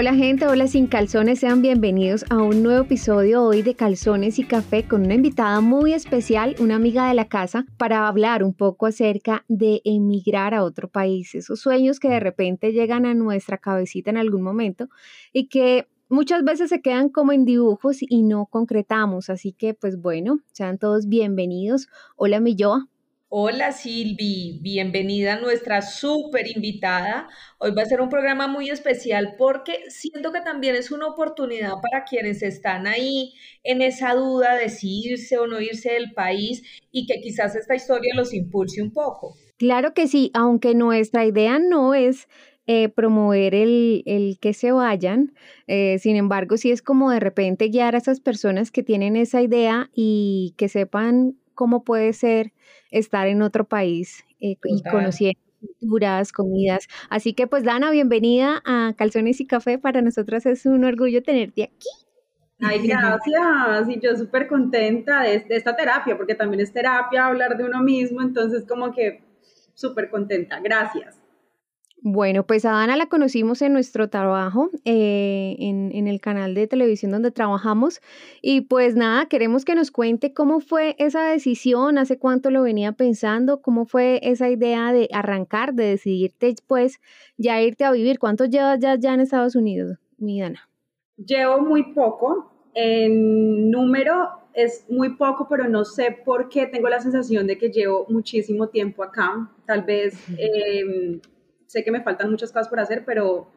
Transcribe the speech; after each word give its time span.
Hola 0.00 0.14
gente, 0.14 0.46
hola 0.46 0.68
sin 0.68 0.86
calzones, 0.86 1.40
sean 1.40 1.60
bienvenidos 1.60 2.24
a 2.30 2.36
un 2.36 2.62
nuevo 2.62 2.84
episodio 2.84 3.42
hoy 3.42 3.62
de 3.62 3.74
Calzones 3.74 4.38
y 4.38 4.44
Café 4.44 4.86
con 4.86 5.04
una 5.04 5.14
invitada 5.14 5.60
muy 5.60 5.92
especial, 5.92 6.54
una 6.60 6.76
amiga 6.76 7.08
de 7.08 7.14
la 7.14 7.26
casa, 7.26 7.66
para 7.78 8.06
hablar 8.06 8.44
un 8.44 8.54
poco 8.54 8.86
acerca 8.86 9.44
de 9.48 9.82
emigrar 9.84 10.54
a 10.54 10.62
otro 10.62 10.88
país, 10.88 11.34
esos 11.34 11.58
sueños 11.58 11.98
que 11.98 12.10
de 12.10 12.20
repente 12.20 12.70
llegan 12.70 13.06
a 13.06 13.14
nuestra 13.14 13.58
cabecita 13.58 14.10
en 14.10 14.18
algún 14.18 14.42
momento 14.42 14.88
y 15.32 15.48
que 15.48 15.88
muchas 16.08 16.44
veces 16.44 16.68
se 16.68 16.80
quedan 16.80 17.08
como 17.08 17.32
en 17.32 17.44
dibujos 17.44 17.96
y 18.00 18.22
no 18.22 18.46
concretamos, 18.46 19.30
así 19.30 19.50
que 19.50 19.74
pues 19.74 20.00
bueno, 20.00 20.38
sean 20.52 20.78
todos 20.78 21.08
bienvenidos. 21.08 21.88
Hola 22.14 22.38
mi 22.38 22.54
Joa. 22.56 22.86
Hola 23.30 23.72
Silvi, 23.72 24.58
bienvenida 24.62 25.34
a 25.34 25.40
nuestra 25.40 25.82
súper 25.82 26.46
invitada. 26.48 27.28
Hoy 27.58 27.72
va 27.72 27.82
a 27.82 27.84
ser 27.84 28.00
un 28.00 28.08
programa 28.08 28.48
muy 28.48 28.70
especial 28.70 29.34
porque 29.36 29.80
siento 29.90 30.32
que 30.32 30.40
también 30.40 30.74
es 30.74 30.90
una 30.90 31.08
oportunidad 31.08 31.74
para 31.82 32.04
quienes 32.04 32.42
están 32.42 32.86
ahí 32.86 33.34
en 33.64 33.82
esa 33.82 34.14
duda 34.14 34.56
de 34.56 34.70
si 34.70 35.02
irse 35.10 35.36
o 35.36 35.46
no 35.46 35.60
irse 35.60 35.92
del 35.92 36.14
país 36.14 36.62
y 36.90 37.06
que 37.06 37.20
quizás 37.20 37.54
esta 37.54 37.74
historia 37.74 38.14
los 38.16 38.32
impulse 38.32 38.80
un 38.80 38.94
poco. 38.94 39.34
Claro 39.58 39.92
que 39.92 40.08
sí, 40.08 40.30
aunque 40.32 40.74
nuestra 40.74 41.26
idea 41.26 41.58
no 41.58 41.92
es 41.92 42.28
eh, 42.66 42.88
promover 42.88 43.54
el, 43.54 44.38
que 44.40 44.54
se 44.54 44.72
vayan. 44.72 45.34
Eh, 45.66 45.98
sin 45.98 46.16
embargo, 46.16 46.56
sí 46.56 46.70
es 46.70 46.80
como 46.80 47.10
de 47.10 47.20
repente 47.20 47.68
guiar 47.68 47.94
a 47.94 47.98
esas 47.98 48.20
personas 48.20 48.70
que 48.70 48.82
tienen 48.82 49.16
esa 49.16 49.42
idea 49.42 49.90
y 49.94 50.54
que 50.56 50.70
sepan 50.70 51.36
cómo 51.58 51.82
puede 51.82 52.12
ser 52.12 52.52
estar 52.92 53.26
en 53.26 53.42
otro 53.42 53.64
país 53.64 54.24
eh, 54.38 54.54
y 54.62 54.80
conociendo 54.84 55.40
culturas, 55.80 56.30
comidas. 56.30 56.86
Así 57.10 57.34
que 57.34 57.48
pues 57.48 57.64
Dana, 57.64 57.90
bienvenida 57.90 58.62
a 58.64 58.94
Calzones 58.96 59.40
y 59.40 59.46
Café. 59.48 59.76
Para 59.76 60.00
nosotras 60.00 60.46
es 60.46 60.66
un 60.66 60.84
orgullo 60.84 61.20
tenerte 61.20 61.64
aquí. 61.64 61.88
Ay, 62.60 62.86
gracias. 62.86 63.88
Y 63.88 63.98
yo 63.98 64.14
súper 64.16 64.46
contenta 64.46 65.22
de, 65.22 65.40
de, 65.40 65.56
esta 65.56 65.74
terapia, 65.74 66.16
porque 66.16 66.36
también 66.36 66.60
es 66.60 66.72
terapia 66.72 67.26
hablar 67.26 67.56
de 67.56 67.64
uno 67.64 67.82
mismo, 67.82 68.22
entonces 68.22 68.64
como 68.64 68.92
que 68.92 69.24
súper 69.74 70.10
contenta. 70.10 70.60
Gracias. 70.60 71.20
Bueno, 72.00 72.46
pues 72.46 72.64
a 72.64 72.70
Dana 72.70 72.96
la 72.96 73.06
conocimos 73.06 73.60
en 73.60 73.72
nuestro 73.72 74.08
trabajo, 74.08 74.70
eh, 74.84 75.56
en, 75.58 75.90
en, 75.92 76.06
el 76.06 76.20
canal 76.20 76.54
de 76.54 76.68
televisión 76.68 77.10
donde 77.10 77.32
trabajamos. 77.32 78.00
Y 78.40 78.62
pues 78.62 78.94
nada, 78.94 79.26
queremos 79.26 79.64
que 79.64 79.74
nos 79.74 79.90
cuente 79.90 80.32
cómo 80.32 80.60
fue 80.60 80.94
esa 80.98 81.28
decisión, 81.28 81.98
hace 81.98 82.16
cuánto 82.16 82.50
lo 82.50 82.62
venía 82.62 82.92
pensando, 82.92 83.62
cómo 83.62 83.84
fue 83.84 84.20
esa 84.22 84.48
idea 84.48 84.92
de 84.92 85.08
arrancar, 85.12 85.74
de 85.74 85.86
decidirte 85.86 86.54
pues 86.68 87.00
ya 87.36 87.60
irte 87.60 87.84
a 87.84 87.90
vivir. 87.90 88.20
¿Cuánto 88.20 88.44
llevas 88.44 88.78
ya, 88.78 88.94
ya 88.94 89.14
en 89.14 89.20
Estados 89.20 89.56
Unidos, 89.56 89.98
mi 90.18 90.40
Dana? 90.40 90.68
Llevo 91.16 91.60
muy 91.60 91.94
poco. 91.94 92.52
En 92.74 93.72
número 93.72 94.28
es 94.54 94.86
muy 94.88 95.16
poco, 95.16 95.48
pero 95.50 95.68
no 95.68 95.84
sé 95.84 96.16
por 96.24 96.48
qué 96.48 96.66
tengo 96.66 96.88
la 96.88 97.00
sensación 97.00 97.48
de 97.48 97.58
que 97.58 97.70
llevo 97.70 98.06
muchísimo 98.08 98.68
tiempo 98.68 99.02
acá. 99.02 99.50
Tal 99.66 99.82
vez... 99.82 100.14
Eh, 100.38 101.20
sé 101.68 101.84
que 101.84 101.92
me 101.92 102.02
faltan 102.02 102.30
muchas 102.30 102.50
cosas 102.50 102.68
por 102.68 102.80
hacer, 102.80 103.04
pero 103.04 103.52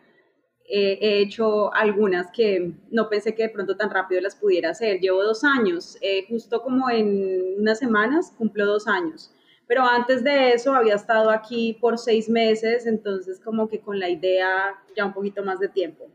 he 0.73 1.21
hecho 1.21 1.73
algunas 1.73 2.31
que 2.31 2.73
no 2.91 3.09
pensé 3.09 3.35
que 3.35 3.43
de 3.43 3.49
pronto 3.49 3.75
tan 3.75 3.89
rápido 3.89 4.21
las 4.21 4.35
pudiera 4.35 4.69
hacer. 4.69 4.99
Llevo 4.99 5.23
dos 5.23 5.43
años, 5.43 5.97
eh, 6.01 6.25
justo 6.29 6.61
como 6.61 6.89
en 6.89 7.59
unas 7.59 7.79
semanas 7.79 8.33
cumplo 8.37 8.65
dos 8.65 8.87
años. 8.87 9.33
Pero 9.67 9.83
antes 9.83 10.23
de 10.23 10.53
eso 10.53 10.73
había 10.73 10.95
estado 10.95 11.29
aquí 11.29 11.77
por 11.81 11.97
seis 11.97 12.29
meses, 12.29 12.85
entonces 12.85 13.39
como 13.39 13.67
que 13.67 13.81
con 13.81 13.99
la 13.99 14.09
idea 14.09 14.75
ya 14.95 15.05
un 15.05 15.13
poquito 15.13 15.43
más 15.43 15.59
de 15.59 15.69
tiempo. 15.69 16.09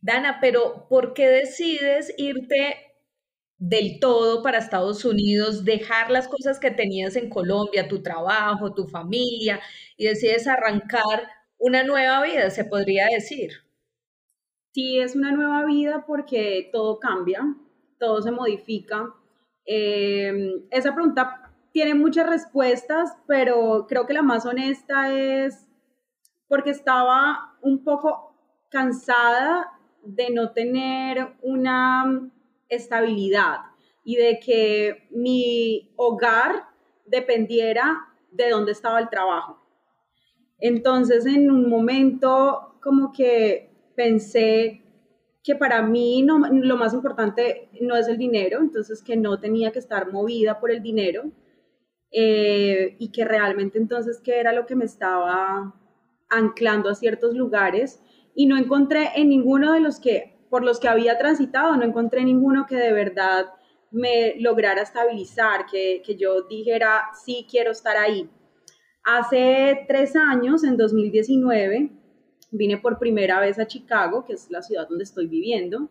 Dana, 0.00 0.38
pero 0.40 0.86
¿por 0.88 1.14
qué 1.14 1.28
decides 1.28 2.14
irte 2.18 2.76
del 3.68 3.98
todo 3.98 4.42
para 4.42 4.58
Estados 4.58 5.06
Unidos, 5.06 5.64
dejar 5.64 6.10
las 6.10 6.28
cosas 6.28 6.60
que 6.60 6.70
tenías 6.70 7.16
en 7.16 7.30
Colombia, 7.30 7.88
tu 7.88 8.02
trabajo, 8.02 8.74
tu 8.74 8.86
familia, 8.86 9.58
y 9.96 10.06
decides 10.06 10.46
arrancar 10.46 11.30
una 11.56 11.82
nueva 11.82 12.22
vida, 12.22 12.50
se 12.50 12.66
podría 12.66 13.06
decir. 13.06 13.52
Sí, 14.74 14.98
es 14.98 15.16
una 15.16 15.32
nueva 15.32 15.64
vida 15.64 16.04
porque 16.06 16.68
todo 16.72 16.98
cambia, 16.98 17.40
todo 17.98 18.20
se 18.20 18.32
modifica. 18.32 19.06
Em, 19.64 20.66
esa 20.70 20.94
pregunta 20.94 21.50
tiene 21.72 21.94
muchas 21.94 22.28
respuestas, 22.28 23.16
pero 23.26 23.86
creo 23.88 24.04
que 24.06 24.12
la 24.12 24.22
más 24.22 24.44
honesta 24.44 25.10
es 25.10 25.66
porque 26.48 26.70
estaba 26.70 27.56
un 27.62 27.82
poco 27.82 28.34
cansada 28.68 29.72
de 30.02 30.28
no 30.30 30.52
tener 30.52 31.34
una 31.40 32.30
estabilidad 32.68 33.58
y 34.04 34.16
de 34.16 34.38
que 34.38 35.08
mi 35.10 35.92
hogar 35.96 36.66
dependiera 37.06 38.06
de 38.30 38.50
dónde 38.50 38.72
estaba 38.72 39.00
el 39.00 39.08
trabajo. 39.08 39.60
Entonces, 40.58 41.26
en 41.26 41.50
un 41.50 41.68
momento 41.68 42.76
como 42.80 43.12
que 43.12 43.70
pensé 43.96 44.82
que 45.42 45.54
para 45.54 45.82
mí 45.82 46.22
no, 46.22 46.38
lo 46.38 46.76
más 46.76 46.94
importante 46.94 47.68
no 47.80 47.96
es 47.96 48.08
el 48.08 48.16
dinero, 48.16 48.60
entonces 48.60 49.02
que 49.02 49.16
no 49.16 49.38
tenía 49.38 49.72
que 49.72 49.78
estar 49.78 50.10
movida 50.10 50.58
por 50.58 50.70
el 50.70 50.82
dinero 50.82 51.30
eh, 52.10 52.96
y 52.98 53.12
que 53.12 53.24
realmente 53.24 53.78
entonces 53.78 54.20
qué 54.24 54.40
era 54.40 54.52
lo 54.52 54.66
que 54.66 54.74
me 54.74 54.86
estaba 54.86 55.74
anclando 56.30 56.88
a 56.88 56.94
ciertos 56.94 57.34
lugares 57.34 58.00
y 58.34 58.46
no 58.46 58.56
encontré 58.56 59.10
en 59.16 59.28
ninguno 59.28 59.72
de 59.72 59.80
los 59.80 60.00
que 60.00 60.33
por 60.54 60.62
los 60.62 60.78
que 60.78 60.86
había 60.86 61.18
transitado, 61.18 61.76
no 61.76 61.82
encontré 61.82 62.22
ninguno 62.22 62.64
que 62.64 62.76
de 62.76 62.92
verdad 62.92 63.46
me 63.90 64.36
lograra 64.38 64.82
estabilizar, 64.82 65.66
que, 65.66 66.00
que 66.06 66.14
yo 66.14 66.42
dijera, 66.42 67.06
sí, 67.24 67.44
quiero 67.50 67.72
estar 67.72 67.96
ahí. 67.96 68.30
Hace 69.02 69.84
tres 69.88 70.14
años, 70.14 70.62
en 70.62 70.76
2019, 70.76 71.90
vine 72.52 72.78
por 72.78 73.00
primera 73.00 73.40
vez 73.40 73.58
a 73.58 73.66
Chicago, 73.66 74.24
que 74.24 74.34
es 74.34 74.48
la 74.48 74.62
ciudad 74.62 74.86
donde 74.88 75.02
estoy 75.02 75.26
viviendo, 75.26 75.90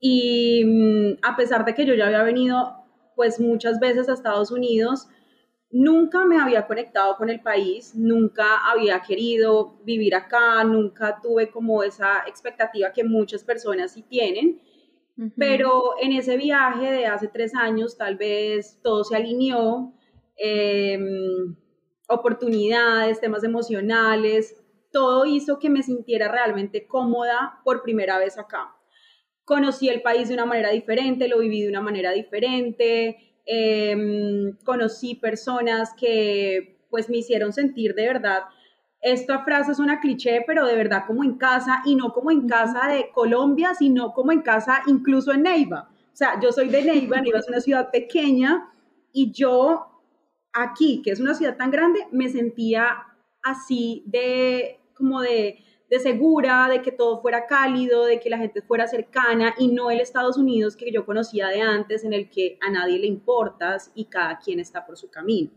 y 0.00 0.64
mm, 0.64 1.18
a 1.20 1.36
pesar 1.36 1.66
de 1.66 1.74
que 1.74 1.84
yo 1.84 1.92
ya 1.92 2.06
había 2.06 2.22
venido 2.22 2.76
pues 3.16 3.38
muchas 3.38 3.80
veces 3.80 4.08
a 4.08 4.14
Estados 4.14 4.50
Unidos, 4.50 5.08
Nunca 5.72 6.24
me 6.26 6.40
había 6.40 6.66
conectado 6.66 7.16
con 7.16 7.30
el 7.30 7.40
país, 7.40 7.94
nunca 7.94 8.68
había 8.68 9.00
querido 9.02 9.78
vivir 9.84 10.16
acá, 10.16 10.64
nunca 10.64 11.20
tuve 11.22 11.48
como 11.48 11.84
esa 11.84 12.24
expectativa 12.26 12.92
que 12.92 13.04
muchas 13.04 13.44
personas 13.44 13.92
sí 13.92 14.02
tienen, 14.02 14.60
pero 15.36 15.94
en 16.00 16.12
ese 16.12 16.36
viaje 16.36 16.90
de 16.90 17.06
hace 17.06 17.28
tres 17.28 17.54
años 17.54 17.96
tal 17.96 18.16
vez 18.16 18.80
todo 18.82 19.04
se 19.04 19.14
alineó, 19.14 19.92
em, 20.36 21.54
oportunidades, 22.08 23.20
temas 23.20 23.44
emocionales, 23.44 24.56
todo 24.90 25.24
hizo 25.24 25.60
que 25.60 25.70
me 25.70 25.84
sintiera 25.84 26.26
realmente 26.26 26.88
cómoda 26.88 27.60
por 27.64 27.82
primera 27.82 28.18
vez 28.18 28.38
acá. 28.38 28.74
Conocí 29.44 29.88
el 29.88 30.02
país 30.02 30.28
de 30.28 30.34
una 30.34 30.46
manera 30.46 30.70
diferente, 30.70 31.28
lo 31.28 31.38
viví 31.38 31.62
de 31.62 31.68
una 31.68 31.80
manera 31.80 32.10
diferente, 32.12 33.29
Em, 33.52 34.56
conocí 34.64 35.16
personas 35.16 35.92
que 35.98 36.78
pues 36.88 37.10
me 37.10 37.16
hicieron 37.16 37.52
sentir 37.52 37.96
de 37.96 38.06
verdad, 38.06 38.42
esta 39.00 39.42
frase 39.44 39.72
es 39.72 39.80
una 39.80 39.98
cliché, 39.98 40.44
pero 40.46 40.64
de 40.66 40.76
verdad 40.76 41.02
como 41.04 41.24
en 41.24 41.36
casa 41.36 41.82
y 41.84 41.96
no 41.96 42.12
como 42.12 42.30
en 42.30 42.46
casa 42.46 42.86
de 42.86 43.10
Colombia, 43.10 43.74
sino 43.74 44.12
como 44.12 44.30
en 44.30 44.42
casa 44.42 44.82
incluso 44.86 45.32
en 45.32 45.42
Neiva. 45.42 45.90
O 46.12 46.16
sea, 46.16 46.38
yo 46.40 46.52
soy 46.52 46.68
de 46.68 46.84
Neiva, 46.84 47.20
Neiva 47.20 47.40
es 47.40 47.48
una 47.48 47.60
ciudad 47.60 47.90
pequeña 47.90 48.72
y 49.12 49.32
yo 49.32 50.00
aquí, 50.52 51.02
que 51.02 51.10
es 51.10 51.18
una 51.18 51.34
ciudad 51.34 51.56
tan 51.56 51.72
grande, 51.72 52.06
me 52.12 52.28
sentía 52.28 52.98
así 53.42 54.04
de 54.06 54.78
como 54.94 55.22
de 55.22 55.58
de 55.90 55.98
segura, 55.98 56.68
de 56.68 56.82
que 56.82 56.92
todo 56.92 57.20
fuera 57.20 57.46
cálido, 57.46 58.06
de 58.06 58.20
que 58.20 58.30
la 58.30 58.38
gente 58.38 58.62
fuera 58.62 58.86
cercana 58.86 59.54
y 59.58 59.68
no 59.68 59.90
el 59.90 60.00
Estados 60.00 60.38
Unidos 60.38 60.76
que 60.76 60.92
yo 60.92 61.04
conocía 61.04 61.48
de 61.48 61.60
antes 61.60 62.04
en 62.04 62.12
el 62.12 62.30
que 62.30 62.58
a 62.60 62.70
nadie 62.70 63.00
le 63.00 63.08
importas 63.08 63.90
y 63.94 64.04
cada 64.04 64.38
quien 64.38 64.60
está 64.60 64.86
por 64.86 64.96
su 64.96 65.10
camino, 65.10 65.50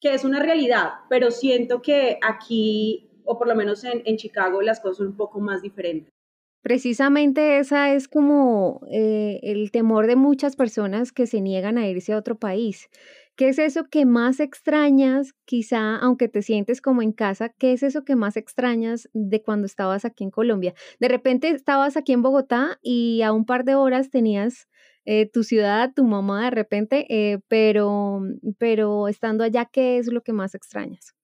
que 0.00 0.14
es 0.14 0.24
una 0.24 0.40
realidad, 0.40 0.90
pero 1.08 1.32
siento 1.32 1.82
que 1.82 2.18
aquí, 2.22 3.10
o 3.24 3.36
por 3.38 3.48
lo 3.48 3.56
menos 3.56 3.82
en, 3.82 4.02
en 4.04 4.16
Chicago, 4.16 4.62
las 4.62 4.78
cosas 4.78 4.98
son 4.98 5.08
un 5.08 5.16
poco 5.16 5.40
más 5.40 5.62
diferentes. 5.62 6.14
Precisamente 6.62 7.58
esa 7.58 7.92
es 7.94 8.06
como 8.06 8.82
eh, 8.90 9.40
el 9.42 9.70
temor 9.72 10.06
de 10.06 10.14
muchas 10.14 10.56
personas 10.56 11.10
que 11.10 11.26
se 11.26 11.40
niegan 11.40 11.78
a 11.78 11.88
irse 11.88 12.12
a 12.12 12.18
otro 12.18 12.38
país. 12.38 12.90
¿Qué 13.40 13.48
es 13.48 13.58
eso 13.58 13.84
que 13.90 14.04
más 14.04 14.38
extrañas, 14.38 15.32
quizá 15.46 15.96
aunque 15.96 16.28
te 16.28 16.42
sientes 16.42 16.82
como 16.82 17.00
en 17.00 17.12
casa, 17.12 17.48
qué 17.58 17.72
es 17.72 17.82
eso 17.82 18.04
que 18.04 18.14
más 18.14 18.36
extrañas 18.36 19.08
de 19.14 19.40
cuando 19.40 19.64
estabas 19.64 20.04
aquí 20.04 20.24
en 20.24 20.30
Colombia? 20.30 20.74
De 20.98 21.08
repente 21.08 21.48
estabas 21.48 21.96
aquí 21.96 22.12
en 22.12 22.20
Bogotá 22.20 22.78
y 22.82 23.22
a 23.22 23.32
un 23.32 23.46
par 23.46 23.64
de 23.64 23.76
horas 23.76 24.10
tenías 24.10 24.68
eh, 25.06 25.24
tu 25.24 25.42
ciudad, 25.42 25.94
tu 25.96 26.04
mamá 26.04 26.44
de 26.44 26.50
repente, 26.50 27.06
eh, 27.08 27.38
pero, 27.48 28.20
pero 28.58 29.08
estando 29.08 29.42
allá, 29.42 29.64
¿qué 29.64 29.96
es 29.96 30.12
lo 30.12 30.20
que 30.20 30.34
más 30.34 30.54
extrañas? 30.54 31.14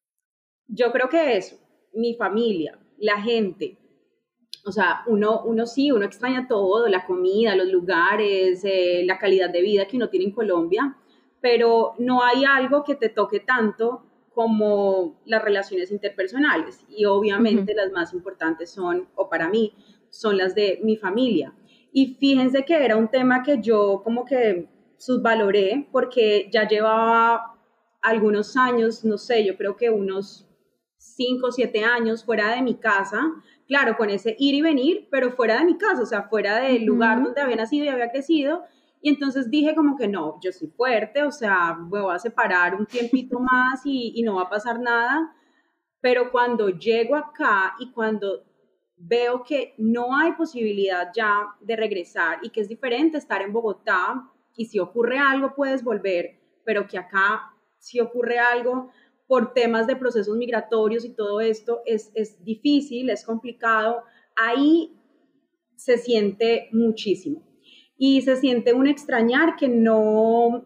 Yo 0.69 0.93
creo 0.93 1.11
que 1.11 1.37
eso, 1.37 1.59
mi 1.93 2.15
familia, 2.15 2.79
la 2.97 3.21
gente. 3.21 3.77
o 4.65 4.73
sea, 4.73 5.03
uno, 5.07 5.43
uno 5.45 5.67
sí, 5.67 5.93
uno 5.93 6.07
extraña 6.07 6.49
todo, 6.49 6.89
la 6.89 7.05
comida, 7.05 7.55
los 7.55 7.69
lugares, 7.69 8.65
eh, 8.65 9.03
la 9.05 9.19
calidad 9.19 9.51
de 9.51 9.61
vida 9.61 9.87
que 9.87 9.99
uno 9.99 10.09
tiene 10.09 10.25
en 10.25 10.33
Colombia, 10.33 10.97
pero 11.41 11.95
no 11.99 12.23
hay 12.23 12.45
algo 12.45 12.85
que 12.85 12.95
te 12.95 13.09
toque 13.09 13.41
tanto 13.41 14.05
como 14.35 15.21
las 15.25 15.43
relaciones 15.43 15.91
interpersonales. 15.91 16.85
Y 16.89 17.07
obviamente 17.07 17.75
las 17.75 17.91
más 17.91 18.13
importantes 18.13 18.71
son, 18.71 19.09
o 19.15 19.29
para 19.29 19.49
mí, 19.49 19.75
son 20.11 20.37
las 20.37 20.55
de 20.55 20.81
mi 20.83 20.97
familia. 20.97 21.55
Y 21.93 22.17
fíjense 22.21 22.65
que 22.65 22.85
era 22.85 22.97
un 22.97 23.09
tema 23.09 23.43
que 23.43 23.61
yo 23.63 24.03
como 24.05 24.25
que 24.25 24.69
subvaloré 24.99 25.89
porque 25.91 26.49
ya 26.53 26.69
llevaba 26.69 27.57
algunos 28.03 28.57
años, 28.57 29.05
no 29.05 29.19
sé, 29.19 29.45
yo 29.45 29.57
creo 29.57 29.77
que 29.77 29.91
unos 29.91 30.47
5 30.99 31.47
o 31.47 31.53
7 31.53 31.85
años 31.85 32.25
fuera 32.25 32.55
de 32.55 32.63
mi 32.63 32.75
casa, 32.75 33.21
claro, 33.67 33.97
con 33.97 34.11
ese 34.11 34.37
ir 34.39 34.55
y 34.55 34.63
venir, 34.63 35.09
pero 35.11 35.33
fuera 35.33 35.59
de 35.59 35.65
mi 35.65 35.79
casa, 35.79 36.03
o 36.03 36.07
sea, 36.07 36.25
fuera 36.25 36.61
del 36.61 36.85
lugar 36.85 37.23
donde 37.23 37.41
había 37.41 37.57
nacido 37.57 37.85
y 37.85 37.89
había 37.89 38.11
crecido. 38.11 38.65
Y 39.07 39.09
entonces 39.09 39.49
dije 39.49 39.77
como 39.77 39.97
que 39.97 40.09
no, 40.09 40.41
yo 40.43 40.51
soy 40.51 40.67
fuerte, 40.67 41.23
o 41.23 41.31
sea, 41.31 41.75
me 41.75 42.01
voy 42.01 42.13
a 42.13 42.19
separar 42.19 42.75
un 42.75 42.87
tiempito 42.87 43.39
más 43.39 43.83
y, 43.85 44.11
y 44.17 44.25
no 44.25 44.35
va 44.35 44.43
a 44.43 44.51
pasar 44.51 44.81
nada. 44.81 45.33
Pero 46.01 46.33
cuando 46.33 46.71
llego 46.71 47.15
acá 47.15 47.77
y 47.79 47.93
cuando 47.93 48.43
veo 48.97 49.45
que 49.45 49.77
no 49.79 50.17
hay 50.17 50.33
posibilidad 50.33 51.13
ya 51.15 51.55
de 51.61 51.77
regresar 51.77 52.41
y 52.43 52.51
que 52.51 52.61
es 52.61 52.69
diferente 52.69 53.17
estar 53.17 53.43
en 53.43 53.53
Bogotá 53.53 54.29
y 54.57 54.65
si 54.65 54.81
ocurre 54.81 55.19
algo 55.19 55.55
puedes 55.55 55.85
volver, 55.85 56.41
pero 56.65 56.89
que 56.89 56.99
acá 56.99 57.55
si 57.79 58.01
ocurre 58.01 58.41
algo 58.41 58.91
por 59.29 59.53
temas 59.53 59.87
de 59.87 59.95
procesos 59.95 60.37
migratorios 60.37 61.05
y 61.05 61.15
todo 61.15 61.41
esto, 61.41 61.81
es, 61.87 62.11
es 62.17 62.43
difícil, 62.43 63.09
es 63.11 63.25
complicado, 63.25 64.03
ahí 64.35 65.01
se 65.77 65.97
siente 65.97 66.69
muchísimo. 66.73 67.47
Y 67.97 68.23
se 68.23 68.37
siente 68.37 68.75
un 68.75 68.87
extrañar 68.87 69.57
que 69.57 69.69
no, 69.69 70.65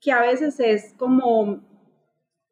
que 0.00 0.12
a 0.12 0.20
veces 0.20 0.60
es 0.60 0.94
como, 0.96 1.60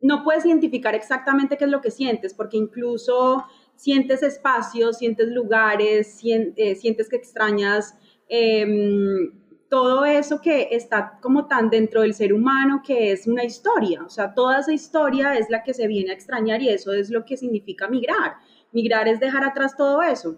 no 0.01 0.25
puedes 0.25 0.47
identificar 0.47 0.95
exactamente 0.95 1.57
qué 1.57 1.65
es 1.65 1.71
lo 1.71 1.81
que 1.81 1.91
sientes, 1.91 2.35
porque 2.35 2.57
incluso 2.57 3.45
sientes 3.77 4.23
espacios, 4.23 4.99
sientes 4.99 5.29
lugares, 5.29 6.21
eh, 6.25 6.75
sientes 6.75 7.09
que 7.09 7.17
extrañas 7.17 7.95
em, 8.29 9.33
todo 9.71 10.05
eso 10.05 10.41
que 10.41 10.69
está 10.73 11.19
como 11.23 11.47
tan 11.47 11.71
dentro 11.71 12.03
del 12.03 12.13
ser 12.13 12.33
humano 12.33 12.83
que 12.85 13.13
es 13.13 13.27
una 13.27 13.45
historia, 13.45 14.03
o 14.05 14.11
sea, 14.11 14.35
toda 14.35 14.59
esa 14.59 14.73
historia 14.73 15.35
es 15.35 15.49
la 15.49 15.63
que 15.63 15.73
se 15.73 15.87
viene 15.87 16.11
a 16.11 16.15
extrañar 16.15 16.61
y 16.61 16.69
eso 16.69 16.93
es 16.93 17.09
lo 17.11 17.25
que 17.25 17.37
significa 17.37 17.89
migrar. 17.89 18.35
Migrar 18.73 19.09
es 19.09 19.21
dejar 19.21 19.45
atrás 19.45 19.77
todo 19.77 20.03
eso. 20.03 20.37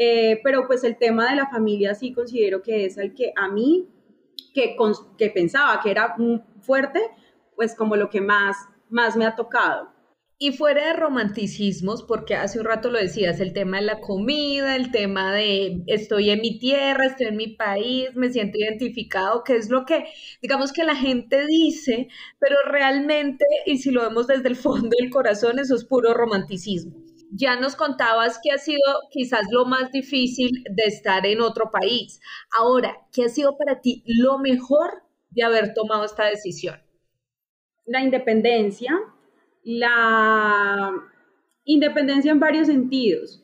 Eh, 0.00 0.40
pero 0.44 0.68
pues 0.68 0.84
el 0.84 0.96
tema 0.96 1.28
de 1.28 1.34
la 1.34 1.50
familia 1.50 1.92
sí 1.92 2.12
considero 2.12 2.62
que 2.62 2.84
es 2.84 2.98
el 2.98 3.14
que 3.14 3.32
a 3.34 3.48
mí, 3.48 3.88
que, 4.54 4.76
que 5.18 5.30
pensaba 5.30 5.80
que 5.82 5.90
era 5.90 6.14
fuerte, 6.60 7.00
pues 7.56 7.74
como 7.74 7.96
lo 7.96 8.08
que 8.08 8.20
más, 8.20 8.56
más 8.88 9.16
me 9.16 9.26
ha 9.26 9.34
tocado. 9.34 9.92
Y 10.38 10.52
fuera 10.52 10.86
de 10.86 10.92
romanticismos, 10.92 12.04
porque 12.04 12.36
hace 12.36 12.60
un 12.60 12.66
rato 12.66 12.90
lo 12.90 12.98
decías, 13.00 13.40
el 13.40 13.52
tema 13.52 13.78
de 13.78 13.86
la 13.86 14.00
comida, 14.00 14.76
el 14.76 14.92
tema 14.92 15.34
de 15.34 15.82
estoy 15.88 16.30
en 16.30 16.42
mi 16.42 16.60
tierra, 16.60 17.06
estoy 17.06 17.26
en 17.26 17.36
mi 17.36 17.48
país, 17.56 18.14
me 18.14 18.30
siento 18.30 18.56
identificado, 18.56 19.42
que 19.42 19.56
es 19.56 19.68
lo 19.68 19.84
que, 19.84 20.04
digamos 20.40 20.72
que 20.72 20.84
la 20.84 20.94
gente 20.94 21.44
dice, 21.44 22.06
pero 22.38 22.54
realmente, 22.70 23.44
y 23.66 23.78
si 23.78 23.90
lo 23.90 24.02
vemos 24.02 24.28
desde 24.28 24.48
el 24.48 24.54
fondo 24.54 24.90
del 24.96 25.10
corazón, 25.10 25.58
eso 25.58 25.74
es 25.74 25.84
puro 25.84 26.14
romanticismo. 26.14 27.07
Ya 27.30 27.56
nos 27.56 27.76
contabas 27.76 28.40
que 28.42 28.50
ha 28.50 28.58
sido 28.58 28.80
quizás 29.10 29.42
lo 29.50 29.64
más 29.64 29.92
difícil 29.92 30.50
de 30.70 30.84
estar 30.84 31.26
en 31.26 31.40
otro 31.40 31.70
país. 31.70 32.20
Ahora, 32.58 32.96
¿qué 33.12 33.24
ha 33.24 33.28
sido 33.28 33.56
para 33.58 33.80
ti 33.80 34.02
lo 34.06 34.38
mejor 34.38 35.02
de 35.30 35.42
haber 35.42 35.74
tomado 35.74 36.04
esta 36.04 36.24
decisión? 36.24 36.76
La 37.84 38.02
independencia, 38.02 38.98
la 39.62 40.92
independencia 41.64 42.32
en 42.32 42.40
varios 42.40 42.66
sentidos. 42.66 43.42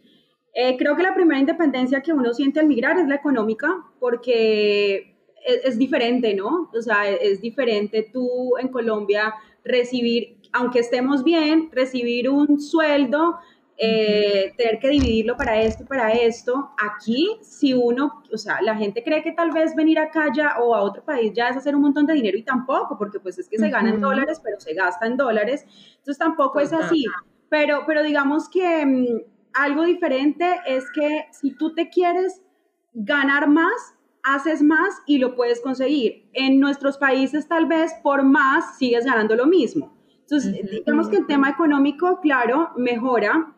Eh, 0.54 0.76
creo 0.78 0.96
que 0.96 1.02
la 1.02 1.14
primera 1.14 1.40
independencia 1.40 2.00
que 2.00 2.12
uno 2.12 2.32
siente 2.32 2.60
al 2.60 2.66
migrar 2.66 2.98
es 2.98 3.08
la 3.08 3.16
económica, 3.16 3.68
porque 3.98 5.14
es, 5.44 5.78
diferente, 5.78 6.34
¿no? 6.34 6.70
O 6.72 6.80
sea, 6.80 7.08
es 7.10 7.40
diferente 7.40 8.08
tú 8.12 8.56
en 8.58 8.68
Colombia 8.68 9.34
recibir, 9.64 10.38
aunque 10.52 10.78
estemos 10.78 11.24
bien, 11.24 11.70
recibir 11.72 12.30
un 12.30 12.60
sueldo 12.60 13.38
eh, 13.76 14.54
tener 14.56 14.78
que 14.78 14.88
dividirlo 14.88 15.36
para 15.36 15.60
esto 15.60 15.82
y 15.82 15.86
para 15.86 16.12
esto. 16.12 16.70
Aquí, 16.78 17.38
si 17.42 17.74
uno, 17.74 18.22
o 18.32 18.38
sea, 18.38 18.62
la 18.62 18.76
gente 18.76 19.02
cree 19.02 19.22
que 19.22 19.32
tal 19.32 19.50
vez 19.50 19.74
venir 19.74 19.98
acá 19.98 20.26
ya 20.34 20.58
o 20.60 20.74
a 20.74 20.82
otro 20.82 21.04
país 21.04 21.32
ya 21.34 21.48
es 21.48 21.56
hacer 21.56 21.74
un 21.74 21.82
montón 21.82 22.06
de 22.06 22.14
dinero 22.14 22.38
y 22.38 22.42
tampoco, 22.42 22.96
porque 22.96 23.18
pues 23.18 23.38
es 23.38 23.48
que 23.48 23.58
se 23.58 23.70
gana 23.70 23.90
en 23.90 24.00
dólares, 24.00 24.40
pero 24.42 24.60
se 24.60 24.74
gasta 24.74 25.06
en 25.06 25.16
dólares. 25.16 25.66
Entonces 25.96 26.18
tampoco 26.18 26.60
es 26.60 26.72
así. 26.72 27.04
Pero, 27.48 27.82
pero 27.86 28.02
digamos 28.02 28.48
que 28.48 28.86
mm, 28.86 29.06
algo 29.54 29.84
diferente 29.84 30.60
es 30.66 30.84
que 30.92 31.26
si 31.32 31.56
tú 31.56 31.74
te 31.74 31.88
quieres 31.88 32.42
ganar 32.92 33.48
más, 33.48 33.94
haces 34.22 34.62
más 34.62 35.02
y 35.06 35.18
lo 35.18 35.34
puedes 35.34 35.60
conseguir. 35.60 36.28
En 36.32 36.60
nuestros 36.60 36.96
países 36.96 37.48
tal 37.48 37.66
vez 37.66 37.92
por 38.02 38.22
más 38.22 38.78
sigues 38.78 39.04
ganando 39.04 39.36
lo 39.36 39.46
mismo. 39.46 39.94
Entonces, 40.20 40.70
digamos 40.70 41.08
que 41.08 41.18
el 41.18 41.26
tema 41.26 41.50
económico, 41.50 42.18
claro, 42.20 42.70
mejora, 42.76 43.53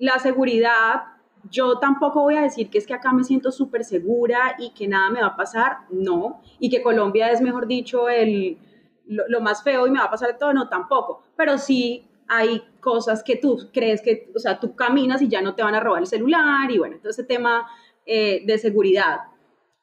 la 0.00 0.18
seguridad, 0.18 1.02
yo 1.50 1.78
tampoco 1.78 2.22
voy 2.22 2.36
a 2.36 2.42
decir 2.42 2.70
que 2.70 2.78
es 2.78 2.86
que 2.86 2.94
acá 2.94 3.12
me 3.12 3.22
siento 3.22 3.52
súper 3.52 3.84
segura 3.84 4.56
y 4.58 4.70
que 4.70 4.88
nada 4.88 5.10
me 5.10 5.20
va 5.20 5.28
a 5.28 5.36
pasar, 5.36 5.78
no, 5.90 6.40
y 6.58 6.70
que 6.70 6.82
Colombia 6.82 7.30
es, 7.30 7.40
mejor 7.40 7.66
dicho, 7.66 8.08
el, 8.08 8.58
lo, 9.06 9.40
más 9.40 9.62
feo 9.62 9.86
y 9.86 9.90
me 9.90 9.98
va 9.98 10.06
a 10.06 10.10
pasar 10.10 10.38
todo, 10.38 10.52
no, 10.54 10.68
tampoco, 10.68 11.22
pero 11.36 11.58
sí 11.58 12.08
hay 12.28 12.62
cosas 12.80 13.22
que 13.22 13.36
tú 13.36 13.68
crees 13.72 14.00
que, 14.00 14.32
o 14.34 14.38
sea, 14.38 14.58
tú 14.58 14.74
caminas 14.74 15.20
y 15.20 15.28
ya 15.28 15.42
no 15.42 15.54
te 15.54 15.62
van 15.62 15.74
a 15.74 15.80
robar 15.80 16.00
el 16.00 16.08
celular 16.08 16.70
y 16.70 16.78
bueno, 16.78 16.96
todo 16.98 17.10
ese 17.10 17.24
tema 17.24 17.68
eh, 18.06 18.42
de 18.46 18.56
seguridad. 18.56 19.18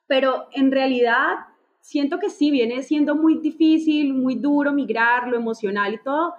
Pero 0.08 0.48
en 0.54 0.72
realidad 0.72 1.36
siento 1.80 2.18
que 2.20 2.30
sí, 2.30 2.50
viene 2.50 2.82
siendo 2.82 3.16
muy 3.16 3.36
difícil, 3.40 4.14
muy 4.14 4.36
duro 4.36 4.74
migrar, 4.74 5.28
lo 5.28 5.38
emocional 5.38 5.94
y 5.94 6.02
todo, 6.02 6.34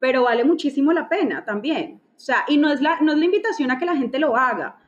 pero 0.00 0.24
vale 0.24 0.42
muchísimo 0.42 0.92
la 0.92 1.08
pena 1.08 1.44
también. 1.44 2.01
O 2.16 2.20
sea, 2.20 2.44
y 2.48 2.58
no 2.58 2.70
es, 2.72 2.80
la, 2.80 3.00
no 3.00 3.12
es 3.12 3.18
la 3.18 3.24
invitación 3.24 3.70
a 3.70 3.78
que 3.78 3.86
la 3.86 3.96
gente 3.96 4.18
lo 4.18 4.36
haga 4.36 4.78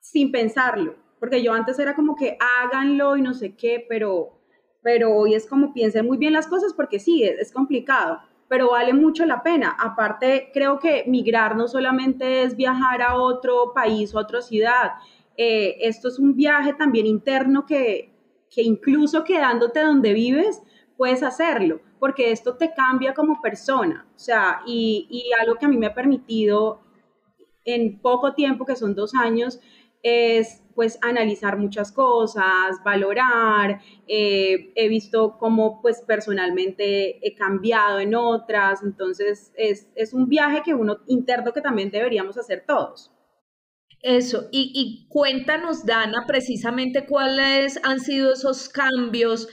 sin 0.00 0.32
pensarlo, 0.32 0.96
porque 1.18 1.42
yo 1.42 1.52
antes 1.52 1.78
era 1.78 1.94
como 1.94 2.16
que 2.16 2.36
háganlo 2.40 3.16
y 3.16 3.22
no 3.22 3.34
sé 3.34 3.54
qué, 3.54 3.84
pero, 3.88 4.40
pero 4.82 5.14
hoy 5.14 5.34
es 5.34 5.46
como 5.46 5.72
piensen 5.72 6.06
muy 6.06 6.16
bien 6.16 6.32
las 6.32 6.48
cosas 6.48 6.72
porque 6.74 6.98
sí, 6.98 7.22
es, 7.22 7.52
complicado, 7.52 8.18
pero 8.48 8.70
vale 8.70 8.92
mucho 8.92 9.24
la 9.26 9.42
pena. 9.42 9.76
Aparte, 9.78 10.50
creo 10.52 10.78
que 10.78 11.04
migrar 11.06 11.56
no 11.56 11.68
solamente 11.68 12.42
es 12.42 12.56
viajar 12.56 13.02
a 13.02 13.16
otro 13.16 13.72
país 13.74 14.14
o 14.14 14.18
a 14.18 14.22
otra 14.22 14.40
ciudad, 14.42 14.92
eh, 15.36 15.76
esto 15.80 16.08
es 16.08 16.18
un 16.18 16.34
viaje 16.34 16.72
también 16.72 17.06
interno 17.06 17.66
que, 17.66 18.12
que 18.50 18.62
incluso 18.62 19.22
quedándote 19.24 19.80
donde 19.80 20.12
vives, 20.12 20.62
puedes 20.96 21.22
hacerlo 21.22 21.80
porque 22.00 22.32
esto 22.32 22.56
te 22.56 22.72
cambia 22.74 23.14
como 23.14 23.40
persona. 23.40 24.06
O 24.16 24.18
sea, 24.18 24.62
y, 24.66 25.30
algo 25.40 25.54
que 25.56 25.66
a 25.66 25.68
mí 25.68 25.76
me 25.76 25.86
ha 25.86 25.94
permitido 25.94 26.80
en 27.64 28.00
poco 28.00 28.34
tiempo, 28.34 28.64
que 28.64 28.74
son 28.74 28.94
dos 28.94 29.14
años, 29.14 29.60
es 30.02 30.64
pues 30.74 30.98
analizar 31.02 31.58
muchas 31.58 31.92
cosas, 31.92 32.82
valorar, 32.82 33.82
eh, 34.08 34.72
he 34.74 34.88
visto 34.88 35.36
cómo 35.38 35.82
pues 35.82 36.00
personalmente 36.00 37.18
he 37.26 37.34
cambiado 37.34 38.00
en 38.00 38.14
otras, 38.14 38.82
entonces 38.82 39.52
es, 39.56 39.90
es 39.94 40.14
un 40.14 40.26
viaje 40.26 40.62
que 40.64 40.72
uno 40.72 41.00
interno 41.06 41.52
que 41.52 41.60
también 41.60 41.90
deberíamos 41.90 42.38
hacer 42.38 42.64
todos. 42.66 43.12
Eso, 44.02 44.48
y, 44.50 45.06
cuéntanos, 45.10 45.84
Dana, 45.84 46.24
precisamente 46.26 47.04
cuáles 47.04 47.78
han 47.84 48.00
sido 48.00 48.32
esos 48.32 48.70
cambios, 48.70 49.46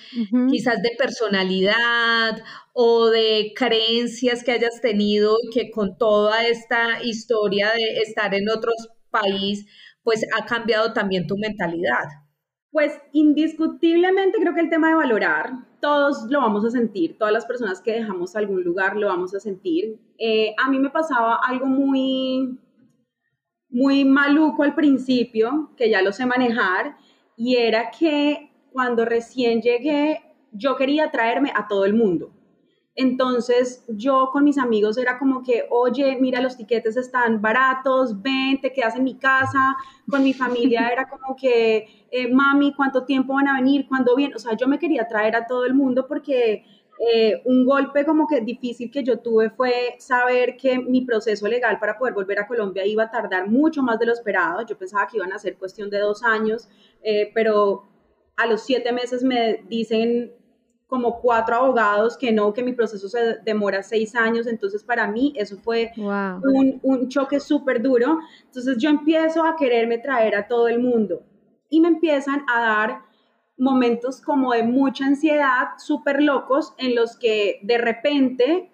quizás 0.50 0.82
de 0.82 0.92
personalidad 0.98 2.42
o 2.72 3.10
de 3.10 3.52
creencias 3.58 4.46
que 4.46 4.54
hayas 4.54 4.80
tenido 4.80 5.36
y 5.44 5.50
que 5.50 5.70
con 5.70 5.98
toda 5.98 6.48
esta 6.48 7.04
historia 7.04 7.72
de 7.76 8.00
estar 8.00 8.34
en 8.34 8.50
otro 8.50 8.72
país, 9.10 9.66
pues 10.04 10.26
ha 10.34 10.46
cambiado 10.46 10.94
también 10.94 11.28
tu 11.28 11.38
mentalidad. 11.38 12.06
Pues 12.72 12.94
indiscutiblemente 13.12 14.38
creo 14.40 14.54
que 14.54 14.62
el 14.62 14.70
tema 14.70 14.88
de 14.90 14.96
valorar, 14.96 15.52
todos 15.82 16.28
lo 16.30 16.40
vamos 16.40 16.64
a 16.64 16.70
sentir, 16.70 17.18
todas 17.18 17.34
las 17.34 17.46
personas 17.46 17.82
que 17.82 17.92
dejamos 17.92 18.36
algún 18.38 18.64
lugar 18.64 18.96
lo 18.96 19.08
vamos 19.08 19.36
a 19.36 19.42
sentir. 19.42 20.00
Eh, 20.18 20.56
a 20.58 20.70
mí 20.70 20.80
me 20.80 20.90
pasaba 20.90 21.40
algo 21.46 21.66
muy 21.66 22.60
muy 23.78 24.06
maluco 24.06 24.64
al 24.64 24.74
principio, 24.74 25.70
que 25.78 25.90
ya 25.90 26.02
lo 26.02 26.12
sé 26.12 26.26
manejar, 26.26 26.98
y 27.36 27.58
era 27.58 27.92
que 27.92 28.52
cuando 28.72 29.06
recién 29.06 29.62
llegué, 29.62 30.22
yo 30.52 30.76
quería 30.76 31.12
traerme 31.12 31.52
a 31.56 31.68
todo 31.68 31.86
el 31.86 31.94
mundo. 31.94 32.32
Entonces 32.96 33.86
yo 33.88 34.30
con 34.34 34.44
mis 34.44 34.58
amigos 34.58 34.98
era 34.98 35.20
como 35.20 35.44
que, 35.44 35.66
oye, 35.70 36.18
mira, 36.20 36.42
los 36.42 36.58
tiquetes 36.58 36.98
están 36.98 37.40
baratos, 37.40 38.20
ven, 38.24 38.60
te 38.60 38.74
quedas 38.74 38.96
en 38.96 39.04
mi 39.04 39.14
casa. 39.20 39.78
Con 40.10 40.24
mi 40.24 40.34
familia 40.34 40.90
era 40.90 41.08
como 41.08 41.36
que, 41.36 42.08
eh, 42.10 42.34
mami, 42.34 42.74
¿cuánto 42.74 43.06
tiempo 43.06 43.36
van 43.36 43.48
a 43.48 43.58
venir? 43.58 43.86
¿Cuándo 43.88 44.16
vienen? 44.16 44.36
O 44.36 44.40
sea, 44.40 44.58
yo 44.58 44.68
me 44.68 44.80
quería 44.80 45.08
traer 45.08 45.36
a 45.36 45.46
todo 45.46 45.66
el 45.66 45.76
mundo 45.76 46.08
porque 46.08 46.64
eh, 47.00 47.42
un 47.46 47.66
golpe 47.66 48.06
como 48.06 48.26
que 48.28 48.42
difícil 48.42 48.90
que 48.90 49.04
yo 49.04 49.20
tuve 49.20 49.52
fue 49.52 49.96
saber 50.00 50.58
que 50.58 50.80
mi 50.80 51.02
proceso 51.02 51.48
legal 51.48 51.78
para 51.80 51.98
poder 51.98 52.14
volver 52.14 52.40
a 52.40 52.48
Colombia 52.48 52.86
iba 52.86 53.04
a 53.04 53.12
tardar 53.12 53.48
mucho 53.48 53.84
más 53.84 54.00
de 54.00 54.08
lo 54.08 54.14
esperado. 54.14 54.66
Yo 54.66 54.78
pensaba 54.78 55.08
que 55.08 55.18
iban 55.18 55.32
a 55.32 55.40
ser 55.40 55.58
cuestión 55.58 55.90
de 55.90 56.00
dos 56.00 56.24
años, 56.24 56.68
eh, 57.04 57.32
pero 57.36 57.88
a 58.36 58.48
los 58.48 58.62
siete 58.62 58.92
meses 58.92 59.24
me 59.24 59.64
dicen 59.68 60.34
como 60.88 61.20
cuatro 61.20 61.58
abogados 61.58 62.18
que 62.18 62.32
no, 62.32 62.54
que 62.54 62.64
mi 62.64 62.72
proceso 62.74 63.10
se 63.10 63.40
demora 63.44 63.84
seis 63.84 64.16
años, 64.16 64.48
entonces 64.48 64.84
para 64.84 65.06
mí 65.06 65.34
eso 65.36 65.58
fue 65.58 65.92
un, 65.98 66.80
un 66.82 67.10
choque 67.10 67.40
súper 67.40 67.82
duro. 67.82 68.20
Entonces 68.46 68.78
yo 68.78 68.90
empiezo 68.90 69.44
a 69.44 69.56
quererme 69.56 69.98
traer 69.98 70.36
a 70.36 70.48
todo 70.48 70.68
el 70.68 70.80
mundo 70.80 71.22
y 71.70 71.82
me 71.82 71.90
empiezan 71.90 72.44
a 72.52 72.62
dar 72.62 73.07
momentos 73.58 74.22
como 74.22 74.54
de 74.54 74.64
mucha 74.64 75.06
ansiedad, 75.06 75.70
súper 75.78 76.22
locos, 76.22 76.74
en 76.78 76.96
los 76.96 77.18
que 77.18 77.60
de 77.64 77.78
repente, 77.78 78.72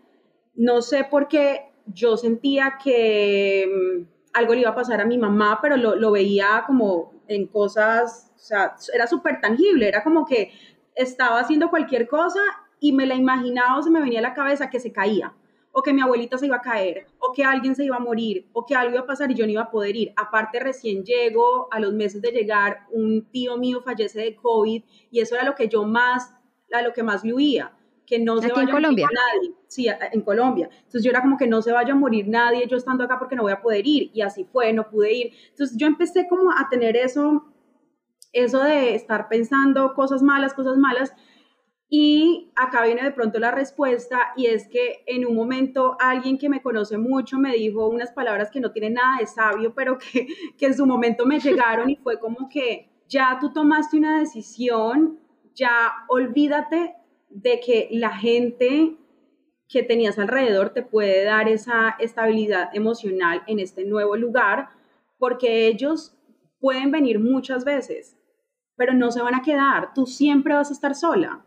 no 0.56 0.82
sé 0.82 1.06
por 1.06 1.28
qué, 1.28 1.72
yo 1.86 2.18
sentía 2.18 2.78
que 2.84 3.68
mm, 3.68 4.06
algo 4.34 4.54
le 4.54 4.62
iba 4.62 4.72
a 4.72 4.75
pasar 4.75 5.02
a 5.02 5.06
mi 5.06 5.18
mamá, 5.18 5.60
pero 5.62 5.78
lo, 5.78 5.96
lo 5.96 6.12
veía 6.12 6.63
como 6.66 7.13
en 7.28 7.48
cosas, 7.48 8.32
o 8.36 8.40
sea, 8.40 8.75
era 8.94 9.08
súper 9.08 9.40
tangible, 9.40 9.88
era 9.88 10.04
como 10.04 10.25
que 10.25 10.52
estaba 10.96 11.40
haciendo 11.40 11.70
cualquier 11.70 12.08
cosa 12.08 12.42
y 12.80 12.94
me 12.94 13.06
la 13.06 13.16
imaginaba 13.16 13.78
o 13.78 13.84
se 13.84 13.90
me 13.90 14.02
venía 14.02 14.20
a 14.20 14.24
la 14.24 14.34
cabeza 14.34 14.70
que 14.70 14.80
se 14.80 14.92
caía, 14.92 15.34
o 15.75 15.82
que 15.82 15.92
mi 15.92 16.01
abuelita 16.01 16.38
se 16.38 16.46
iba 16.46 16.58
a 16.58 16.62
caer, 16.62 17.08
o 17.20 17.34
que 17.34 17.44
alguien 17.44 17.75
se 17.75 17.84
iba 17.84 17.96
a 17.96 18.00
morir, 18.00 18.48
o 18.53 18.63
que 18.63 18.75
algo 18.75 18.94
iba 18.94 19.01
a 19.01 19.08
pasar 19.08 19.32
y 19.32 19.34
yo 19.34 19.46
no 19.46 19.51
iba 19.51 19.63
a 19.63 19.72
poder 19.72 19.96
ir. 19.96 20.13
Aparte, 20.15 20.60
recién 20.60 21.03
llego, 21.03 21.68
a 21.72 21.80
los 21.80 21.94
meses 21.94 22.22
de 22.22 22.32
llegar, 22.32 22.86
un 22.92 23.25
tío 23.32 23.58
mío 23.58 23.82
fallece 23.82 24.20
de 24.20 24.36
COVID 24.36 24.84
y 25.10 25.20
eso 25.20 25.36
era 25.36 25.44
lo 25.44 25.56
que 25.56 25.68
yo 25.68 25.84
más, 25.84 26.32
a 26.72 26.82
lo 26.84 26.94
que 26.94 27.01
más 27.01 27.24
le 27.24 27.34
huía, 27.34 27.74
que 28.06 28.20
no 28.20 28.39
se 28.39 28.51
vaya 28.51 28.72
a 28.72 28.80
morir 28.80 29.00
nadie. 29.00 29.56
Sí, 29.68 29.88
en 29.88 30.22
Colombia. 30.22 30.70
Entonces 30.72 31.03
yo 31.03 31.10
era 31.10 31.22
como 31.22 31.38
que 31.38 31.48
no 31.48 31.63
se 31.63 31.72
vaya 31.72 31.94
a 31.94 31.96
morir 31.96 32.27
nadie 32.27 32.68
yo 32.68 32.77
estando 32.77 33.03
acá 33.03 33.18
porque 33.18 33.36
no 33.36 33.42
voy 33.42 33.53
a 33.53 33.62
poder 33.62 33.88
ir. 33.88 34.12
Y 34.13 34.22
así 34.22 34.44
fue, 34.46 34.72
no 34.74 34.88
pude 34.88 35.12
ir. 35.12 35.34
Entonces 35.50 35.75
yo 35.75 35.88
empecé 35.88 36.27
como 36.27 36.51
a 36.51 36.70
tener 36.70 36.96
eso 36.96 37.46
eso 38.34 38.63
de 38.63 38.96
estar 38.96 39.30
pensando 39.30 39.94
cosas 39.94 40.22
malas, 40.22 40.53
cosas 40.53 40.77
malas. 40.77 41.13
Y 41.95 42.51
acá 42.55 42.83
viene 42.83 43.03
de 43.03 43.12
pronto 43.12 43.38
la 43.38 43.51
respuesta 43.51 44.33
y 44.35 44.47
es 44.47 44.67
que 44.67 45.03
en 45.05 45.27
un 45.27 45.35
momento 45.35 45.95
alguien 46.00 46.39
que 46.39 46.50
me 46.50 46.59
conoce 46.59 46.97
mucho 46.97 47.38
me 47.38 47.53
dijo 47.53 47.88
unas 47.88 48.12
palabras 48.12 48.50
que 48.50 48.59
no 48.59 48.71
tienen 48.71 48.95
nada 48.95 49.19
de 49.19 49.27
sabio, 49.27 49.75
pero 49.75 50.00
que, 50.00 50.25
que 50.57 50.65
en 50.65 50.73
su 50.73 50.88
momento 50.88 51.27
me 51.27 51.39
llegaron 51.39 51.91
y 51.91 51.97
fue 51.97 52.19
como 52.19 52.50
que 52.50 52.89
ya 53.07 53.38
tú 53.39 53.53
tomaste 53.53 53.95
una 53.95 54.17
decisión, 54.17 55.19
ya 55.53 55.93
olvídate 56.09 56.95
de 57.29 57.59
que 57.59 57.89
la 57.91 58.17
gente 58.17 58.97
que 59.69 59.83
tenías 59.83 60.17
alrededor 60.17 60.71
te 60.71 60.81
puede 60.81 61.23
dar 61.23 61.47
esa 61.47 61.95
estabilidad 62.00 62.75
emocional 62.75 63.43
en 63.45 63.59
este 63.59 63.85
nuevo 63.85 64.15
lugar, 64.15 64.69
porque 65.19 65.67
ellos 65.67 66.17
pueden 66.59 66.89
venir 66.89 67.19
muchas 67.19 67.63
veces, 67.65 68.17
pero 68.75 68.95
no 68.95 69.12
se 69.12 69.21
van 69.21 69.35
a 69.35 69.43
quedar. 69.43 69.93
Tú 69.93 70.07
siempre 70.07 70.55
vas 70.55 70.71
a 70.71 70.73
estar 70.73 70.95
sola, 70.95 71.45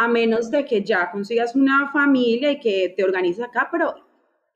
a 0.00 0.08
menos 0.08 0.50
de 0.50 0.64
que 0.64 0.82
ya 0.82 1.10
consigas 1.10 1.54
una 1.54 1.90
familia 1.92 2.50
y 2.50 2.58
que 2.58 2.92
te 2.96 3.04
organices 3.04 3.44
acá, 3.44 3.68
pero 3.70 3.94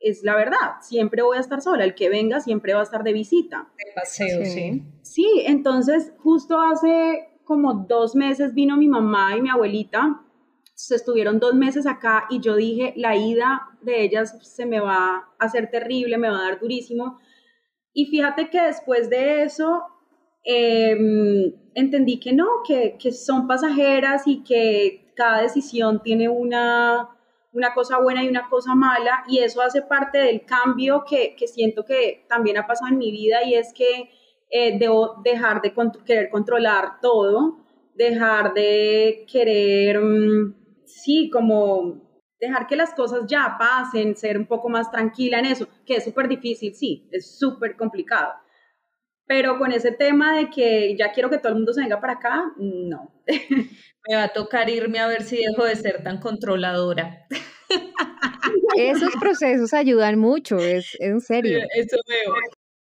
es 0.00 0.22
la 0.22 0.34
verdad, 0.34 0.80
siempre 0.80 1.22
voy 1.22 1.36
a 1.36 1.40
estar 1.40 1.60
sola. 1.60 1.84
El 1.84 1.94
que 1.94 2.08
venga 2.08 2.40
siempre 2.40 2.72
va 2.72 2.80
a 2.80 2.84
estar 2.84 3.04
de 3.04 3.12
visita. 3.12 3.68
De 3.76 3.92
paseo, 3.94 4.44
sí. 4.44 4.82
Sí, 5.02 5.42
entonces 5.46 6.12
justo 6.18 6.60
hace 6.60 7.28
como 7.44 7.86
dos 7.86 8.14
meses 8.14 8.54
vino 8.54 8.76
mi 8.76 8.88
mamá 8.88 9.36
y 9.36 9.42
mi 9.42 9.50
abuelita. 9.50 10.22
Se 10.74 10.94
estuvieron 10.94 11.38
dos 11.38 11.54
meses 11.54 11.86
acá 11.86 12.24
y 12.30 12.40
yo 12.40 12.56
dije, 12.56 12.94
la 12.96 13.14
ida 13.14 13.68
de 13.82 14.02
ellas 14.02 14.38
se 14.42 14.64
me 14.64 14.80
va 14.80 14.96
a 15.38 15.44
hacer 15.44 15.70
terrible, 15.70 16.16
me 16.16 16.30
va 16.30 16.38
a 16.38 16.50
dar 16.50 16.60
durísimo. 16.60 17.18
Y 17.92 18.06
fíjate 18.06 18.48
que 18.48 18.62
después 18.62 19.10
de 19.10 19.42
eso, 19.42 19.82
Em, 20.44 21.54
entendí 21.74 22.20
que 22.20 22.34
no, 22.34 22.46
que, 22.68 22.96
que, 22.98 23.12
son 23.12 23.46
pasajeras 23.46 24.26
y 24.26 24.44
que 24.44 25.03
cada 25.14 25.42
decisión 25.42 26.02
tiene 26.02 26.28
una, 26.28 27.08
una 27.52 27.74
cosa 27.74 27.98
buena 27.98 28.22
y 28.22 28.28
una 28.28 28.48
cosa 28.48 28.74
mala 28.74 29.24
y 29.28 29.38
eso 29.38 29.62
hace 29.62 29.82
parte 29.82 30.18
del 30.18 30.44
cambio 30.44 31.04
que, 31.08 31.34
que 31.36 31.46
siento 31.46 31.84
que 31.84 32.26
también 32.28 32.58
ha 32.58 32.66
pasado 32.66 32.90
en 32.90 32.98
mi 32.98 33.10
vida 33.10 33.44
y 33.44 33.54
es 33.54 33.72
que 33.72 34.10
eh, 34.50 34.78
debo 34.78 35.20
dejar 35.24 35.62
de 35.62 35.72
querer 36.04 36.30
controlar 36.30 37.00
todo, 37.00 37.58
dejar 37.94 38.54
de 38.54 39.26
querer, 39.30 40.00
mm, 40.00 40.54
sí, 40.86 41.30
como 41.30 42.02
dejar 42.38 42.66
que 42.66 42.76
las 42.76 42.94
cosas 42.94 43.22
ya 43.26 43.56
pasen, 43.58 44.16
ser 44.16 44.36
un 44.36 44.46
poco 44.46 44.68
más 44.68 44.90
tranquila 44.90 45.38
en 45.38 45.46
eso, 45.46 45.66
que 45.86 45.96
es 45.96 46.04
súper 46.04 46.28
difícil, 46.28 46.74
sí, 46.74 47.08
es 47.10 47.38
súper 47.38 47.76
complicado 47.76 48.32
pero 49.34 49.58
con 49.58 49.72
ese 49.72 49.90
tema 49.90 50.36
de 50.36 50.48
que 50.48 50.94
ya 50.96 51.10
quiero 51.10 51.28
que 51.28 51.38
todo 51.38 51.48
el 51.48 51.56
mundo 51.56 51.72
se 51.72 51.80
venga 51.80 52.00
para 52.00 52.12
acá, 52.12 52.52
no. 52.56 53.12
Me 54.06 54.14
va 54.14 54.22
a 54.22 54.32
tocar 54.32 54.70
irme 54.70 55.00
a 55.00 55.08
ver 55.08 55.24
si 55.24 55.38
dejo 55.38 55.64
de 55.64 55.74
ser 55.74 56.04
tan 56.04 56.20
controladora. 56.20 57.26
Esos 58.76 59.10
procesos 59.18 59.74
ayudan 59.74 60.20
mucho, 60.20 60.56
es 60.58 60.96
en 61.00 61.20
serio. 61.20 61.58
Eso 61.74 61.96
veo. 62.08 62.32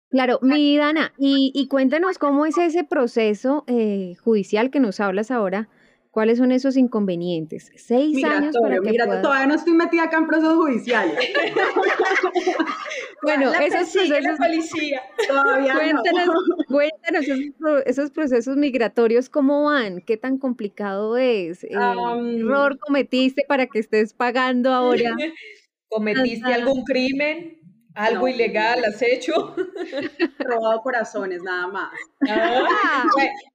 Claro, 0.09 0.39
mi 0.41 0.75
Dana, 0.75 1.13
y, 1.17 1.53
y 1.55 1.69
cuéntanos 1.69 2.17
cómo 2.17 2.45
es 2.45 2.57
ese 2.57 2.83
proceso 2.83 3.63
eh, 3.67 4.15
judicial 4.19 4.69
que 4.69 4.81
nos 4.81 4.99
hablas 4.99 5.31
ahora 5.31 5.69
¿Cuáles 6.13 6.37
son 6.37 6.51
esos 6.51 6.77
inconvenientes? 6.77 7.71
Seis 7.75 8.23
años 8.23 8.55
para 8.61 8.75
que 8.75 8.91
mira, 8.91 9.19
todavía 9.23 9.47
no 9.47 9.55
estoy 9.55 9.73
metida 9.73 10.03
acá 10.03 10.17
en 10.17 10.27
procesos 10.27 10.57
judiciales. 10.57 11.17
bueno, 13.23 13.51
esos 13.51 13.91
procesos... 13.91 14.37
policía. 14.37 15.01
Todavía 15.27 15.73
cuéntanos, 15.73 16.27
no. 16.27 16.65
cuéntanos 16.67 17.25
esos, 17.87 18.11
procesos 18.11 18.57
migratorios, 18.57 19.27
¿cómo 19.27 19.63
van? 19.63 20.01
¿Qué 20.01 20.15
tan 20.15 20.37
complicado 20.37 21.17
es? 21.17 21.61
¿Qué 21.61 21.73
eh, 21.73 22.39
error 22.41 22.77
cometiste 22.77 23.43
para 23.47 23.65
que 23.65 23.79
estés 23.79 24.13
pagando 24.13 24.71
ahora? 24.71 25.15
¿Cometiste 25.89 26.53
algún 26.53 26.83
crimen? 26.83 27.62
¿Algo 27.95 28.27
ilegal 28.27 28.83
has 28.85 29.01
hecho? 29.01 29.55
Robado 30.39 30.81
corazones, 30.81 31.41
nada 31.43 31.67
más. 31.67 31.91
Ah, 32.27 33.05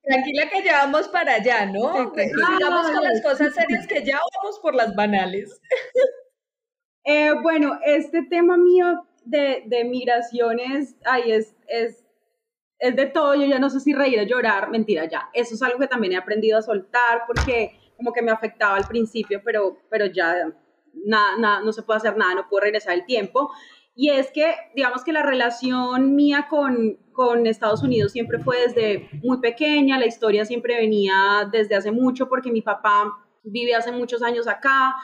tranquila 0.02 0.48
que 0.48 0.62
ya 0.62 0.84
vamos 0.84 1.08
para 1.08 1.34
allá, 1.34 1.66
¿no? 1.66 2.12
Sigamos 2.14 2.90
con 2.90 3.02
las 3.02 3.22
cosas 3.22 3.54
serias 3.54 3.86
que 3.86 4.04
ya 4.04 4.18
vamos 4.36 4.58
por 4.60 4.74
las 4.74 4.94
banales. 4.94 5.60
Eh, 7.10 7.32
bueno, 7.40 7.78
este 7.86 8.22
tema 8.28 8.58
mío 8.58 9.06
de, 9.24 9.62
de 9.64 9.84
migraciones, 9.84 10.94
ay, 11.06 11.32
es, 11.32 11.56
es, 11.66 12.04
es 12.78 12.96
de 12.96 13.06
todo, 13.06 13.34
yo 13.34 13.46
ya 13.46 13.58
no 13.58 13.70
sé 13.70 13.80
si 13.80 13.94
reír 13.94 14.20
o 14.20 14.24
llorar, 14.24 14.68
mentira, 14.68 15.06
ya. 15.06 15.30
Eso 15.32 15.54
es 15.54 15.62
algo 15.62 15.78
que 15.78 15.86
también 15.86 16.12
he 16.12 16.16
aprendido 16.18 16.58
a 16.58 16.62
soltar 16.62 17.22
porque 17.26 17.78
como 17.96 18.12
que 18.12 18.20
me 18.20 18.30
afectaba 18.30 18.76
al 18.76 18.86
principio, 18.86 19.40
pero, 19.42 19.78
pero 19.88 20.04
ya 20.04 20.52
nada, 20.92 21.38
nada, 21.38 21.60
no 21.60 21.72
se 21.72 21.82
puede 21.82 21.96
hacer 21.96 22.16
nada, 22.16 22.34
no 22.34 22.48
puedo 22.48 22.64
regresar 22.64 22.94
el 22.94 23.06
tiempo. 23.06 23.50
Y 24.00 24.10
es 24.10 24.30
que, 24.30 24.54
digamos 24.76 25.02
que 25.02 25.12
la 25.12 25.24
relación 25.24 26.14
mía 26.14 26.46
con, 26.48 26.98
con 27.10 27.48
Estados 27.48 27.82
Unidos 27.82 28.12
siempre 28.12 28.38
fue 28.38 28.60
desde 28.60 29.08
muy 29.24 29.40
pequeña, 29.40 29.98
la 29.98 30.06
historia 30.06 30.44
siempre 30.44 30.76
venía 30.76 31.48
desde 31.50 31.74
hace 31.74 31.90
mucho 31.90 32.28
porque 32.28 32.52
mi 32.52 32.62
papá 32.62 33.12
vive 33.42 33.74
hace 33.74 33.90
muchos 33.90 34.22
años 34.22 34.46
acá. 34.46 34.94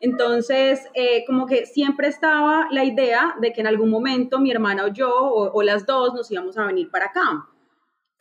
Entonces, 0.00 0.86
eh, 0.92 1.24
como 1.26 1.46
que 1.46 1.64
siempre 1.64 2.08
estaba 2.08 2.68
la 2.70 2.84
idea 2.84 3.36
de 3.40 3.54
que 3.54 3.62
en 3.62 3.68
algún 3.68 3.88
momento 3.88 4.38
mi 4.38 4.50
hermana 4.50 4.84
o 4.84 4.88
yo, 4.88 5.10
o, 5.10 5.62
las 5.62 5.86
dos, 5.86 6.12
nos 6.12 6.30
íbamos 6.30 6.58
a 6.58 6.66
venir 6.66 6.90
para 6.90 7.06
acá. 7.06 7.48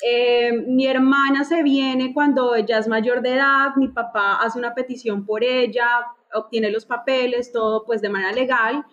Eh, 0.02 0.54
mi 0.66 0.88
hermana 0.88 1.44
se 1.44 1.62
viene 1.62 2.14
cuando 2.14 2.56
ella 2.56 2.78
es 2.78 2.88
mayor 2.88 3.22
de 3.22 3.34
edad, 3.34 3.76
mi 3.76 3.90
papá 3.90 4.38
hace 4.38 4.58
una 4.58 4.74
petición 4.76 5.26
por 5.26 5.44
ella, 5.44 5.90
obtiene 6.34 6.72
los 6.72 6.86
papeles, 6.86 7.52
todo 7.52 7.84
pues 7.84 8.02
de 8.02 8.08
manera 8.08 8.32
legal 8.32 8.86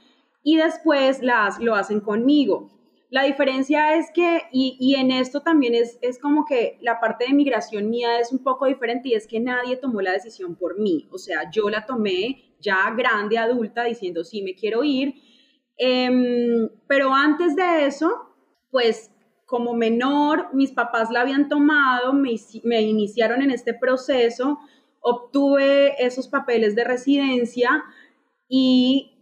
y 0.42 0.57
después 0.57 1.23
las, 1.23 1.59
lo 1.61 1.75
hacen 1.75 2.00
conmigo. 2.00 2.71
La 3.11 3.23
diferencia 3.23 3.97
es 3.97 4.11
que, 4.12 4.42
y, 4.52 4.95
en 4.97 5.11
esto 5.11 5.40
también 5.40 5.75
es, 5.75 5.99
es 6.02 6.18
como 6.18 6.45
que 6.45 6.78
la 6.83 7.00
parte 7.00 7.25
de 7.26 7.33
migración 7.33 7.88
mía 7.88 8.21
es 8.21 8.33
un 8.33 8.42
poco 8.42 8.66
diferente 8.66 9.09
y 9.09 9.14
es 9.14 9.26
que 9.26 9.40
nadie 9.40 9.76
tomó 9.76 10.02
la 10.02 10.12
decisión 10.12 10.57
por 10.57 10.78
mí. 10.78 11.09
O 11.11 11.16
sea, 11.16 11.50
yo 11.50 11.71
la 11.71 11.87
tomé 11.87 12.54
ya 12.61 12.90
grande, 12.95 13.38
adulta, 13.38 13.85
diciendo, 13.85 14.25
sí, 14.25 14.42
me 14.42 14.54
quiero 14.54 14.85
ir. 14.85 15.14
Em, 15.78 16.68
pero 16.87 17.14
antes 17.14 17.57
de 17.57 17.87
eso, 17.87 18.11
pues 18.71 19.11
como 19.47 19.73
menor, 19.73 20.50
mis 20.52 20.73
papás 20.73 21.11
la 21.11 21.23
habían 21.23 21.49
tomado, 21.49 22.12
me, 22.12 22.35
me 22.64 22.83
iniciaron 22.83 23.40
en 23.40 23.50
este 23.50 23.73
proceso, 23.73 24.59
obtuve 25.00 25.95
esos 26.04 26.28
papeles 26.28 26.75
de 26.75 26.85
residencia 26.85 27.83
y 28.47 29.17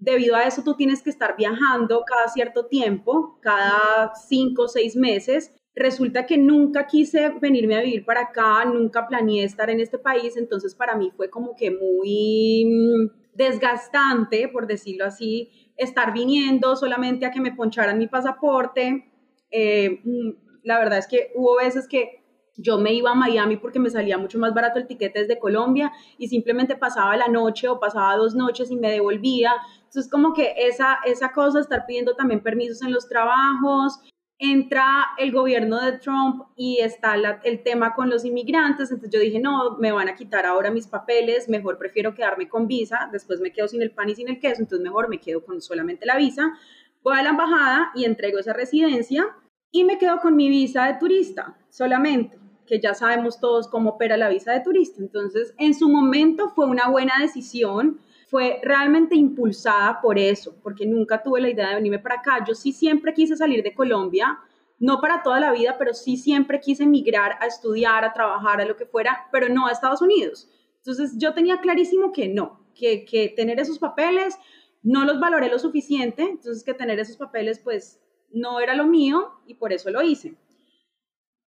debido 0.00 0.34
a 0.34 0.44
eso 0.44 0.62
tú 0.64 0.74
tienes 0.74 1.02
que 1.02 1.10
estar 1.10 1.36
viajando 1.36 2.02
cada 2.04 2.28
cierto 2.28 2.66
tiempo, 2.66 3.38
cada 3.40 4.12
cinco 4.14 4.62
o 4.62 4.68
seis 4.68 4.96
meses. 4.96 5.54
Resulta 5.76 6.26
que 6.26 6.36
nunca 6.36 6.86
quise 6.86 7.30
venirme 7.40 7.76
a 7.76 7.82
vivir 7.82 8.04
para 8.04 8.22
acá, 8.22 8.64
nunca 8.64 9.06
planeé 9.06 9.44
estar 9.44 9.70
en 9.70 9.78
este 9.78 9.98
país, 9.98 10.36
entonces 10.36 10.74
para 10.74 10.96
mí 10.96 11.12
fue 11.16 11.30
como 11.30 11.54
que 11.54 11.70
muy 11.70 12.64
mm, 12.66 13.36
desgastante, 13.36 14.48
por 14.48 14.66
decirlo 14.66 15.04
así, 15.04 15.72
estar 15.76 16.12
viniendo 16.12 16.74
solamente 16.74 17.24
a 17.24 17.30
que 17.30 17.40
me 17.40 17.52
poncharan 17.52 17.98
mi 17.98 18.08
pasaporte. 18.08 19.12
Eh, 19.50 20.00
mm, 20.02 20.30
la 20.64 20.78
verdad 20.78 20.98
es 20.98 21.06
que 21.06 21.30
hubo 21.34 21.56
veces 21.56 21.86
que 21.86 22.20
yo 22.56 22.78
me 22.78 22.92
iba 22.92 23.10
a 23.10 23.14
Miami 23.14 23.56
porque 23.56 23.78
me 23.78 23.90
salía 23.90 24.18
mucho 24.18 24.38
más 24.38 24.52
barato 24.52 24.78
el 24.78 24.86
tiquete 24.86 25.20
desde 25.20 25.38
Colombia 25.38 25.92
y 26.18 26.28
simplemente 26.28 26.76
pasaba 26.76 27.16
la 27.16 27.28
noche 27.28 27.68
o 27.68 27.80
pasaba 27.80 28.16
dos 28.16 28.34
noches 28.34 28.70
y 28.70 28.76
me 28.76 28.90
devolvía. 28.90 29.52
Entonces, 29.90 30.08
como 30.08 30.32
que 30.32 30.54
esa, 30.56 30.98
esa 31.04 31.32
cosa, 31.32 31.58
estar 31.58 31.84
pidiendo 31.84 32.14
también 32.14 32.40
permisos 32.44 32.80
en 32.82 32.92
los 32.92 33.08
trabajos, 33.08 33.98
entra 34.38 35.08
el 35.18 35.32
gobierno 35.32 35.80
de 35.80 35.98
Trump 35.98 36.44
y 36.54 36.78
está 36.78 37.16
el 37.42 37.62
tema 37.64 37.92
con 37.92 38.08
los 38.08 38.24
inmigrantes, 38.24 38.92
entonces 38.92 39.12
yo 39.12 39.20
dije, 39.20 39.40
no, 39.40 39.78
me 39.78 39.90
van 39.90 40.08
a 40.08 40.14
quitar 40.14 40.46
ahora 40.46 40.70
mis 40.70 40.86
papeles, 40.86 41.48
mejor 41.48 41.76
prefiero 41.76 42.14
quedarme 42.14 42.48
con 42.48 42.68
visa, 42.68 43.08
después 43.10 43.40
me 43.40 43.52
quedo 43.52 43.66
sin 43.66 43.82
el 43.82 43.90
pan 43.90 44.08
y 44.08 44.14
sin 44.14 44.28
el 44.28 44.38
queso, 44.38 44.62
entonces 44.62 44.84
mejor 44.84 45.08
me 45.08 45.18
quedo 45.18 45.44
con 45.44 45.60
solamente 45.60 46.06
la 46.06 46.16
visa, 46.16 46.54
voy 47.02 47.18
a 47.18 47.22
la 47.24 47.30
embajada 47.30 47.90
y 47.96 48.04
entrego 48.04 48.38
esa 48.38 48.52
residencia 48.52 49.26
y 49.72 49.82
me 49.82 49.98
quedo 49.98 50.20
con 50.20 50.36
mi 50.36 50.48
visa 50.48 50.86
de 50.86 50.98
turista 51.00 51.58
solamente 51.68 52.38
que 52.70 52.80
ya 52.80 52.94
sabemos 52.94 53.40
todos 53.40 53.66
cómo 53.66 53.90
opera 53.90 54.16
la 54.16 54.28
visa 54.28 54.52
de 54.52 54.60
turista. 54.60 55.02
Entonces, 55.02 55.54
en 55.58 55.74
su 55.74 55.88
momento 55.88 56.50
fue 56.50 56.66
una 56.66 56.88
buena 56.88 57.14
decisión, 57.20 57.98
fue 58.30 58.60
realmente 58.62 59.16
impulsada 59.16 60.00
por 60.00 60.16
eso, 60.16 60.54
porque 60.62 60.86
nunca 60.86 61.20
tuve 61.20 61.40
la 61.40 61.50
idea 61.50 61.70
de 61.70 61.74
venirme 61.74 61.98
para 61.98 62.20
acá. 62.20 62.44
Yo 62.46 62.54
sí 62.54 62.72
siempre 62.72 63.12
quise 63.12 63.36
salir 63.36 63.64
de 63.64 63.74
Colombia, 63.74 64.38
no 64.78 65.00
para 65.00 65.24
toda 65.24 65.40
la 65.40 65.50
vida, 65.50 65.74
pero 65.76 65.92
sí 65.94 66.16
siempre 66.16 66.60
quise 66.60 66.84
emigrar 66.84 67.36
a 67.40 67.46
estudiar, 67.46 68.04
a 68.04 68.12
trabajar, 68.12 68.60
a 68.60 68.64
lo 68.64 68.76
que 68.76 68.86
fuera, 68.86 69.26
pero 69.32 69.48
no 69.48 69.66
a 69.66 69.72
Estados 69.72 70.00
Unidos. 70.00 70.48
Entonces, 70.76 71.16
yo 71.18 71.34
tenía 71.34 71.60
clarísimo 71.60 72.12
que 72.12 72.28
no, 72.28 72.64
que, 72.74 73.04
que 73.04 73.30
tener 73.30 73.58
esos 73.58 73.80
papeles 73.80 74.38
no 74.82 75.04
los 75.04 75.18
valoré 75.18 75.50
lo 75.50 75.58
suficiente, 75.58 76.22
entonces 76.22 76.62
que 76.62 76.72
tener 76.72 77.00
esos 77.00 77.16
papeles 77.16 77.58
pues 77.58 78.00
no 78.30 78.60
era 78.60 78.76
lo 78.76 78.86
mío 78.86 79.40
y 79.44 79.54
por 79.54 79.72
eso 79.72 79.90
lo 79.90 80.02
hice. 80.02 80.36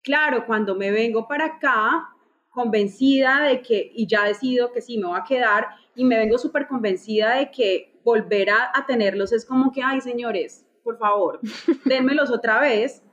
Claro, 0.01 0.47
cuando 0.47 0.73
me 0.73 0.89
vengo 0.89 1.27
para 1.27 1.45
acá, 1.45 2.09
convencida 2.51 3.43
de 3.43 3.61
que, 3.61 3.91
y 3.95 4.07
ya 4.07 4.25
decido 4.25 4.71
que 4.71 4.81
sí, 4.81 4.97
me 4.97 5.07
voy 5.07 5.19
a 5.19 5.23
quedar, 5.23 5.67
y 5.95 6.05
me 6.05 6.17
vengo 6.17 6.37
súper 6.37 6.67
convencida 6.67 7.35
de 7.37 7.49
que 7.49 7.99
volver 8.03 8.49
a, 8.49 8.85
tenerlos 8.85 9.31
es 9.31 9.45
como 9.45 9.71
que, 9.71 9.81
ay, 9.81 10.01
señores, 10.01 10.65
por 10.83 10.97
favor, 10.97 11.39
dénmelos 11.85 12.29
otra 12.29 12.59
vez, 12.59 13.03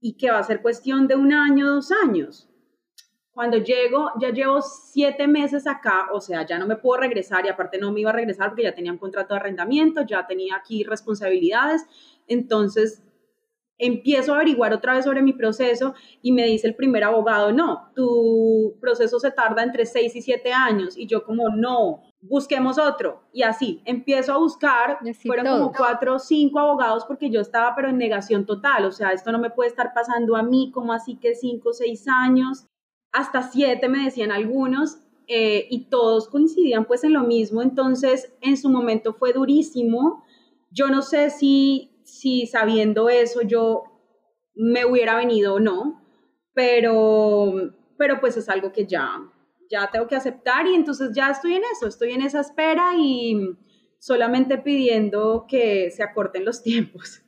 y 0.00 0.16
que 0.16 0.30
va 0.30 0.38
a 0.38 0.42
ser 0.42 0.60
cuestión 0.60 1.06
de 1.06 1.14
un 1.14 1.32
año, 1.32 1.66
dos 1.66 1.90
años. 1.90 2.48
Cuando 3.32 3.58
llego, 3.58 4.10
ya 4.18 4.30
llevo 4.30 4.62
siete 4.62 5.26
meses 5.26 5.66
acá, 5.66 6.08
o 6.12 6.20
sea, 6.20 6.46
ya 6.46 6.58
no 6.58 6.66
me 6.66 6.76
puedo 6.76 7.00
regresar 7.00 7.44
y 7.44 7.48
aparte 7.48 7.78
no 7.78 7.92
me 7.92 8.00
iba 8.00 8.10
a 8.10 8.14
regresar 8.14 8.48
porque 8.48 8.62
ya 8.62 8.74
tenía 8.74 8.92
un 8.92 8.98
contrato 8.98 9.34
de 9.34 9.40
arrendamiento, 9.40 10.02
ya 10.06 10.26
tenía 10.26 10.56
aquí 10.56 10.84
responsabilidades. 10.84 11.84
Entonces 12.26 13.02
empiezo 13.78 14.32
a 14.32 14.36
averiguar 14.36 14.72
otra 14.72 14.94
vez 14.94 15.04
sobre 15.04 15.22
mi 15.22 15.32
proceso 15.32 15.94
y 16.22 16.32
me 16.32 16.44
dice 16.46 16.66
el 16.66 16.74
primer 16.74 17.04
abogado, 17.04 17.52
no, 17.52 17.90
tu 17.94 18.76
proceso 18.80 19.18
se 19.20 19.30
tarda 19.30 19.62
entre 19.62 19.86
6 19.86 20.16
y 20.16 20.22
7 20.22 20.52
años 20.52 20.96
y 20.96 21.06
yo 21.06 21.24
como, 21.24 21.50
no, 21.50 22.02
busquemos 22.20 22.78
otro. 22.78 23.22
Y 23.32 23.42
así, 23.42 23.82
empiezo 23.84 24.32
a 24.32 24.38
buscar, 24.38 24.98
fueron 25.22 25.46
como 25.46 25.72
cuatro 25.72 26.14
o 26.14 26.18
cinco 26.18 26.58
abogados 26.58 27.04
porque 27.04 27.30
yo 27.30 27.40
estaba 27.40 27.74
pero 27.74 27.88
en 27.88 27.98
negación 27.98 28.46
total, 28.46 28.86
o 28.86 28.92
sea, 28.92 29.10
esto 29.10 29.30
no 29.32 29.38
me 29.38 29.50
puede 29.50 29.70
estar 29.70 29.92
pasando 29.94 30.36
a 30.36 30.42
mí, 30.42 30.70
como 30.72 30.92
así 30.92 31.16
que 31.16 31.34
5 31.34 31.68
o 31.68 31.72
6 31.72 32.06
años, 32.08 32.66
hasta 33.12 33.42
7 33.42 33.88
me 33.88 34.04
decían 34.04 34.32
algunos. 34.32 34.98
Eh, 35.28 35.66
y 35.70 35.86
todos 35.86 36.28
coincidían 36.28 36.84
pues 36.84 37.02
en 37.02 37.12
lo 37.12 37.24
mismo, 37.24 37.60
entonces 37.60 38.32
en 38.42 38.56
su 38.56 38.68
momento 38.68 39.12
fue 39.12 39.32
durísimo. 39.32 40.22
Yo 40.70 40.86
no 40.86 41.02
sé 41.02 41.30
si 41.30 41.95
si 42.06 42.46
sabiendo 42.46 43.10
eso 43.10 43.42
yo 43.42 43.84
me 44.54 44.84
hubiera 44.84 45.16
venido 45.16 45.54
o 45.54 45.60
no, 45.60 46.02
pero, 46.54 47.74
pero 47.98 48.20
pues 48.20 48.36
es 48.36 48.48
algo 48.48 48.72
que 48.72 48.86
ya, 48.86 49.18
ya 49.68 49.90
tengo 49.90 50.06
que 50.06 50.16
aceptar 50.16 50.66
y 50.66 50.74
entonces 50.74 51.10
ya 51.12 51.30
estoy 51.30 51.54
en 51.54 51.62
eso, 51.72 51.86
estoy 51.86 52.12
en 52.12 52.22
esa 52.22 52.40
espera 52.40 52.92
y 52.96 53.58
solamente 53.98 54.56
pidiendo 54.56 55.44
que 55.48 55.90
se 55.90 56.02
acorten 56.02 56.44
los 56.44 56.62
tiempos. 56.62 57.22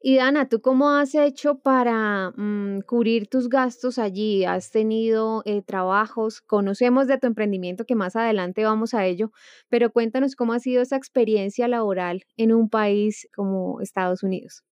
Y 0.00 0.16
Dana, 0.16 0.48
¿tú 0.48 0.60
cómo 0.60 0.90
has 0.90 1.14
hecho 1.14 1.58
para 1.58 2.32
mm, 2.36 2.80
cubrir 2.86 3.28
tus 3.28 3.48
gastos 3.48 3.98
allí? 3.98 4.44
¿Has 4.44 4.70
tenido 4.70 5.42
eh, 5.44 5.62
trabajos? 5.62 6.40
Conocemos 6.40 7.06
de 7.06 7.18
tu 7.18 7.26
emprendimiento 7.26 7.86
que 7.86 7.94
más 7.94 8.16
adelante 8.16 8.64
vamos 8.64 8.94
a 8.94 9.06
ello, 9.06 9.32
pero 9.68 9.90
cuéntanos 9.90 10.36
cómo 10.36 10.52
ha 10.52 10.60
sido 10.60 10.82
esa 10.82 10.96
experiencia 10.96 11.66
laboral 11.68 12.24
en 12.36 12.52
un 12.52 12.68
país 12.68 13.28
como 13.34 13.80
Estados 13.80 14.22
Unidos. 14.22 14.64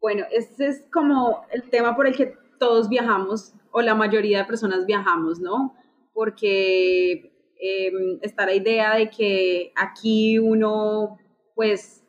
Bueno, 0.00 0.24
ese 0.30 0.68
es 0.68 0.84
como 0.92 1.44
el 1.50 1.68
tema 1.70 1.96
por 1.96 2.06
el 2.06 2.16
que 2.16 2.34
todos 2.58 2.88
viajamos 2.88 3.54
o 3.70 3.82
la 3.82 3.94
mayoría 3.94 4.38
de 4.38 4.44
personas 4.44 4.86
viajamos, 4.86 5.40
¿no? 5.40 5.74
Porque 6.12 7.32
em, 7.58 8.18
está 8.22 8.46
la 8.46 8.54
idea 8.54 8.94
de 8.94 9.10
que 9.10 9.72
aquí 9.74 10.38
uno 10.38 11.18
pues 11.54 12.03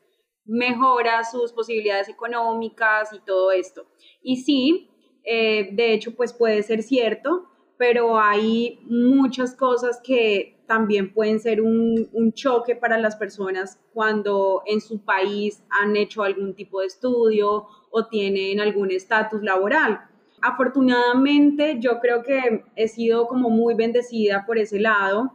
mejora 0.46 1.24
sus 1.24 1.52
posibilidades 1.52 2.08
económicas 2.08 3.12
y 3.12 3.20
todo 3.20 3.50
esto. 3.50 3.86
Y 4.22 4.36
sí, 4.36 4.90
eh, 5.24 5.70
de 5.72 5.92
hecho, 5.92 6.14
pues 6.14 6.32
puede 6.32 6.62
ser 6.62 6.82
cierto, 6.82 7.46
pero 7.76 8.18
hay 8.18 8.80
muchas 8.84 9.54
cosas 9.54 10.00
que 10.02 10.56
también 10.66 11.12
pueden 11.12 11.38
ser 11.38 11.60
un, 11.62 12.08
un, 12.12 12.32
choque 12.32 12.74
para 12.74 12.98
las 12.98 13.14
personas 13.16 13.78
cuando 13.92 14.62
en 14.66 14.80
su 14.80 15.04
país 15.04 15.62
han 15.70 15.94
hecho 15.94 16.22
algún 16.22 16.54
tipo 16.54 16.80
de 16.80 16.86
estudio 16.86 17.66
o 17.90 18.06
tienen 18.06 18.60
algún 18.60 18.90
estatus 18.90 19.42
laboral. 19.42 20.00
Afortunadamente, 20.42 21.78
yo 21.80 22.00
creo 22.00 22.22
que 22.22 22.64
he 22.74 22.88
sido 22.88 23.26
como 23.28 23.48
muy 23.48 23.74
bendecida 23.74 24.44
por 24.46 24.58
ese 24.58 24.80
lado. 24.80 25.32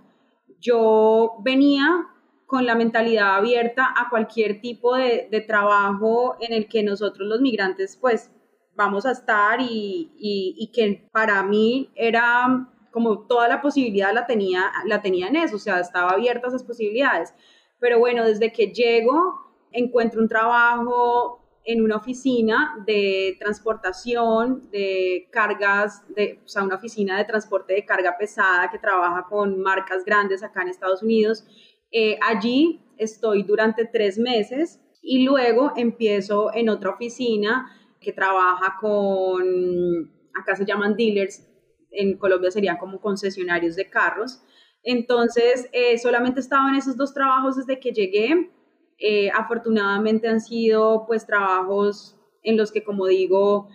Yo 0.59 1.37
venía 1.43 2.07
con 2.51 2.65
la 2.65 2.75
mentalidad 2.75 3.37
abierta 3.37 3.93
a 3.97 4.09
cualquier 4.09 4.59
tipo 4.59 4.97
de, 4.97 5.45
trabajo 5.47 6.35
en 6.41 6.51
el 6.51 6.67
que 6.67 6.83
nosotros 6.83 7.25
los 7.25 7.39
migrantes 7.39 7.95
pues 7.95 8.29
vamos 8.75 9.05
a 9.05 9.11
estar 9.11 9.61
y, 9.61 10.11
y, 10.17 10.69
que 10.73 11.07
para 11.13 11.41
mí 11.43 11.89
era 11.95 12.67
como 12.91 13.25
toda 13.25 13.47
la 13.47 13.61
posibilidad 13.61 14.13
la 14.13 14.27
tenía, 14.27 14.69
la 14.85 15.01
tenía 15.01 15.29
en 15.29 15.37
eso, 15.37 15.55
o 15.55 15.59
sea, 15.59 15.79
estaba 15.79 16.09
abierta 16.09 16.47
a 16.47 16.49
esas 16.49 16.65
posibilidades. 16.65 17.33
Pero 17.79 17.99
bueno, 17.99 18.25
desde 18.25 18.51
que 18.51 18.67
llego, 18.73 19.33
encuentro 19.71 20.19
un 20.19 20.27
trabajo 20.27 21.41
en 21.63 21.81
una 21.81 21.95
oficina 21.95 22.83
de 22.85 23.37
transportación 23.39 24.69
de 24.71 25.29
cargas, 25.31 26.03
de, 26.09 26.41
o 26.43 26.49
sea, 26.49 26.63
una 26.63 26.75
oficina 26.75 27.17
de 27.17 27.23
transporte 27.23 27.75
de 27.75 27.85
carga 27.85 28.17
pesada 28.17 28.69
que 28.69 28.77
trabaja 28.77 29.25
con 29.29 29.61
marcas 29.61 30.03
grandes 30.03 30.43
acá 30.43 30.63
en 30.63 30.67
Estados 30.67 31.01
Unidos 31.01 31.45
eh, 31.91 32.17
allí 32.21 32.79
estoy 32.97 33.43
durante 33.43 33.85
tres 33.85 34.17
meses 34.17 34.79
y 35.01 35.23
luego 35.23 35.73
empiezo 35.75 36.53
en 36.53 36.69
otra 36.69 36.91
oficina 36.91 37.69
que 37.99 38.13
trabaja 38.13 38.77
con, 38.79 40.09
acá 40.33 40.55
se 40.55 40.65
llaman 40.65 40.95
dealers, 40.95 41.47
en 41.91 42.17
Colombia 42.17 42.49
serían 42.49 42.77
como 42.77 43.01
concesionarios 43.01 43.75
de 43.75 43.89
carros. 43.89 44.41
Entonces, 44.83 45.67
eh, 45.73 45.97
solamente 45.97 46.39
estaba 46.39 46.69
en 46.69 46.75
esos 46.75 46.95
dos 46.95 47.13
trabajos 47.13 47.57
desde 47.57 47.79
que 47.79 47.91
llegué. 47.91 48.49
Eh, 48.97 49.29
afortunadamente 49.31 50.27
han 50.27 50.39
sido 50.39 51.05
pues 51.05 51.25
trabajos 51.25 52.17
en 52.43 52.55
los 52.55 52.71
que, 52.71 52.83
como 52.83 53.07
digo, 53.07 53.67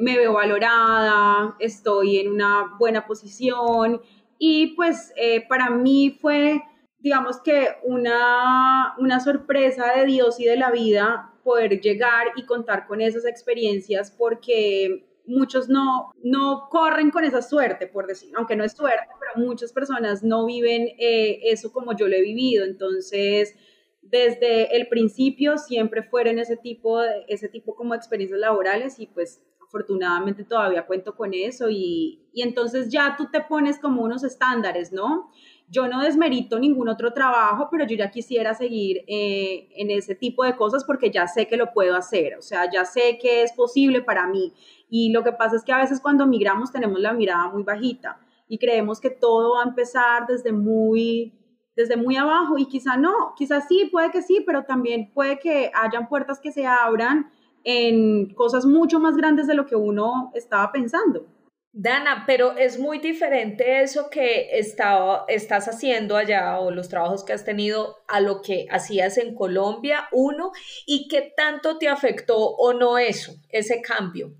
me 0.00 0.16
veo 0.16 0.32
valorada, 0.32 1.54
estoy 1.60 2.18
en 2.18 2.32
una 2.32 2.76
buena 2.78 3.06
posición 3.06 4.00
y 4.38 4.74
pues 4.74 5.12
para 5.48 5.70
mí 5.70 6.18
fue 6.20 6.62
digamos 7.00 7.40
que 7.40 7.68
una, 7.82 8.94
una 8.98 9.20
sorpresa 9.20 9.92
de 9.96 10.06
Dios 10.06 10.38
y 10.38 10.44
de 10.44 10.56
la 10.56 10.70
vida 10.70 11.34
poder 11.42 11.80
llegar 11.80 12.28
y 12.36 12.44
contar 12.44 12.86
con 12.86 13.00
esas 13.00 13.24
experiencias 13.24 14.10
porque 14.10 15.06
muchos 15.26 15.68
no, 15.68 16.12
no 16.22 16.68
corren 16.70 17.10
con 17.10 17.24
esa 17.24 17.40
suerte, 17.42 17.86
por 17.86 18.06
decir, 18.06 18.32
aunque 18.36 18.56
no 18.56 18.64
es 18.64 18.72
suerte, 18.72 19.08
pero 19.18 19.46
muchas 19.46 19.72
personas 19.72 20.22
no 20.22 20.44
viven 20.44 20.88
eh, 20.98 21.40
eso 21.44 21.72
como 21.72 21.96
yo 21.96 22.08
lo 22.08 22.16
he 22.16 22.22
vivido. 22.22 22.64
Entonces, 22.64 23.54
desde 24.02 24.76
el 24.76 24.88
principio 24.88 25.56
siempre 25.56 26.02
fueron 26.02 26.38
ese 26.38 26.56
tipo, 26.56 27.00
ese 27.28 27.48
tipo 27.48 27.74
como 27.74 27.94
experiencias 27.94 28.40
laborales 28.40 28.98
y 28.98 29.06
pues 29.06 29.42
afortunadamente 29.66 30.44
todavía 30.44 30.86
cuento 30.86 31.14
con 31.14 31.32
eso 31.32 31.70
y, 31.70 32.28
y 32.32 32.42
entonces 32.42 32.90
ya 32.90 33.14
tú 33.16 33.28
te 33.30 33.40
pones 33.40 33.78
como 33.78 34.02
unos 34.02 34.24
estándares, 34.24 34.92
¿no? 34.92 35.30
Yo 35.70 35.86
no 35.86 36.02
desmerito 36.02 36.58
ningún 36.58 36.88
otro 36.88 37.12
trabajo, 37.12 37.68
pero 37.70 37.86
yo 37.86 37.96
ya 37.96 38.10
quisiera 38.10 38.54
seguir 38.54 39.04
eh, 39.06 39.68
en 39.76 39.90
ese 39.92 40.16
tipo 40.16 40.42
de 40.44 40.56
cosas 40.56 40.84
porque 40.84 41.12
ya 41.12 41.28
sé 41.28 41.46
que 41.46 41.56
lo 41.56 41.72
puedo 41.72 41.94
hacer, 41.94 42.34
o 42.36 42.42
sea, 42.42 42.68
ya 42.70 42.84
sé 42.84 43.18
que 43.22 43.44
es 43.44 43.52
posible 43.52 44.02
para 44.02 44.26
mí. 44.26 44.52
Y 44.88 45.12
lo 45.12 45.22
que 45.22 45.32
pasa 45.32 45.54
es 45.54 45.62
que 45.62 45.72
a 45.72 45.78
veces 45.78 46.00
cuando 46.00 46.26
migramos 46.26 46.72
tenemos 46.72 46.98
la 46.98 47.12
mirada 47.12 47.48
muy 47.48 47.62
bajita 47.62 48.18
y 48.48 48.58
creemos 48.58 49.00
que 49.00 49.10
todo 49.10 49.54
va 49.54 49.62
a 49.62 49.68
empezar 49.68 50.26
desde 50.26 50.52
muy 50.52 51.36
desde 51.76 51.96
muy 51.96 52.16
abajo 52.16 52.58
y 52.58 52.66
quizá 52.66 52.96
no, 52.96 53.32
quizá 53.36 53.60
sí, 53.60 53.88
puede 53.90 54.10
que 54.10 54.22
sí, 54.22 54.42
pero 54.44 54.64
también 54.64 55.12
puede 55.14 55.38
que 55.38 55.70
hayan 55.72 56.08
puertas 56.08 56.40
que 56.40 56.50
se 56.52 56.66
abran 56.66 57.30
en 57.62 58.34
cosas 58.34 58.66
mucho 58.66 58.98
más 58.98 59.16
grandes 59.16 59.46
de 59.46 59.54
lo 59.54 59.66
que 59.66 59.76
uno 59.76 60.32
estaba 60.34 60.72
pensando. 60.72 61.26
Dana, 61.72 62.24
pero 62.26 62.56
es 62.56 62.80
muy 62.80 62.98
diferente 62.98 63.82
eso 63.82 64.10
que 64.10 64.58
estaba, 64.58 65.24
estás 65.28 65.68
haciendo 65.68 66.16
allá 66.16 66.58
o 66.58 66.72
los 66.72 66.88
trabajos 66.88 67.24
que 67.24 67.32
has 67.32 67.44
tenido 67.44 67.96
a 68.08 68.20
lo 68.20 68.42
que 68.42 68.66
hacías 68.70 69.18
en 69.18 69.36
Colombia, 69.36 70.08
uno, 70.10 70.50
y 70.84 71.06
qué 71.06 71.32
tanto 71.36 71.78
te 71.78 71.88
afectó 71.88 72.36
o 72.36 72.72
no 72.72 72.98
eso, 72.98 73.34
ese 73.50 73.80
cambio. 73.82 74.34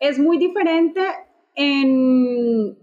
Es 0.00 0.18
muy 0.18 0.38
diferente 0.38 1.00
en, 1.54 2.76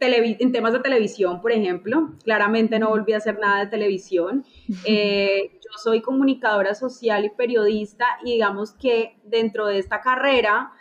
en 0.00 0.52
temas 0.52 0.72
de 0.72 0.80
televisión, 0.80 1.40
por 1.40 1.52
ejemplo. 1.52 2.16
Claramente 2.24 2.80
no 2.80 2.88
volví 2.88 3.12
a 3.12 3.18
hacer 3.18 3.38
nada 3.38 3.64
de 3.64 3.70
televisión. 3.70 4.44
Eh, 4.86 5.52
yo 5.54 5.70
soy 5.82 6.00
comunicadora 6.00 6.74
social 6.74 7.24
y 7.24 7.30
periodista 7.30 8.06
y 8.24 8.32
digamos 8.32 8.72
que 8.72 9.18
dentro 9.24 9.66
de 9.66 9.78
esta 9.78 10.00
carrera 10.00 10.72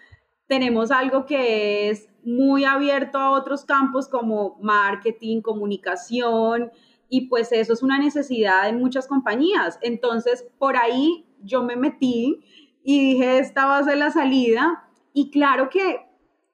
tenemos 0.47 0.89
algo 0.89 1.25
que 1.25 1.89
es 1.89 2.08
muy 2.23 2.65
abierto 2.65 3.17
a 3.17 3.31
otros 3.31 3.65
campos 3.65 4.07
como 4.07 4.57
marketing, 4.61 5.41
comunicación, 5.41 6.71
y 7.09 7.27
pues 7.27 7.51
eso 7.51 7.73
es 7.73 7.81
una 7.81 7.97
necesidad 7.97 8.69
en 8.69 8.79
muchas 8.79 9.07
compañías. 9.07 9.79
Entonces, 9.81 10.47
por 10.59 10.77
ahí 10.77 11.25
yo 11.41 11.63
me 11.63 11.75
metí 11.75 12.43
y 12.83 13.13
dije, 13.13 13.39
esta 13.39 13.65
va 13.65 13.79
a 13.79 13.83
ser 13.83 13.97
la 13.97 14.11
salida. 14.11 14.87
Y 15.11 15.31
claro 15.31 15.69
que 15.69 16.05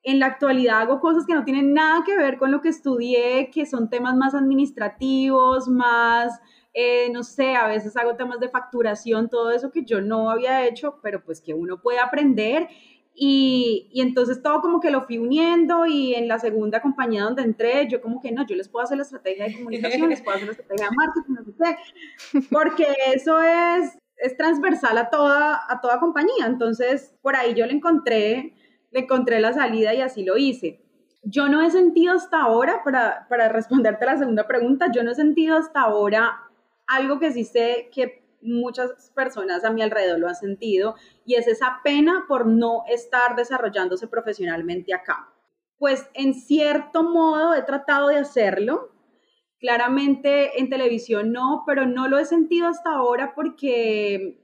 en 0.04 0.20
la 0.20 0.28
actualidad 0.28 0.82
hago 0.82 1.00
cosas 1.00 1.26
que 1.26 1.34
no 1.34 1.44
tienen 1.44 1.74
nada 1.74 2.04
que 2.06 2.16
ver 2.16 2.38
con 2.38 2.52
lo 2.52 2.62
que 2.62 2.70
estudié, 2.70 3.50
que 3.52 3.66
son 3.66 3.90
temas 3.90 4.16
más 4.16 4.34
administrativos, 4.34 5.68
más, 5.68 6.40
eh, 6.74 7.10
no 7.12 7.24
sé, 7.24 7.56
a 7.56 7.68
veces 7.68 7.98
hago 7.98 8.16
temas 8.16 8.40
de 8.40 8.50
facturación, 8.50 9.30
todo 9.30 9.50
eso 9.50 9.72
que 9.72 9.84
yo 9.84 10.02
no 10.02 10.30
había 10.30 10.66
hecho, 10.68 11.00
pero 11.02 11.24
pues 11.24 11.42
que 11.42 11.54
uno 11.54 11.82
puede 11.82 12.00
aprender 12.00 12.70
y, 13.18 13.88
y, 13.94 14.02
entonces 14.02 14.44
todo 14.44 14.60
como 14.62 14.82
que 14.82 14.92
lo 14.92 15.06
fui 15.06 15.18
uniendo 15.18 15.86
y 15.86 16.14
en 16.16 16.28
la 16.28 16.38
segunda 16.38 16.82
compañía 16.82 17.24
donde 17.24 17.44
entré, 17.44 17.88
yo 17.88 18.02
como 18.02 18.20
que 18.20 18.34
no, 18.34 18.46
yo 18.46 18.58
les 18.58 18.68
puedo 18.68 18.84
hacer 18.84 18.98
la 18.98 19.04
estrategia 19.04 19.46
de 19.46 19.56
comunicación, 19.56 20.10
les 20.10 20.22
puedo 20.22 20.36
hacer 20.36 20.48
la 20.48 20.52
estrategia 20.52 20.90
de 20.90 20.96
marketing, 20.96 21.34
no 21.34 21.66
sé 21.66 21.78
porque 22.52 22.88
eso 23.14 23.40
es, 23.40 23.98
es 24.18 24.36
transversal 24.36 24.98
a 24.98 25.10
toda, 25.10 25.64
a 25.68 25.80
toda 25.80 26.00
compañía. 26.02 26.46
Entonces 26.46 27.16
por 27.22 27.38
ahí 27.38 27.54
yo 27.54 27.66
le 27.66 27.74
encontré, 27.74 28.54
le 28.92 29.00
encontré 29.00 29.40
la 29.40 29.54
salida 29.54 29.94
y 29.94 30.02
así 30.02 30.26
lo 30.26 30.38
hice. 30.38 30.82
Yo 31.24 31.48
no 31.48 31.62
he 31.62 31.72
sentido 31.72 32.14
hasta 32.14 32.42
ahora, 32.42 32.84
para, 32.84 33.28
para 33.30 33.48
responderte 33.50 34.06
la 34.06 34.18
segunda 34.18 34.46
pregunta, 34.46 34.92
yo 34.94 35.04
no 35.04 35.12
he 35.12 35.16
sentido 35.16 35.58
hasta 35.58 35.82
ahora 35.82 36.42
algo 36.86 37.18
que 37.18 37.32
sí 37.32 37.46
sé 37.46 37.90
que 37.94 38.25
muchas 38.46 39.12
personas 39.16 39.64
a 39.64 39.72
mi 39.72 39.82
alrededor 39.82 40.20
lo 40.20 40.28
han 40.28 40.36
sentido 40.36 40.96
y 41.26 41.36
es 41.36 41.48
esa 41.48 41.82
pena 41.84 42.26
por 42.28 42.46
no 42.46 42.84
estar 42.88 43.36
desarrollándose 43.36 44.08
profesionalmente 44.08 44.94
acá. 44.94 45.34
Pues 45.78 46.08
en 46.14 46.34
cierto 46.34 47.04
modo 47.04 47.54
he 47.54 47.62
tratado 47.64 48.08
de 48.08 48.18
hacerlo. 48.18 48.92
Claramente 49.60 50.60
en 50.60 50.70
televisión 50.70 51.32
no, 51.32 51.64
pero 51.66 51.86
no 51.86 52.08
lo 52.08 52.20
he 52.20 52.26
sentido 52.26 52.68
hasta 52.68 52.92
ahora 52.92 53.34
porque 53.36 54.42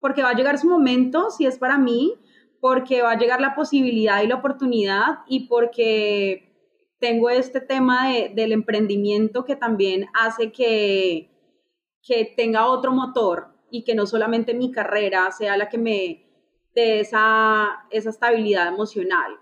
porque 0.00 0.22
va 0.22 0.30
a 0.30 0.34
llegar 0.34 0.58
su 0.58 0.68
momento, 0.68 1.30
si 1.30 1.46
es 1.46 1.58
para 1.58 1.78
mí, 1.78 2.14
porque 2.60 3.02
va 3.02 3.12
a 3.12 3.18
llegar 3.18 3.40
la 3.40 3.54
posibilidad 3.54 4.22
y 4.22 4.26
la 4.26 4.34
oportunidad 4.34 5.20
y 5.28 5.46
porque 5.46 6.52
tengo 6.98 7.30
este 7.30 7.60
tema 7.60 8.08
del 8.34 8.52
emprendimiento 8.52 9.44
que 9.44 9.56
también 9.56 10.06
hace 10.14 10.52
que, 10.52 11.31
que 12.06 12.32
tenga 12.36 12.66
otro 12.66 12.92
motor 12.92 13.48
y 13.70 13.84
que 13.84 13.94
no 13.94 14.06
solamente 14.06 14.54
mi 14.54 14.70
carrera 14.70 15.30
sea 15.30 15.56
la 15.56 15.68
que 15.68 15.78
me 15.78 16.26
dé 16.74 17.00
esa, 17.00 17.86
esa 17.90 18.10
estabilidad 18.10 18.68
emocional. 18.68 19.38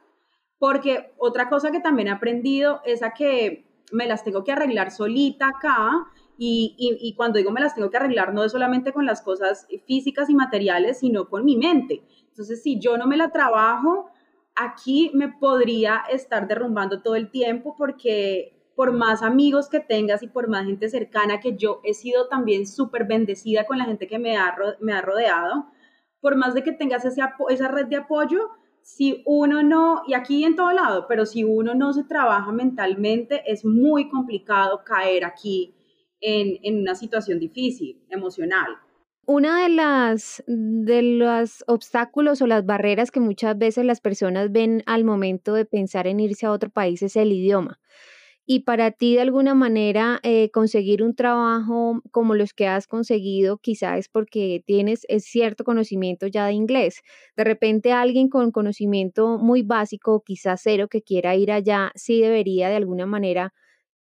Porque 0.59 1.12
otra 1.18 1.49
cosa 1.49 1.70
que 1.70 1.81
también 1.81 2.09
he 2.09 2.12
aprendido 2.12 2.81
es 2.85 3.03
a 3.03 3.12
que 3.12 3.66
me 3.92 4.07
las 4.07 4.23
tengo 4.23 4.44
que 4.44 4.53
arreglar 4.53 4.90
solita 4.90 5.49
acá 5.49 6.07
y, 6.38 6.75
y, 6.79 7.14
cuando 7.16 7.38
digo 7.38 7.51
me 7.51 7.61
las 7.61 7.75
tengo 7.75 7.90
que 7.90 7.99
arreglar 7.99 8.33
no 8.33 8.44
es 8.44 8.53
solamente 8.53 8.94
con 8.94 9.05
las 9.05 9.20
cosas 9.20 9.66
físicas 9.87 10.31
y 10.31 10.35
materiales, 10.35 11.01
sino 11.01 11.29
con 11.29 11.44
mi 11.44 11.57
mente. 11.57 12.03
Entonces, 12.29 12.62
si 12.62 12.79
yo 12.79 12.96
no 12.96 13.07
me 13.07 13.18
la 13.18 13.31
trabajo, 13.31 14.11
aquí 14.55 15.11
me 15.12 15.29
podría 15.29 16.03
estar 16.11 16.49
derrumbando 16.49 17.03
todo 17.03 17.14
el 17.14 17.31
tiempo 17.31 17.75
porque 17.77 18.60
por 18.74 18.92
más 18.92 19.22
amigos 19.22 19.68
que 19.68 19.80
tengas 19.80 20.22
y 20.22 20.28
por 20.28 20.48
más 20.48 20.66
gente 20.66 20.88
cercana, 20.88 21.40
que 21.40 21.56
yo 21.56 21.80
he 21.85 21.94
sido 21.94 22.28
también 22.28 22.66
súper 22.66 23.06
bendecida 23.06 23.64
con 23.64 23.78
la 23.78 23.85
gente 23.85 24.06
que 24.06 24.18
me 24.18 24.37
ha, 24.37 24.56
me 24.80 24.92
ha 24.92 25.02
rodeado, 25.02 25.66
por 26.20 26.37
más 26.37 26.54
de 26.54 26.62
que 26.62 26.72
tengas 26.72 27.04
ese, 27.04 27.22
esa 27.50 27.68
red 27.68 27.87
de 27.87 27.96
apoyo, 27.96 28.50
si 28.83 29.22
uno 29.26 29.62
no, 29.62 30.02
y 30.06 30.14
aquí 30.14 30.44
en 30.44 30.56
todo 30.56 30.72
lado, 30.72 31.06
pero 31.09 31.26
si 31.26 31.44
uno 31.44 31.74
no 31.74 31.92
se 31.92 32.04
trabaja 32.04 32.52
mentalmente, 32.52 33.42
es 33.46 33.64
muy 33.64 34.09
complicado 34.09 34.83
caer 34.85 35.24
aquí 35.24 35.74
en, 36.20 36.59
en 36.62 36.80
una 36.80 36.94
situación 36.94 37.38
difícil, 37.38 38.02
emocional. 38.09 38.78
Una 39.26 39.62
de 39.62 39.68
las 39.68 40.42
de 40.46 41.02
los 41.02 41.62
obstáculos 41.66 42.42
o 42.42 42.46
las 42.46 42.64
barreras 42.66 43.11
que 43.11 43.20
muchas 43.20 43.56
veces 43.56 43.85
las 43.85 44.00
personas 44.00 44.50
ven 44.50 44.83
al 44.87 45.04
momento 45.04 45.54
de 45.54 45.66
pensar 45.66 46.06
en 46.06 46.18
irse 46.18 46.46
a 46.46 46.50
otro 46.50 46.70
país 46.70 47.02
es 47.02 47.14
el 47.16 47.30
idioma 47.33 47.78
y 48.46 48.61
para 48.61 48.90
ti 48.90 49.14
de 49.14 49.20
alguna 49.22 49.55
manera 49.55 50.18
eh, 50.22 50.50
conseguir 50.50 51.03
un 51.03 51.14
trabajo 51.14 52.03
como 52.11 52.35
los 52.35 52.53
que 52.55 52.66
has 52.66 52.87
conseguido 52.88 53.59
quizás 53.59 53.98
es 54.00 54.09
porque 54.09 54.62
tienes 54.66 55.07
cierto 55.20 55.64
conocimiento 55.64 56.26
ya 56.26 56.46
de 56.46 56.53
inglés. 56.55 57.00
De 57.37 57.44
repente 57.44 57.92
alguien 57.92 58.29
con 58.29 58.50
conocimiento 58.53 59.38
muy 59.38 59.62
básico, 59.62 60.22
quizás 60.24 60.61
cero, 60.64 60.88
que 60.88 61.03
quiera 61.03 61.37
ir 61.37 61.53
allá, 61.53 61.92
sí 61.94 62.20
debería 62.20 62.68
de 62.68 62.76
alguna 62.76 63.07
manera 63.07 63.53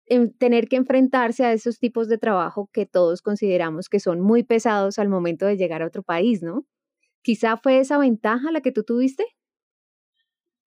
em, 0.06 0.30
tener 0.32 0.68
que 0.68 0.76
enfrentarse 0.76 1.44
a 1.44 1.52
esos 1.52 1.78
tipos 1.78 2.08
de 2.08 2.18
trabajo 2.18 2.70
que 2.72 2.86
todos 2.86 3.22
consideramos 3.22 3.88
que 3.88 4.00
son 4.00 4.20
muy 4.20 4.42
pesados 4.44 4.98
al 4.98 5.08
momento 5.08 5.46
de 5.46 5.56
llegar 5.56 5.82
a 5.82 5.86
otro 5.86 6.02
país, 6.02 6.42
¿no? 6.42 6.64
Quizá 7.22 7.56
fue 7.58 7.80
esa 7.80 7.98
ventaja 7.98 8.52
la 8.52 8.60
que 8.62 8.72
tú 8.72 8.84
tuviste. 8.84 9.24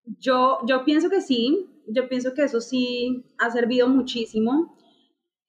Yo, 0.04 0.58
yo 0.66 0.84
pienso 0.84 1.08
que 1.10 1.20
sí, 1.20 1.70
yo 1.86 2.08
pienso 2.08 2.34
que 2.34 2.42
eso 2.42 2.60
sí 2.60 3.24
ha 3.38 3.50
servido 3.50 3.88
muchísimo. 3.88 4.76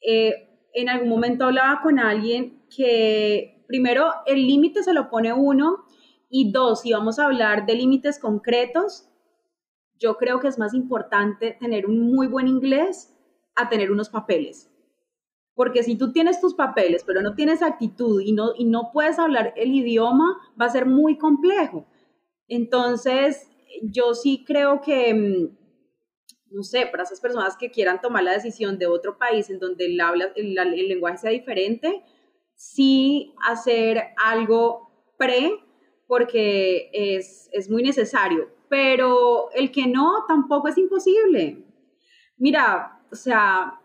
Eh, 0.02 0.50
en 0.74 0.90
algún 0.90 1.10
momento 1.10 1.46
hablaba 1.46 1.82
con 1.82 2.00
alguien 2.00 2.64
que 2.76 3.64
primero 3.68 4.10
el 4.26 4.48
límite 4.48 4.84
se 4.84 4.94
lo 4.94 5.10
pone 5.10 5.34
uno 5.34 5.86
y 6.30 6.52
dos, 6.52 6.82
si 6.82 6.94
vamos 6.94 7.20
a 7.20 7.26
hablar 7.26 7.66
de 7.66 7.76
límites 7.76 8.18
concretos, 8.18 9.10
yo 10.00 10.16
creo 10.16 10.40
que 10.40 10.48
es 10.48 10.58
más 10.58 10.74
importante 10.74 11.58
tener 11.60 11.86
un 11.86 12.00
muy 12.00 12.28
buen 12.28 12.48
inglés 12.48 13.14
a 13.56 13.70
tener 13.70 13.92
unos 13.92 14.10
papeles. 14.10 14.72
Porque 15.54 15.84
si 15.84 15.98
tú 15.98 16.12
tienes 16.14 16.40
tus 16.40 16.56
papeles, 16.56 17.04
pero 17.06 17.22
no 17.22 17.36
tienes 17.36 17.62
actitud 17.62 18.22
y 18.22 18.32
no, 18.32 18.52
y 18.58 18.64
no 18.64 18.92
puedes 18.94 19.20
hablar 19.20 19.54
el 19.58 19.74
idioma, 19.76 20.38
va 20.60 20.66
a 20.66 20.70
ser 20.70 20.86
muy 20.86 21.18
complejo. 21.18 21.86
Entonces, 22.48 23.51
yo 23.84 24.14
sí 24.14 24.44
creo 24.46 24.82
que 24.82 25.14
mm, 25.14 25.62
no 26.52 26.64
sé, 26.64 26.86
para 26.86 27.04
esas 27.04 27.20
personas 27.22 27.56
que 27.58 27.72
quieran 27.72 28.02
tomar 28.02 28.24
la 28.24 28.34
decisión 28.34 28.78
de 28.78 28.86
otro 28.86 29.18
país 29.18 29.50
en 29.50 29.60
donde 29.60 29.86
el, 29.86 30.00
habla, 30.00 30.32
el, 30.36 30.54
lenguaje 30.88 31.18
sea 31.18 31.32
diferente, 31.32 32.04
sí 32.56 33.34
hacer 33.48 34.10
algo 34.24 34.92
pre, 35.18 35.60
porque 36.08 36.90
es, 36.94 37.50
es 37.54 37.70
muy 37.70 37.84
necesario. 37.84 38.50
Pero 38.70 39.50
el 39.52 39.72
que 39.72 39.88
no, 39.88 40.26
tampoco 40.28 40.68
es 40.68 40.78
imposible. 40.78 41.66
Mira, 42.38 43.02
o 43.12 43.16
sea, 43.16 43.80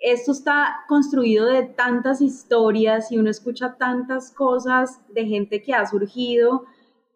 esto 0.00 0.32
está 0.32 0.84
construido 0.88 1.46
de 1.46 1.64
tantas 1.64 2.22
historias 2.22 3.12
y 3.12 3.18
uno 3.18 3.30
escucha 3.30 3.76
tantas 3.76 4.32
cosas 4.32 5.00
de 5.12 5.26
gente 5.26 5.62
que 5.62 5.74
ha 5.74 5.86
surgido 5.86 6.64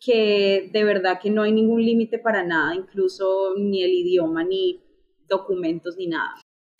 que 0.04 0.68
de 0.72 0.84
verdad 0.84 1.18
que 1.20 1.30
no 1.30 1.42
hay 1.42 1.52
ningún 1.52 1.84
límite 1.84 2.18
para 2.18 2.42
nada, 2.42 2.74
incluso 2.74 3.54
ni 3.56 3.82
el 3.82 3.92
idioma, 3.92 4.44
ni 4.44 4.82
documentos, 5.28 5.96
ni 5.96 6.08
nada. 6.08 6.34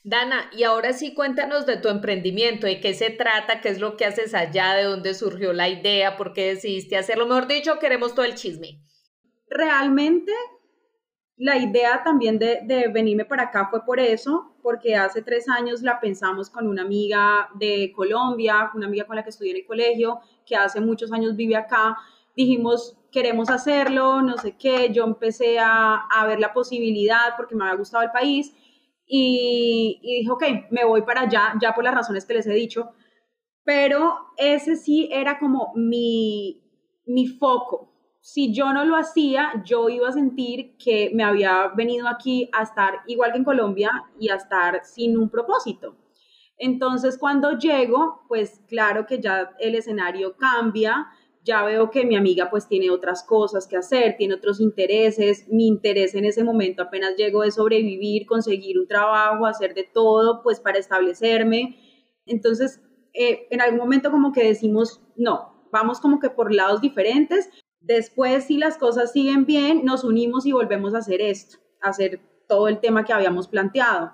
Dana, 0.07 0.51
y 0.55 0.65
ahora 0.65 0.93
sí 0.93 1.15
cuéntanos 1.15 1.65
de 1.65 1.79
tu 1.79 1.89
emprendimiento, 1.89 2.67
de 2.67 2.79
qué 2.81 2.93
se 2.93 3.09
trata, 3.09 3.63
qué 3.63 3.71
es 3.71 3.81
lo 3.81 3.97
que 3.97 4.05
haces 4.05 4.35
allá, 4.35 4.75
de 4.75 4.85
dónde 4.85 5.15
surgió 5.15 5.55
la 5.55 5.71
idea, 5.71 6.17
por 6.17 6.35
qué 6.35 6.49
decidiste 6.49 6.99
hacerlo. 6.99 7.27
Mejor 7.27 7.47
dicho, 7.47 7.79
queremos 7.79 8.15
todo 8.15 8.27
el 8.27 8.35
chisme. 8.35 8.83
Realmente 9.49 10.33
la 11.37 11.57
idea 11.57 12.03
también 12.05 12.39
de, 12.39 12.61
de, 12.65 12.89
venirme 12.89 13.25
para 13.25 13.45
acá 13.45 13.69
fue 13.71 13.85
por 13.87 13.99
eso, 13.99 14.55
porque 14.63 14.95
hace 14.95 15.23
tres 15.23 15.49
años 15.49 15.81
la 15.81 15.99
pensamos 16.01 16.51
con 16.51 16.69
una 16.69 16.83
amiga 16.83 17.49
de 17.55 17.91
Colombia, 17.97 18.71
una 18.75 18.87
amiga 18.87 19.07
con 19.07 19.17
la 19.17 19.25
que 19.25 19.31
estudié 19.31 19.53
en 19.53 19.57
el 19.59 19.67
colegio, 19.67 20.21
que 20.45 20.55
hace 20.55 20.83
muchos 20.83 21.11
años 21.13 21.35
vive 21.35 21.57
acá. 21.57 21.97
Dijimos, 22.37 22.97
queremos 23.13 23.51
hacerlo, 23.51 24.23
no 24.23 24.37
sé 24.39 24.57
qué. 24.57 24.93
Yo 24.93 25.05
empecé 25.05 25.59
a, 25.59 26.07
a 26.11 26.27
ver 26.27 26.41
la 26.41 26.53
posibilidad 26.53 27.37
porque 27.37 27.55
me 27.55 27.65
había 27.65 27.77
gustado 27.77 28.03
el 28.05 28.11
país 28.11 28.55
y, 29.07 30.01
y 30.03 30.19
dije, 30.21 30.31
ok, 30.31 30.45
me 30.71 30.85
voy 30.85 31.03
para 31.03 31.23
allá, 31.23 31.55
ya 31.61 31.75
por 31.75 31.85
las 31.85 31.95
razones 31.95 32.25
que 32.25 32.35
les 32.35 32.47
he 32.47 32.55
dicho. 32.55 32.91
Pero 33.65 34.15
ese 34.37 34.77
sí 34.77 35.09
era 35.11 35.39
como 35.39 35.73
mi, 35.75 36.63
mi 37.07 37.27
foco, 37.27 37.95
si 38.21 38.55
yo 38.55 38.73
no 38.73 38.87
lo 38.87 38.97
hacía, 38.97 39.63
yo 39.67 39.91
iba 39.91 40.09
a 40.09 40.13
sentir 40.13 40.79
que 40.79 41.11
me 41.13 41.23
había 41.25 41.69
venido 41.77 42.09
aquí 42.09 42.49
a 42.55 42.63
estar 42.63 43.01
igual 43.07 43.33
que 43.33 43.39
en 43.39 43.45
Colombia 43.45 43.91
y 44.19 44.31
a 44.31 44.37
estar 44.37 44.83
sin 44.83 45.19
un 45.19 45.29
propósito. 45.29 45.97
Entonces, 46.57 47.19
cuando 47.19 47.59
llego, 47.59 48.23
pues 48.29 48.63
claro 48.67 49.05
que 49.05 49.21
ya 49.21 49.51
el 49.59 49.75
escenario 49.75 50.37
cambia, 50.39 51.07
ya 51.45 51.65
veo 51.65 51.91
que 51.91 52.05
mi 52.05 52.17
amiga 52.17 52.51
pues 52.51 52.67
tiene 52.67 52.91
otras 52.91 53.23
cosas 53.23 53.67
que 53.67 53.77
hacer, 53.77 54.17
tiene 54.17 54.35
otros 54.35 54.61
intereses, 54.61 55.47
mi 55.49 55.67
interés 55.67 56.15
en 56.15 56.25
ese 56.25 56.43
momento 56.43 56.83
apenas 56.83 57.17
llego 57.17 57.43
de 57.43 57.51
sobrevivir, 57.51 58.27
conseguir 58.27 58.79
un 58.79 58.89
trabajo, 58.89 59.47
hacer 59.47 59.75
de 59.75 59.85
todo 59.85 60.43
pues 60.43 60.61
para 60.61 60.79
establecerme. 60.79 61.79
Entonces, 62.27 62.81
eh, 63.13 63.47
en 63.51 63.61
algún 63.61 63.79
momento 63.79 64.11
como 64.11 64.33
que 64.33 64.45
decimos, 64.45 65.01
no, 65.17 65.69
vamos 65.71 66.01
como 66.01 66.19
que 66.19 66.31
por 66.31 66.53
lados 66.53 66.81
diferentes, 66.81 67.51
Después, 67.85 68.45
si 68.45 68.57
las 68.57 68.79
cosas 68.79 69.13
siguen 69.13 69.45
bien, 69.45 69.85
nos 69.85 70.05
unimos 70.05 70.47
y 70.47 70.53
volvemos 70.53 70.95
a 70.95 70.99
hacer 70.99 71.21
esto, 71.21 71.59
a 71.83 71.91
hacer 71.91 72.19
todo 72.49 72.69
el 72.69 72.81
tema 72.81 73.05
que 73.05 73.13
habíamos 73.13 73.47
planteado. 73.47 74.13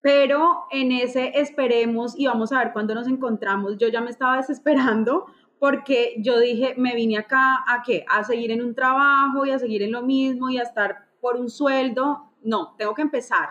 Pero 0.00 0.64
en 0.72 0.90
ese 0.90 1.38
esperemos 1.38 2.18
y 2.18 2.26
vamos 2.26 2.50
a 2.50 2.58
ver 2.58 2.72
cuándo 2.72 2.96
nos 2.96 3.06
encontramos. 3.06 3.78
Yo 3.78 3.86
ya 3.86 4.00
me 4.00 4.10
estaba 4.10 4.38
desesperando 4.38 5.26
porque 5.62 6.16
yo 6.18 6.40
dije, 6.40 6.74
me 6.76 6.92
vine 6.96 7.18
acá 7.18 7.62
a 7.68 7.84
qué? 7.86 8.04
A 8.08 8.24
seguir 8.24 8.50
en 8.50 8.62
un 8.62 8.74
trabajo 8.74 9.46
y 9.46 9.52
a 9.52 9.60
seguir 9.60 9.82
en 9.82 9.92
lo 9.92 10.02
mismo 10.02 10.50
y 10.50 10.58
a 10.58 10.62
estar 10.62 11.06
por 11.20 11.36
un 11.36 11.48
sueldo. 11.48 12.32
No, 12.42 12.74
tengo 12.76 12.94
que 12.94 13.02
empezar 13.02 13.50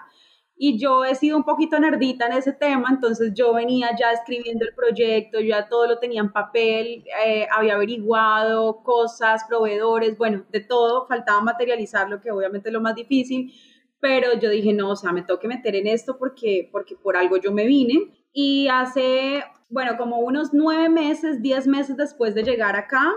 y 0.58 0.78
yo 0.78 1.06
he 1.06 1.15
sido 1.15 1.38
un 1.38 1.43
poquito 1.43 1.80
nerdita 1.80 2.28
en 2.28 2.34
ese 2.34 2.52
tema, 2.54 2.89
entonces 2.91 3.32
yo 3.34 3.52
venía 3.52 3.95
ya 4.00 4.12
escribiendo 4.12 4.63
el 4.63 4.76
proyecto, 4.76 5.39
ya 5.39 5.67
todo 5.67 5.88
lo 5.88 5.97
tenía 5.97 6.21
en 6.21 6.32
papel, 6.32 7.04
eh, 7.26 7.47
había 7.50 7.74
averiguado 7.74 8.84
cosas, 8.84 9.45
proveedores, 9.50 10.19
bueno, 10.19 10.45
de 10.52 10.60
todo, 10.60 11.08
faltaba 11.08 11.41
materializarlo, 11.41 12.21
que 12.21 12.30
obviamente 12.30 12.69
es 12.69 12.74
lo 12.74 12.82
más 12.82 12.93
difícil, 12.93 13.52
pero 14.02 14.38
yo 14.38 14.52
dije, 14.52 14.74
no, 14.74 14.91
o 14.91 14.95
sea, 14.95 15.12
me 15.12 15.24
tengo 15.24 15.39
que 15.39 15.47
meter 15.47 15.76
en 15.76 15.88
esto 15.88 16.17
porque, 16.19 16.69
porque 16.71 16.95
por 16.95 17.17
algo 17.17 17.38
yo 17.38 17.52
me 17.52 17.65
vine. 17.65 18.28
Y 18.34 18.67
hace, 18.67 19.43
bueno, 19.71 19.97
como 19.97 20.19
unos 20.19 20.53
nueve 20.53 20.89
meses, 20.89 21.41
diez 21.41 21.65
meses 21.65 21.97
después 21.97 22.36
de 22.36 22.43
llegar 22.43 22.75
acá, 22.75 23.13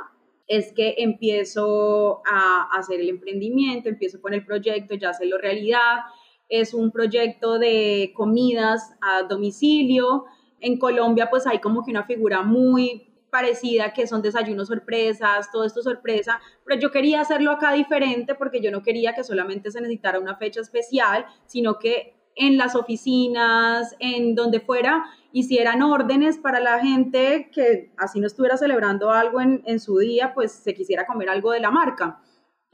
es 0.46 0.72
que 0.72 0.94
empiezo 0.98 2.22
a 2.26 2.68
hacer 2.72 3.00
el 3.00 3.08
emprendimiento, 3.08 3.88
empiezo 3.88 4.20
con 4.20 4.34
el 4.34 4.44
proyecto, 4.44 4.94
ya 4.94 5.10
hacerlo 5.10 5.38
realidad 5.38 6.00
es 6.48 6.74
un 6.74 6.90
proyecto 6.90 7.58
de 7.58 8.12
comidas 8.14 8.94
a 9.00 9.22
domicilio. 9.22 10.26
En 10.60 10.78
Colombia 10.78 11.28
pues 11.30 11.46
hay 11.46 11.58
como 11.58 11.84
que 11.84 11.90
una 11.90 12.04
figura 12.04 12.42
muy 12.42 13.10
parecida 13.30 13.92
que 13.92 14.06
son 14.06 14.22
desayunos 14.22 14.68
sorpresas, 14.68 15.50
todo 15.50 15.64
esto 15.64 15.82
sorpresa, 15.82 16.40
pero 16.64 16.80
yo 16.80 16.92
quería 16.92 17.20
hacerlo 17.20 17.50
acá 17.50 17.72
diferente 17.72 18.36
porque 18.36 18.60
yo 18.60 18.70
no 18.70 18.82
quería 18.82 19.12
que 19.14 19.24
solamente 19.24 19.72
se 19.72 19.80
necesitara 19.80 20.20
una 20.20 20.36
fecha 20.36 20.60
especial, 20.60 21.26
sino 21.46 21.80
que 21.80 22.14
en 22.36 22.58
las 22.58 22.74
oficinas, 22.74 23.94
en 23.98 24.34
donde 24.34 24.60
fuera, 24.60 25.04
hicieran 25.32 25.82
órdenes 25.82 26.38
para 26.38 26.60
la 26.60 26.80
gente 26.80 27.50
que 27.52 27.92
así 27.96 28.20
no 28.20 28.26
estuviera 28.26 28.56
celebrando 28.56 29.10
algo 29.10 29.40
en, 29.40 29.62
en 29.66 29.80
su 29.80 29.98
día, 29.98 30.32
pues 30.34 30.52
se 30.52 30.74
quisiera 30.74 31.06
comer 31.06 31.28
algo 31.28 31.52
de 31.52 31.60
la 31.60 31.70
marca. 31.70 32.20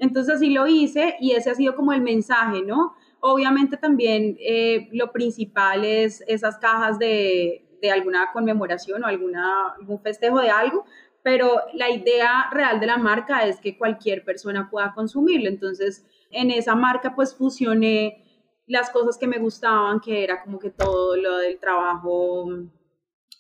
Entonces 0.00 0.36
así 0.36 0.50
lo 0.50 0.66
hice 0.66 1.16
y 1.20 1.32
ese 1.32 1.50
ha 1.50 1.54
sido 1.54 1.76
como 1.76 1.92
el 1.92 2.00
mensaje, 2.00 2.62
¿no? 2.62 2.94
Obviamente 3.20 3.76
también 3.76 4.36
eh, 4.40 4.88
lo 4.92 5.12
principal 5.12 5.84
es 5.84 6.24
esas 6.26 6.56
cajas 6.56 6.98
de, 6.98 7.66
alguna 7.92 8.30
conmemoración 8.32 9.04
o 9.04 9.06
alguna, 9.06 9.74
algún 9.78 10.00
festejo 10.00 10.40
de 10.40 10.50
algo, 10.50 10.84
pero 11.22 11.60
la 11.74 11.90
idea 11.90 12.48
real 12.50 12.80
de 12.80 12.86
la 12.86 12.96
marca 12.96 13.46
es 13.46 13.60
que 13.60 13.76
cualquier 13.76 14.24
persona 14.24 14.70
pueda 14.70 14.94
consumirlo. 14.94 15.48
Entonces, 15.48 16.06
en 16.30 16.50
esa 16.50 16.74
marca 16.74 17.14
pues 17.14 17.34
fusioné 17.34 18.24
las 18.70 18.88
cosas 18.90 19.18
que 19.18 19.26
me 19.26 19.38
gustaban, 19.38 19.98
que 19.98 20.22
era 20.22 20.44
como 20.44 20.61
que 20.61 20.70
todo 20.70 21.16
lo 21.16 21.38
del 21.38 21.59
trabajo 21.59 22.46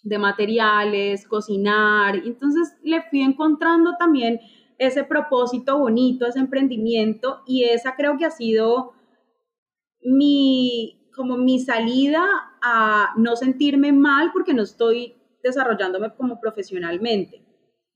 de 0.02 0.18
materiales, 0.18 1.26
cocinar. 1.28 2.16
Entonces, 2.16 2.76
le 2.82 3.00
fui 3.02 3.22
encontrando 3.22 3.94
también 3.96 4.40
ese 4.76 5.04
propósito 5.04 5.78
bonito, 5.78 6.26
ese 6.26 6.40
emprendimiento 6.40 7.42
y 7.46 7.62
esa 7.62 7.94
creo 7.94 8.18
que 8.18 8.24
ha 8.24 8.30
sido 8.32 8.92
mi, 10.02 11.08
como 11.14 11.36
mi 11.36 11.60
salida 11.60 12.24
a 12.60 13.14
no 13.16 13.36
sentirme 13.36 13.92
mal 13.92 14.32
porque 14.32 14.52
no 14.52 14.62
estoy 14.62 15.14
desarrollándome 15.44 16.12
como 16.16 16.40
profesionalmente, 16.40 17.46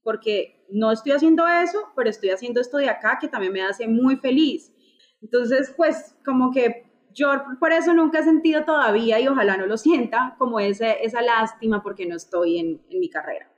porque 0.05 0.65
no 0.71 0.93
estoy 0.93 1.13
haciendo 1.13 1.49
eso, 1.49 1.89
pero 1.97 2.11
estoy 2.11 2.31
haciendo 2.31 2.61
esto 2.61 2.77
de 2.77 2.91
acá 2.91 3.19
que 3.21 3.27
también 3.27 3.53
me 3.53 3.63
hace 3.63 3.89
muy 3.89 4.19
feliz. 4.19 4.73
Entonces, 5.21 5.75
pues 5.77 6.15
como 6.25 6.53
que 6.53 6.94
yo 7.15 7.29
por 7.61 7.73
eso 7.73 7.95
nunca 7.95 8.19
he 8.19 8.25
sentido 8.25 8.65
todavía, 8.65 9.21
y 9.21 9.29
ojalá 9.29 9.57
no 9.57 9.67
lo 9.67 9.77
sienta, 9.77 10.35
como 10.39 10.61
esa, 10.61 10.93
esa 10.93 11.23
lástima 11.23 11.83
porque 11.83 12.07
no 12.07 12.17
estoy 12.17 12.59
en, 12.59 12.83
en 12.91 13.01
mi 13.01 13.09
carrera. 13.09 13.51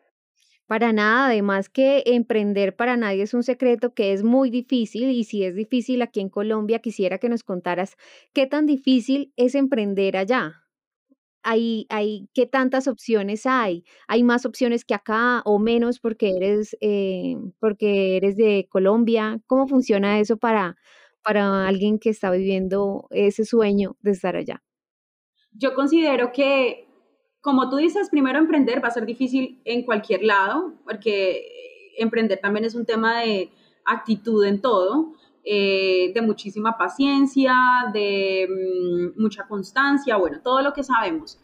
Para 0.67 0.93
nada, 0.93 1.27
además 1.27 1.69
que 1.69 2.03
emprender 2.07 2.75
para 2.75 2.97
nadie 2.97 3.23
es 3.23 3.35
un 3.35 3.45
secreto 3.45 3.95
que 3.95 4.13
es 4.13 4.25
muy 4.25 4.51
difícil 4.51 5.11
y 5.11 5.23
si 5.23 5.45
es 5.45 5.55
difícil 5.55 6.03
aquí 6.03 6.19
en 6.21 6.29
Colombia, 6.29 6.81
quisiera 6.81 7.19
que 7.19 7.29
nos 7.29 7.45
contaras 7.45 7.97
qué 8.33 8.49
tan 8.49 8.67
difícil 8.67 9.33
es 9.37 9.55
emprender 9.55 10.17
allá. 10.17 10.65
Hay, 11.45 11.87
hay, 11.89 12.29
¿Qué 12.35 12.47
tantas 12.47 12.89
opciones 12.89 13.47
hay? 13.47 13.85
¿Hay 14.09 14.25
más 14.25 14.45
opciones 14.45 14.85
que 14.85 14.95
acá 14.95 15.43
o 15.45 15.61
menos 15.61 16.01
porque 16.01 16.33
eres, 16.37 16.77
eh, 16.81 17.37
porque 17.61 18.17
eres 18.17 18.37
de 18.37 18.67
Colombia? 18.69 19.39
¿Cómo 19.47 19.69
funciona 19.69 20.19
eso 20.19 20.37
para, 20.37 20.77
para 21.27 21.67
alguien 21.67 21.99
que 21.99 22.11
está 22.11 22.31
viviendo 22.31 23.09
ese 23.11 23.45
sueño 23.45 23.97
de 24.01 24.13
estar 24.13 24.37
allá? 24.37 24.63
Yo 25.51 25.75
considero 25.75 26.31
que 26.33 26.87
como 27.47 27.71
tú 27.71 27.77
dices, 27.77 28.11
primero 28.11 28.41
emprender 28.41 28.83
va 28.83 28.89
a 28.89 28.91
ser 28.91 29.07
difícil 29.07 29.63
en 29.65 29.85
cualquier 29.85 30.25
lado, 30.25 30.75
porque 30.85 31.47
emprender 31.97 32.41
también 32.41 32.65
es 32.65 32.75
un 32.75 32.85
tema 32.85 33.21
de 33.21 33.53
actitud 33.85 34.45
en 34.45 34.61
todo, 34.61 35.13
eh, 35.45 36.11
de 36.13 36.23
muchísima 36.23 36.77
paciencia, 36.77 37.55
de 37.93 38.49
mm, 38.51 39.23
mucha 39.23 39.47
constancia, 39.47 40.17
bueno, 40.17 40.41
todo 40.43 40.61
lo 40.61 40.73
que 40.73 40.83
sabemos. 40.83 41.39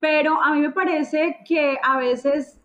Pero 0.00 0.42
a 0.42 0.52
mí 0.52 0.62
me 0.62 0.72
parece 0.72 1.38
que 1.46 1.78
a 1.80 1.96
veces 1.96 2.59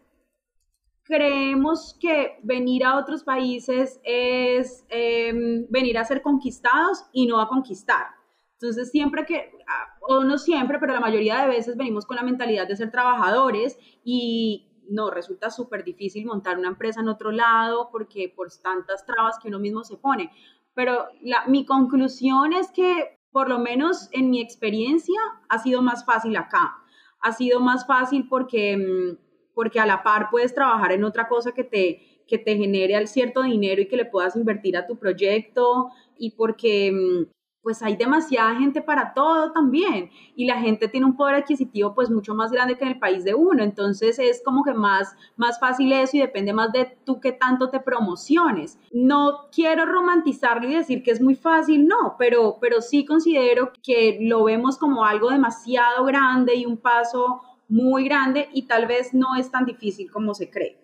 creemos 1.06 1.96
que 2.02 2.40
venir 2.44 2.84
a 2.84 2.98
otros 2.98 3.24
países 3.24 4.02
es 4.04 4.84
em, 4.90 5.66
venir 5.70 5.98
a 5.98 6.04
ser 6.04 6.22
conquistados 6.22 7.06
y 7.14 7.28
no 7.28 7.40
a 7.40 7.48
conquistar. 7.48 8.08
Entonces, 8.54 8.90
siempre 8.90 9.26
que, 9.26 9.52
ah, 9.68 9.98
o 10.02 10.24
no 10.24 10.38
siempre, 10.38 10.80
pero 10.80 10.94
la 10.94 11.00
mayoría 11.00 11.42
de 11.42 11.48
veces 11.48 11.78
venimos 11.78 12.06
con 12.06 12.16
la 12.16 12.24
mentalidad 12.24 12.68
de 12.68 12.76
ser 12.76 12.90
trabajadores 12.90 13.78
y 14.04 14.72
no, 14.90 15.12
resulta 15.12 15.50
súper 15.50 15.84
difícil 15.84 16.26
montar 16.26 16.58
una 16.58 16.70
empresa 16.70 17.02
en 17.02 17.10
otro 17.10 17.32
lado 17.32 17.90
porque 17.92 18.32
por 18.36 18.50
tantas 18.52 19.06
trabas 19.06 19.38
que 19.40 19.48
uno 19.48 19.60
mismo 19.60 19.84
se 19.84 19.98
pone. 19.98 20.32
Pero 20.74 21.08
la, 21.22 21.46
mi 21.48 21.66
conclusión 21.66 22.54
es 22.54 22.72
que, 22.72 23.20
por 23.32 23.50
lo 23.50 23.60
menos 23.60 24.10
en 24.12 24.30
mi 24.30 24.42
experiencia, 24.42 25.20
ha 25.50 25.60
sido 25.60 25.82
más 25.82 26.06
fácil 26.06 26.36
acá. 26.38 26.76
Ha 27.22 27.32
sido 27.32 27.60
más 27.60 27.86
fácil 27.86 28.28
porque, 28.28 28.78
mm, 28.78 29.25
porque 29.56 29.80
a 29.80 29.88
la 29.88 30.04
par 30.04 30.30
puedes 30.30 30.54
trabajar 30.54 30.92
en 30.92 31.04
otra 31.04 31.28
cosa 31.28 31.54
que 31.54 31.64
te, 31.64 32.22
que 32.28 32.38
te 32.38 32.56
genere 32.56 33.08
cierto 33.08 33.42
dinero 33.42 33.82
y 33.82 33.88
que 33.88 33.98
le 33.98 34.06
puedas 34.06 34.36
invertir 34.36 34.78
a 34.78 34.86
tu 34.86 34.98
proyecto 34.98 35.90
y 36.18 36.32
porque 36.32 36.92
mm, 36.92 37.36
pues 37.66 37.82
hay 37.82 37.96
demasiada 37.96 38.54
gente 38.60 38.84
para 38.84 39.16
todo 39.16 39.52
también 39.52 40.12
y 40.36 40.46
la 40.46 40.62
gente 40.62 40.88
tiene 40.88 41.08
un 41.08 41.18
poder 41.18 41.38
adquisitivo 41.38 41.96
pues 41.96 42.12
mucho 42.12 42.36
más 42.36 42.52
grande 42.52 42.78
que 42.78 42.84
en 42.84 42.92
el 42.92 43.00
país 43.00 43.24
de 43.24 43.34
uno, 43.34 43.64
entonces 43.64 44.20
es 44.20 44.44
como 44.46 44.64
que 44.64 44.76
más, 44.76 45.16
más 45.36 45.60
fácil 45.60 45.92
eso 45.92 46.16
y 46.16 46.20
depende 46.20 46.54
más 46.54 46.72
de 46.72 46.96
tú 47.06 47.20
que 47.20 47.32
tanto 47.32 47.72
te 47.72 47.80
promociones. 47.80 48.78
No 48.92 49.48
quiero 49.52 49.88
romantizarlo 49.88 50.70
y 50.70 50.76
decir 50.76 51.02
que 51.02 51.10
es 51.10 51.20
muy 51.20 51.34
fácil, 51.34 51.88
no, 51.88 52.16
pero, 52.20 52.60
pero 52.62 52.82
sí 52.82 53.04
considero 53.04 53.72
que 53.82 54.20
lo 54.22 54.44
vemos 54.44 54.78
como 54.78 55.04
algo 55.04 55.32
demasiado 55.32 56.06
grande 56.06 56.54
y 56.54 56.68
un 56.68 56.78
paso 56.78 57.42
muy 57.68 58.06
grande 58.06 58.50
y 58.54 58.64
tal 58.64 58.88
vez 58.88 59.14
no 59.14 59.36
es 59.38 59.52
tan 59.52 59.66
difícil 59.66 60.12
como 60.12 60.34
se 60.34 60.50
cree. 60.50 60.78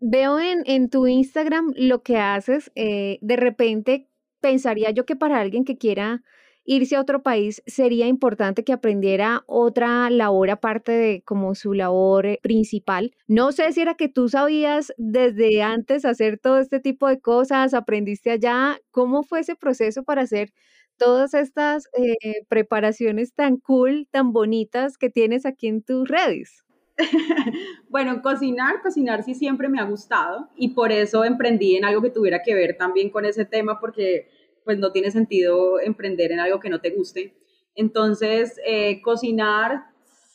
Veo 0.00 0.38
en, 0.40 0.62
en 0.66 0.88
tu 0.88 1.06
Instagram 1.06 1.74
lo 1.76 2.02
que 2.02 2.16
haces, 2.16 2.72
eh, 2.74 3.18
de 3.20 3.36
repente 3.36 4.08
pensaría 4.40 4.90
yo 4.90 5.04
que 5.06 5.16
para 5.16 5.40
alguien 5.40 5.64
que 5.64 5.78
quiera 5.78 6.22
irse 6.64 6.96
a 6.96 7.00
otro 7.00 7.22
país, 7.22 7.62
sería 7.66 8.06
importante 8.06 8.64
que 8.64 8.72
aprendiera 8.72 9.44
otra 9.46 10.08
labor 10.10 10.50
aparte 10.50 10.92
de 10.92 11.22
como 11.22 11.54
su 11.54 11.74
labor 11.74 12.26
eh, 12.26 12.40
principal. 12.42 13.14
No 13.26 13.52
sé 13.52 13.72
si 13.72 13.82
era 13.82 13.94
que 13.94 14.08
tú 14.08 14.28
sabías 14.28 14.92
desde 14.96 15.62
antes 15.62 16.04
hacer 16.04 16.38
todo 16.38 16.58
este 16.58 16.80
tipo 16.80 17.06
de 17.06 17.20
cosas, 17.20 17.74
aprendiste 17.74 18.30
allá, 18.30 18.78
¿cómo 18.90 19.22
fue 19.22 19.40
ese 19.40 19.56
proceso 19.56 20.04
para 20.04 20.22
hacer 20.22 20.52
todas 20.96 21.34
estas 21.34 21.88
eh, 21.96 22.44
preparaciones 22.48 23.34
tan 23.34 23.56
cool, 23.58 24.08
tan 24.10 24.32
bonitas 24.32 24.98
que 24.98 25.10
tienes 25.10 25.46
aquí 25.46 25.68
en 25.68 25.82
tus 25.82 26.08
redes? 26.08 26.64
bueno, 27.88 28.22
cocinar, 28.22 28.80
cocinar 28.82 29.24
sí 29.24 29.34
siempre 29.34 29.68
me 29.68 29.80
ha 29.80 29.84
gustado 29.84 30.48
y 30.56 30.68
por 30.68 30.92
eso 30.92 31.24
emprendí 31.24 31.76
en 31.76 31.84
algo 31.84 32.02
que 32.02 32.10
tuviera 32.10 32.42
que 32.42 32.54
ver 32.54 32.76
también 32.76 33.10
con 33.10 33.24
ese 33.24 33.44
tema 33.44 33.80
porque 33.80 34.28
pues 34.64 34.78
no 34.78 34.92
tiene 34.92 35.10
sentido 35.10 35.80
emprender 35.80 36.32
en 36.32 36.40
algo 36.40 36.60
que 36.60 36.70
no 36.70 36.80
te 36.80 36.90
guste. 36.90 37.34
Entonces, 37.74 38.58
eh, 38.66 39.02
cocinar 39.02 39.86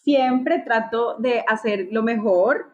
siempre 0.04 0.60
trato 0.60 1.17
de 1.17 1.43
hacer 1.48 1.88
lo 1.91 2.04
mejor. 2.04 2.72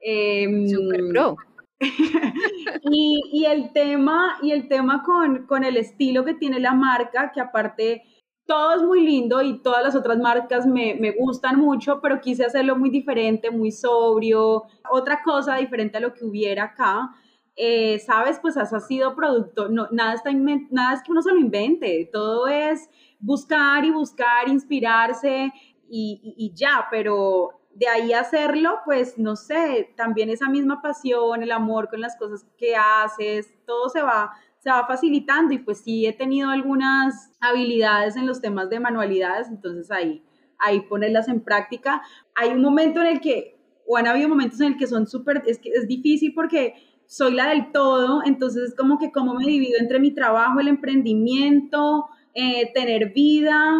Em, 0.00 0.68
Super 0.68 1.00
pro. 1.08 1.36
y, 2.90 3.44
el 3.44 3.72
tema, 3.72 4.38
y 4.42 4.50
el 4.50 4.68
tema 4.68 5.02
con, 5.04 5.46
con 5.46 5.64
el 5.64 5.76
estilo 5.76 6.24
que 6.24 6.34
tiene 6.34 6.58
la 6.58 6.74
marca, 6.74 7.30
que 7.32 7.40
aparte 7.40 8.02
todo 8.46 8.74
es 8.74 8.82
muy 8.82 9.04
lindo 9.04 9.42
y 9.42 9.62
todas 9.62 9.84
las 9.84 9.94
otras 9.94 10.18
marcas 10.18 10.66
me, 10.66 10.94
me, 10.94 11.12
gustan 11.12 11.58
mucho, 11.60 12.00
pero 12.00 12.20
quise 12.20 12.44
hacerlo 12.44 12.76
muy 12.76 12.90
diferente, 12.90 13.50
muy 13.50 13.70
sobrio, 13.70 14.64
otra 14.90 15.22
cosa 15.22 15.56
diferente 15.56 15.98
a 15.98 16.00
lo 16.00 16.14
que 16.14 16.24
hubiera 16.24 16.64
acá. 16.64 17.14
Eh, 17.60 17.98
sabes, 17.98 18.38
pues 18.38 18.56
has 18.56 18.86
sido 18.86 19.16
producto, 19.16 19.68
no, 19.68 19.88
nada, 19.90 20.14
está 20.14 20.30
nada 20.32 20.94
es 20.94 21.02
que 21.02 21.10
uno 21.10 21.22
se 21.22 21.32
lo 21.32 21.38
invente, 21.40 22.08
todo 22.12 22.46
es 22.46 22.88
buscar 23.18 23.84
y 23.84 23.90
buscar, 23.90 24.48
inspirarse 24.48 25.52
y, 25.90 26.52
ya, 26.54 26.86
pero 26.88 27.57
de 27.78 27.86
ahí 27.86 28.12
hacerlo, 28.12 28.80
pues 28.84 29.18
no 29.18 29.36
sé, 29.36 29.94
también 29.96 30.30
esa 30.30 30.48
misma 30.48 30.82
pasión, 30.82 31.44
el 31.44 31.52
amor 31.52 31.88
con 31.88 32.00
las 32.00 32.16
cosas 32.16 32.44
que 32.56 32.74
haces, 32.74 33.54
todo 33.66 33.88
se 33.88 34.02
va, 34.02 34.32
se 34.58 34.68
va 34.68 34.84
facilitando 34.86 35.54
y 35.54 35.58
pues 35.58 35.78
sí 35.78 36.04
he 36.04 36.12
tenido 36.12 36.50
algunas 36.50 37.30
habilidades 37.40 38.16
en 38.16 38.26
los 38.26 38.40
temas 38.40 38.68
de 38.68 38.80
manualidades, 38.80 39.46
entonces 39.48 39.92
ahí, 39.92 40.24
ahí 40.58 40.80
ponerlas 40.80 41.28
en 41.28 41.40
práctica. 41.40 42.02
Hay 42.34 42.50
un 42.50 42.62
momento 42.62 43.00
en 43.00 43.06
el 43.06 43.20
que, 43.20 43.60
o 43.86 43.96
han 43.96 44.08
habido 44.08 44.28
momentos 44.28 44.60
en 44.60 44.72
el 44.72 44.76
que 44.76 44.88
son 44.88 45.06
súper, 45.06 45.44
es 45.46 45.60
que 45.60 45.70
es 45.70 45.86
difícil 45.86 46.34
porque 46.34 46.74
soy 47.06 47.32
la 47.32 47.50
del 47.50 47.70
todo, 47.70 48.22
entonces 48.24 48.70
es 48.70 48.76
como 48.76 48.98
que 48.98 49.12
cómo 49.12 49.34
me 49.34 49.46
divido 49.46 49.78
entre 49.78 50.00
mi 50.00 50.10
trabajo, 50.10 50.58
el 50.58 50.66
emprendimiento, 50.66 52.06
eh, 52.34 52.72
tener 52.74 53.12
vida 53.12 53.72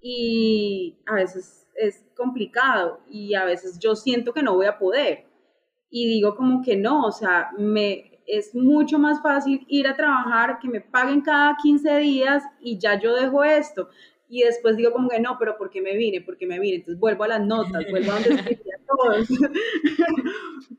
y 0.00 0.98
a 1.06 1.14
veces 1.14 1.68
es 1.74 2.04
complicado 2.16 3.00
y 3.08 3.34
a 3.34 3.44
veces 3.44 3.78
yo 3.78 3.94
siento 3.96 4.32
que 4.32 4.42
no 4.42 4.54
voy 4.54 4.66
a 4.66 4.78
poder. 4.78 5.26
Y 5.90 6.06
digo 6.06 6.36
como 6.36 6.62
que 6.62 6.76
no, 6.76 7.04
o 7.04 7.12
sea, 7.12 7.50
me 7.58 8.10
es 8.26 8.54
mucho 8.54 8.98
más 8.98 9.20
fácil 9.22 9.64
ir 9.68 9.88
a 9.88 9.96
trabajar, 9.96 10.60
que 10.60 10.68
me 10.68 10.80
paguen 10.80 11.20
cada 11.20 11.56
15 11.60 11.96
días 11.96 12.44
y 12.60 12.78
ya 12.78 12.98
yo 13.00 13.14
dejo 13.16 13.42
esto 13.42 13.88
y 14.30 14.42
después 14.42 14.76
digo 14.76 14.92
como 14.92 15.08
que 15.08 15.18
no, 15.18 15.36
pero 15.38 15.58
¿por 15.58 15.70
qué 15.70 15.82
me 15.82 15.96
vine? 15.96 16.20
¿Por 16.20 16.36
qué 16.36 16.46
me 16.46 16.60
vine? 16.60 16.76
Entonces 16.76 17.00
vuelvo 17.00 17.24
a 17.24 17.28
las 17.28 17.44
notas, 17.44 17.84
vuelvo 17.90 18.12
a 18.12 18.14
donde 18.14 18.28
escribía 18.34 18.76
todos. 18.86 19.28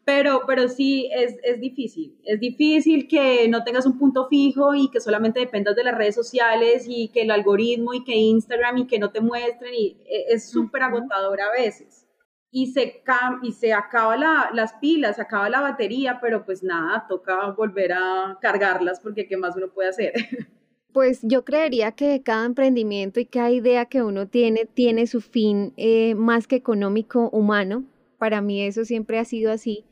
pero, 0.05 0.43
pero 0.47 0.69
sí, 0.69 1.09
es, 1.13 1.35
es 1.43 1.59
difícil. 1.59 2.17
Es 2.23 2.39
difícil 2.39 3.09
que 3.09 3.49
no 3.49 3.65
tengas 3.65 3.85
un 3.85 3.99
punto 3.99 4.29
fijo 4.29 4.73
y 4.73 4.89
que 4.89 5.01
solamente 5.01 5.41
dependas 5.41 5.75
de 5.75 5.83
las 5.83 5.97
redes 5.97 6.15
sociales 6.15 6.85
y 6.87 7.09
que 7.09 7.23
el 7.23 7.31
algoritmo 7.31 7.93
y 7.93 8.05
que 8.05 8.15
Instagram 8.15 8.77
y 8.77 8.87
que 8.87 8.99
no 8.99 9.11
te 9.11 9.19
muestren 9.19 9.73
y 9.73 10.01
e, 10.05 10.33
es 10.33 10.49
súper 10.49 10.83
agotador 10.83 11.41
a 11.41 11.51
veces. 11.51 12.07
Y 12.51 12.67
se, 12.67 13.03
y 13.43 13.51
se 13.51 13.73
acaba 13.73 14.15
la, 14.15 14.49
las 14.53 14.73
pilas, 14.73 15.17
se 15.17 15.21
acaba 15.21 15.49
la 15.49 15.59
batería, 15.59 16.19
pero 16.21 16.45
pues 16.45 16.63
nada, 16.63 17.05
toca 17.07 17.51
volver 17.51 17.91
a 17.93 18.37
cargarlas 18.41 19.01
porque 19.01 19.27
¿qué 19.27 19.35
más 19.35 19.57
uno 19.57 19.73
puede 19.73 19.89
hacer? 19.89 20.13
Pues 20.93 21.19
yo 21.23 21.45
creería 21.45 21.93
que 21.93 22.21
cada 22.21 22.45
emprendimiento 22.45 23.19
y 23.21 23.25
cada 23.25 23.49
idea 23.51 23.85
que 23.85 24.03
uno 24.03 24.27
tiene 24.27 24.65
tiene 24.65 25.07
su 25.07 25.21
fin 25.21 25.73
eh, 25.77 26.15
más 26.15 26.47
que 26.47 26.57
económico 26.57 27.29
humano. 27.31 27.85
Para 28.17 28.41
mí 28.41 28.61
eso 28.61 28.83
siempre 28.83 29.17
ha 29.17 29.23
sido 29.25 29.51
así. 29.53 29.85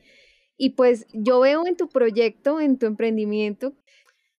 Y 0.58 0.72
pues 0.72 1.08
yo 1.14 1.40
veo 1.42 1.66
en 1.68 1.78
tu 1.78 1.90
proyecto, 1.90 2.60
en 2.62 2.78
tu 2.80 2.86
emprendimiento, 2.88 3.74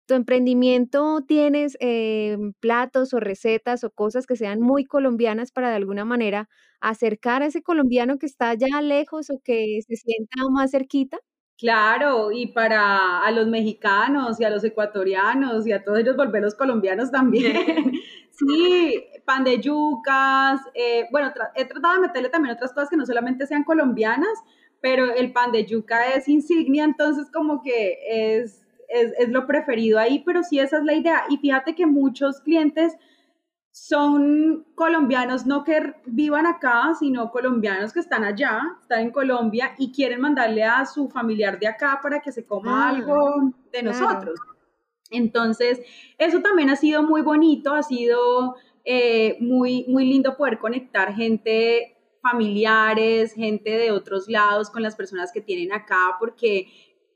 tu 0.08 0.16
emprendimiento 0.16 1.22
tienes 1.28 1.78
eh, 1.82 2.38
platos 2.62 3.14
o 3.14 3.20
recetas 3.22 3.84
o 3.86 3.92
cosas 3.92 4.28
que 4.28 4.36
sean 4.38 4.62
muy 4.62 4.86
colombianas 4.86 5.52
para 5.52 5.70
de 5.72 5.78
alguna 5.78 6.06
manera 6.06 6.50
acercar 6.82 7.44
a 7.44 7.48
ese 7.48 7.64
colombiano 7.64 8.20
que 8.20 8.28
está 8.28 8.50
allá 8.52 8.82
lejos 8.82 9.30
o 9.32 9.40
que 9.44 9.80
se 9.88 9.96
sienta 9.98 10.44
más 10.52 10.72
cerquita. 10.72 11.20
Claro, 11.60 12.32
y 12.32 12.48
para 12.48 13.20
a 13.20 13.32
los 13.32 13.48
mexicanos 13.48 14.40
y 14.40 14.46
a 14.46 14.50
los 14.50 14.64
ecuatorianos 14.64 15.68
y 15.68 15.74
a 15.74 15.84
todos 15.84 16.00
ellos 16.00 16.16
volver 16.16 16.42
los 16.42 16.56
colombianos 16.56 17.12
también. 17.12 17.54
sí, 18.32 19.04
pan 19.26 19.44
de 19.44 19.60
yucas, 19.60 20.62
eh, 20.74 21.08
bueno, 21.12 21.34
he 21.56 21.66
tratado 21.66 21.96
de 21.96 22.08
meterle 22.08 22.30
también 22.30 22.56
otras 22.56 22.72
cosas 22.72 22.90
que 22.90 22.96
no 22.96 23.06
solamente 23.06 23.46
sean 23.46 23.66
colombianas, 23.66 24.40
pero 24.80 25.14
el 25.14 25.34
pan 25.34 25.52
de 25.52 25.66
yuca 25.66 26.14
es 26.14 26.30
insignia, 26.30 26.86
entonces 26.86 27.30
como 27.30 27.62
que 27.62 27.98
es, 28.10 28.66
es, 28.88 29.12
es 29.20 29.28
lo 29.28 29.46
preferido 29.46 30.00
ahí, 30.00 30.24
pero 30.26 30.44
sí 30.44 30.60
esa 30.60 30.78
es 30.78 30.86
la 30.86 30.94
idea. 30.94 31.26
Y 31.30 31.40
fíjate 31.40 31.76
que 31.76 31.86
muchos 31.86 32.40
clientes 32.40 32.96
son 33.72 34.66
colombianos 34.76 35.46
no 35.46 35.64
que 35.64 35.94
vivan 36.06 36.46
acá, 36.46 36.94
sino 36.98 37.32
colombianos 37.32 37.94
que 37.94 38.00
están 38.00 38.24
allá, 38.24 38.62
están 38.82 39.02
en 39.02 39.12
Colombia 39.12 39.76
y 39.78 39.92
quieren 39.92 40.22
mandarle 40.22 40.64
a 40.64 40.86
su 40.86 41.10
familiar 41.10 41.60
de 41.60 41.68
acá 41.68 42.00
para 42.02 42.20
que 42.20 42.32
se 42.32 42.46
coma 42.46 42.86
ah, 42.86 42.90
algo 42.90 43.54
de 43.72 43.84
nosotros. 43.84 44.40
Entonces, 45.12 45.80
eso 46.18 46.42
también 46.42 46.70
ha 46.70 46.76
sido 46.76 47.04
muy 47.04 47.22
bonito, 47.22 47.74
ha 47.74 47.84
sido 47.84 48.56
eh, 48.86 49.38
muy, 49.40 49.86
muy 49.88 50.06
lindo 50.06 50.36
poder 50.36 50.60
conectar 50.60 51.14
gente 51.14 51.96
familiares, 52.22 53.34
gente 53.34 53.72
de 53.72 53.92
otros 53.92 54.28
lados 54.28 54.70
con 54.70 54.84
las 54.84 54.96
personas 54.96 55.32
que 55.32 55.42
tienen 55.42 55.72
acá, 55.72 56.18
porque 56.20 56.68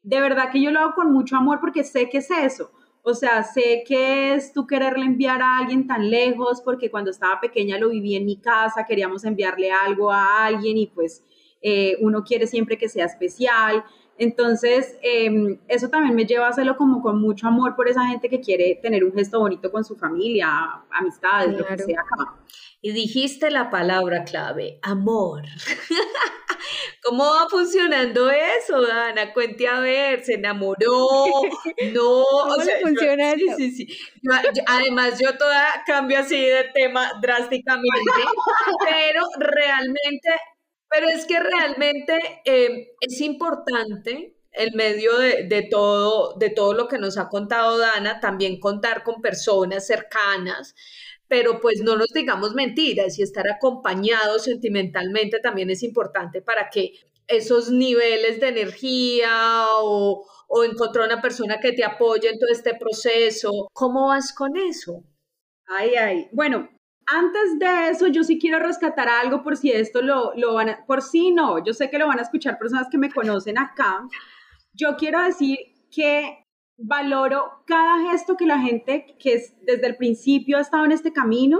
de 0.01 0.21
verdad 0.21 0.49
que 0.51 0.61
yo 0.61 0.71
lo 0.71 0.79
hago 0.79 0.95
con 0.95 1.11
mucho 1.11 1.35
amor 1.35 1.59
porque 1.59 1.83
sé 1.83 2.09
que 2.09 2.19
es 2.19 2.31
eso 2.31 2.71
o 3.05 3.13
sea, 3.13 3.43
sé 3.43 3.83
que 3.85 4.33
es 4.33 4.53
tú 4.53 4.65
quererle 4.65 5.05
enviar 5.05 5.41
a 5.41 5.57
alguien 5.57 5.85
tan 5.85 6.09
lejos, 6.09 6.61
porque 6.61 6.89
cuando 6.89 7.11
estaba 7.11 7.41
pequeña 7.41 7.77
lo 7.77 7.89
viví 7.89 8.15
en 8.15 8.25
mi 8.25 8.37
casa, 8.37 8.85
queríamos 8.85 9.25
enviarle 9.25 9.71
algo 9.71 10.09
a 10.09 10.45
alguien 10.45 10.77
y 10.77 10.87
pues 10.87 11.21
eh, 11.61 11.97
uno 11.99 12.23
quiere 12.23 12.47
siempre 12.47 12.77
que 12.77 12.87
sea 12.87 13.05
especial. 13.05 13.83
Entonces, 14.17 14.97
em, 15.01 15.59
eso 15.67 15.89
también 15.89 16.15
me 16.15 16.25
lleva 16.25 16.45
a 16.45 16.49
hacerlo 16.51 16.77
como 16.77 17.01
con 17.01 17.19
mucho 17.19 17.47
amor 17.47 17.75
por 17.75 17.89
esa 17.89 18.05
gente 18.07 18.29
que 18.29 18.39
quiere 18.39 18.79
tener 18.81 19.03
un 19.03 19.11
gesto 19.11 19.39
bonito 19.39 19.69
con 19.69 19.83
su 19.83 19.97
familia, 19.97 20.47
amistades, 20.89 21.57
lo 21.57 21.65
que 21.65 21.79
sea. 21.79 22.03
Y 22.81 22.91
dijiste 22.91 23.51
la 23.51 23.69
palabra 23.69 24.23
clave, 24.23 24.79
amor. 24.81 25.43
¿Cómo 27.03 27.25
va 27.25 27.49
funcionando 27.49 28.31
eso, 28.31 28.81
Dana? 28.81 29.33
Cuente 29.33 29.67
a 29.67 29.81
ver, 29.81 30.23
¿se 30.23 30.35
enamoró? 30.35 31.07
No, 31.93 32.23
¿Cómo 32.43 32.55
funciona 32.81 33.33
Sí, 33.33 33.47
sí, 33.57 33.71
sí. 33.71 33.97
además, 34.65 35.19
yo 35.21 35.37
toda 35.37 35.83
cambio 35.85 36.19
así 36.19 36.39
de 36.39 36.63
tema 36.73 37.11
drásticamente, 37.21 37.89
pero 38.89 39.21
realmente, 39.37 40.29
pero 40.89 41.09
es 41.09 41.25
que 41.25 41.39
realmente 41.39 42.41
eh, 42.45 42.95
es 43.01 43.19
importante 43.19 44.37
en 44.53 44.69
medio 44.75 45.17
de, 45.17 45.43
de, 45.43 45.63
todo, 45.63 46.35
de 46.37 46.51
todo 46.51 46.73
lo 46.73 46.87
que 46.87 46.99
nos 46.99 47.17
ha 47.17 47.27
contado 47.27 47.79
Dana, 47.79 48.21
también 48.21 48.59
contar 48.61 49.03
con 49.03 49.21
personas 49.21 49.85
cercanas, 49.85 50.75
pero 51.33 51.59
pues 51.59 51.81
no 51.81 51.95
nos 51.95 52.09
digamos 52.09 52.53
mentiras 52.53 53.17
y 53.17 53.23
estar 53.23 53.49
acompañados 53.49 54.43
sentimentalmente 54.43 55.39
también 55.39 55.71
es 55.71 55.81
importante 55.81 56.43
para 56.43 56.69
que 56.69 56.91
esos 57.25 57.71
niveles 57.71 58.39
de 58.39 58.49
energía 58.49 59.65
o, 59.79 60.27
o 60.47 60.63
encontrar 60.63 61.07
una 61.07 61.23
persona 61.23 61.59
que 61.59 61.71
te 61.71 61.83
apoye 61.83 62.29
en 62.29 62.37
todo 62.37 62.51
este 62.51 62.75
proceso. 62.75 63.67
¿Cómo 63.73 64.09
vas 64.09 64.31
con 64.31 64.55
eso? 64.57 65.03
Ay, 65.65 65.95
ay. 65.95 66.27
Bueno, 66.33 66.69
antes 67.07 67.57
de 67.57 67.89
eso, 67.89 68.05
yo 68.09 68.23
sí 68.23 68.37
quiero 68.37 68.59
rescatar 68.59 69.09
algo 69.09 69.41
por 69.41 69.57
si 69.57 69.71
esto 69.71 70.03
lo, 70.03 70.35
lo 70.35 70.53
van 70.53 70.69
a, 70.69 70.85
por 70.85 71.01
si 71.01 71.31
no, 71.31 71.65
yo 71.65 71.73
sé 71.73 71.89
que 71.89 71.97
lo 71.97 72.05
van 72.05 72.19
a 72.19 72.23
escuchar 72.23 72.59
personas 72.59 72.89
que 72.91 72.99
me 72.99 73.11
conocen 73.11 73.57
acá. 73.57 74.07
Yo 74.71 74.97
quiero 74.97 75.19
decir 75.19 75.57
que 75.89 76.42
valoro 76.77 77.63
cada 77.65 78.09
gesto 78.09 78.35
que 78.35 78.45
la 78.45 78.59
gente 78.59 79.15
que 79.19 79.33
es, 79.33 79.55
desde 79.65 79.87
el 79.87 79.95
principio 79.95 80.57
ha 80.57 80.61
estado 80.61 80.85
en 80.85 80.91
este 80.91 81.13
camino 81.13 81.59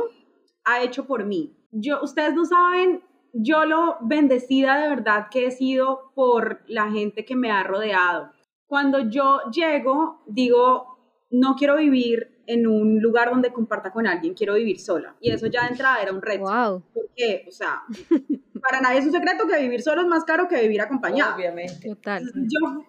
ha 0.66 0.82
hecho 0.82 1.06
por 1.06 1.26
mí. 1.26 1.58
Yo, 1.72 2.02
ustedes 2.02 2.34
no 2.34 2.46
saben, 2.46 3.04
yo 3.34 3.66
lo 3.66 3.98
bendecida 4.02 4.80
de 4.80 4.90
verdad 4.90 5.28
que 5.32 5.48
he 5.48 5.52
sido 5.52 6.12
por 6.16 6.62
la 6.68 6.90
gente 6.92 7.26
que 7.26 7.36
me 7.36 7.52
ha 7.52 7.64
rodeado. 7.64 8.32
Cuando 8.66 9.10
yo 9.10 9.40
llego, 9.52 10.24
digo, 10.28 10.94
no 11.32 11.56
quiero 11.56 11.78
vivir 11.78 12.44
en 12.46 12.68
un 12.68 13.02
lugar 13.02 13.30
donde 13.30 13.52
comparta 13.52 13.92
con 13.92 14.08
alguien, 14.08 14.34
quiero 14.34 14.56
vivir 14.56 14.80
sola. 14.80 15.16
Y 15.20 15.32
eso 15.32 15.48
ya 15.48 15.64
de 15.64 15.70
entrada 15.70 16.02
era 16.02 16.12
un 16.12 16.22
reto. 16.22 16.44
Wow. 16.44 16.84
Porque, 16.94 17.46
o 17.48 17.52
sea, 17.52 17.84
para 18.62 18.82
nadie 18.82 19.00
es 19.00 19.06
un 19.06 19.12
secreto 19.12 19.48
que 19.48 19.62
vivir 19.62 19.82
solo 19.82 20.02
es 20.02 20.08
más 20.08 20.24
caro 20.24 20.48
que 20.48 20.62
vivir 20.62 20.82
acompañado. 20.82 21.36
Obviamente. 21.36 21.90
Total. 21.90 22.24
Yo, 22.36 22.86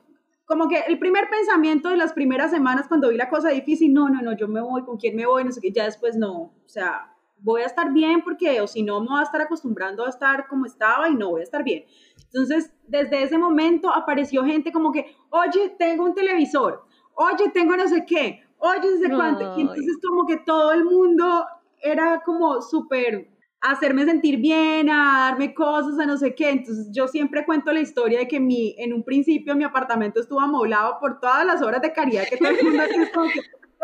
como 0.46 0.68
que 0.68 0.80
el 0.86 0.98
primer 0.98 1.28
pensamiento 1.30 1.88
de 1.88 1.96
las 1.96 2.12
primeras 2.12 2.50
semanas 2.50 2.86
cuando 2.88 3.08
vi 3.08 3.16
la 3.16 3.30
cosa 3.30 3.48
difícil, 3.48 3.92
no, 3.92 4.08
no, 4.08 4.22
no, 4.22 4.36
yo 4.36 4.48
me 4.48 4.60
voy, 4.60 4.82
¿con 4.84 4.98
quién 4.98 5.16
me 5.16 5.26
voy? 5.26 5.44
No 5.44 5.52
sé 5.52 5.60
qué, 5.60 5.72
ya 5.72 5.84
después 5.84 6.16
no, 6.16 6.32
o 6.32 6.68
sea, 6.68 7.14
voy 7.38 7.62
a 7.62 7.66
estar 7.66 7.92
bien 7.92 8.22
porque 8.22 8.60
o 8.60 8.66
si 8.66 8.82
no 8.82 9.00
me 9.00 9.08
voy 9.08 9.20
a 9.20 9.24
estar 9.24 9.40
acostumbrando 9.40 10.04
a 10.04 10.08
estar 10.08 10.46
como 10.48 10.66
estaba 10.66 11.08
y 11.08 11.14
no 11.14 11.30
voy 11.30 11.40
a 11.40 11.44
estar 11.44 11.62
bien. 11.62 11.84
Entonces, 12.26 12.72
desde 12.88 13.22
ese 13.22 13.38
momento 13.38 13.92
apareció 13.92 14.44
gente 14.44 14.72
como 14.72 14.92
que, 14.92 15.14
oye, 15.30 15.74
tengo 15.78 16.04
un 16.04 16.14
televisor, 16.14 16.84
oye, 17.14 17.50
tengo 17.52 17.76
no 17.76 17.86
sé 17.88 18.04
qué, 18.06 18.42
oye, 18.58 18.90
no 18.90 18.98
sé 18.98 19.14
cuánto. 19.14 19.58
Y 19.58 19.62
entonces 19.62 19.98
como 20.06 20.26
que 20.26 20.38
todo 20.38 20.72
el 20.72 20.84
mundo 20.84 21.46
era 21.80 22.22
como 22.24 22.60
súper 22.62 23.33
hacerme 23.64 24.04
sentir 24.04 24.38
bien, 24.38 24.90
a 24.90 25.30
darme 25.30 25.54
cosas, 25.54 25.98
a 25.98 26.06
no 26.06 26.16
sé 26.16 26.34
qué. 26.34 26.50
Entonces 26.50 26.88
yo 26.92 27.08
siempre 27.08 27.44
cuento 27.44 27.72
la 27.72 27.80
historia 27.80 28.18
de 28.18 28.28
que 28.28 28.38
mi, 28.38 28.74
en 28.78 28.92
un 28.92 29.02
principio 29.02 29.56
mi 29.56 29.64
apartamento 29.64 30.20
estuvo 30.20 30.40
amoblado 30.40 30.98
por 31.00 31.18
todas 31.18 31.44
las 31.46 31.62
obras 31.62 31.80
de 31.80 31.92
caridad 31.92 32.24
que 32.28 32.36
todo 32.36 32.50
el 32.50 32.62
mundo 32.62 32.82
hace, 32.82 33.10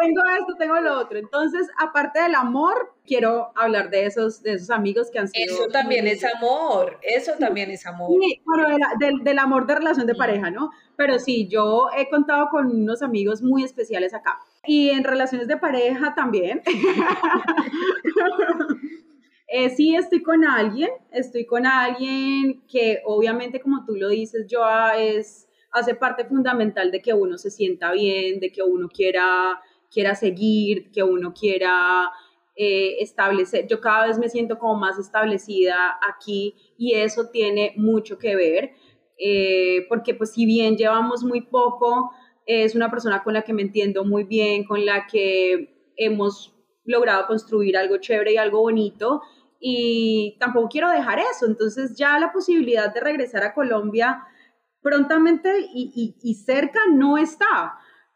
tengo 0.01 0.23
esto, 0.39 0.55
tengo 0.59 0.81
lo 0.81 0.99
otro. 0.99 1.19
Entonces, 1.19 1.69
aparte 1.79 2.23
del 2.23 2.35
amor, 2.35 2.95
quiero 3.07 3.53
hablar 3.55 3.91
de 3.91 4.07
esos, 4.07 4.43
de 4.43 4.55
esos 4.55 4.71
amigos 4.71 5.11
que 5.11 5.19
han 5.19 5.29
sido... 5.29 5.55
Eso 5.55 5.69
también 5.69 6.07
es 6.07 6.25
amor, 6.25 6.99
eso 7.03 7.33
también 7.39 7.71
es 7.71 7.87
amor. 7.87 8.11
Sí, 8.21 8.41
bueno, 8.45 8.77
del, 8.99 9.23
del 9.23 9.39
amor 9.39 9.67
de 9.67 9.75
relación 9.75 10.07
de 10.07 10.15
pareja, 10.15 10.51
¿no? 10.51 10.71
Pero 10.97 11.19
sí, 11.19 11.49
yo 11.49 11.89
he 11.97 12.09
contado 12.09 12.49
con 12.51 12.67
unos 12.67 13.03
amigos 13.03 13.43
muy 13.43 13.65
especiales 13.65 14.15
acá. 14.15 14.39
Y 14.67 14.91
en 14.91 15.05
relaciones 15.05 15.49
de 15.49 15.57
pareja 15.57 16.15
también. 16.15 16.63
Eh, 19.53 19.69
sí, 19.71 19.97
estoy 19.97 20.23
con 20.23 20.45
alguien, 20.45 20.91
estoy 21.11 21.45
con 21.45 21.67
alguien 21.67 22.63
que 22.69 23.01
obviamente, 23.05 23.61
como 23.61 23.85
tú 23.85 23.97
lo 23.97 24.09
dices, 24.09 24.47
yo 24.47 24.61
es, 24.97 25.49
hace 25.73 25.97
parte 25.97 26.25
fundamental 26.25 26.93
de 26.93 27.03
que 27.03 27.13
uno 27.13 27.37
se 27.37 27.51
sienta 27.51 27.91
bien, 27.91 28.39
de 28.39 28.53
que 28.53 28.63
uno 28.63 28.89
quiera, 28.89 29.61
quiera 29.91 30.15
seguir, 30.15 30.93
que 30.93 31.03
uno 31.03 31.35
quiera 31.35 32.13
eh, 32.55 32.99
establecer. 33.01 33.67
Yo 33.67 33.81
cada 33.81 34.07
vez 34.07 34.21
me 34.21 34.29
siento 34.29 34.57
como 34.57 34.77
más 34.77 35.01
establecida 35.01 35.99
aquí 36.09 36.55
y 36.79 36.95
eso 36.95 37.31
tiene 37.33 37.75
mucho 37.77 38.19
que 38.19 38.37
ver, 38.37 38.71
eh, 39.19 39.85
porque 39.89 40.15
pues 40.15 40.33
si 40.33 40.47
bien 40.47 40.77
llevamos 40.77 41.25
muy 41.25 41.41
poco, 41.41 42.13
es 42.47 42.77
una 42.77 42.89
persona 42.89 43.25
con 43.25 43.35
la 43.35 43.43
que 43.43 43.53
me 43.53 43.63
entiendo 43.63 44.05
muy 44.05 44.23
bien, 44.23 44.63
con 44.63 44.87
la 44.87 45.09
que 45.09 45.75
hemos 45.97 46.55
logrado 46.85 47.27
construir 47.27 47.77
algo 47.77 47.99
chévere 47.99 48.35
y 48.35 48.37
algo 48.37 48.61
bonito 48.61 49.23
y 49.61 50.39
tampoco 50.41 50.69
quiero 50.71 50.91
dejar 50.91 51.19
eso. 51.19 51.47
Entonces 51.47 51.95
ya 51.95 52.19
la 52.19 52.33
posibilidad 52.33 52.93
de 52.93 53.01
regresar 53.01 53.45
a 53.45 53.55
Colombia 53.55 54.25
prontamente 54.83 55.53
y, 55.73 56.35
cerca 56.35 56.81
no 56.91 57.19
está. 57.19 57.75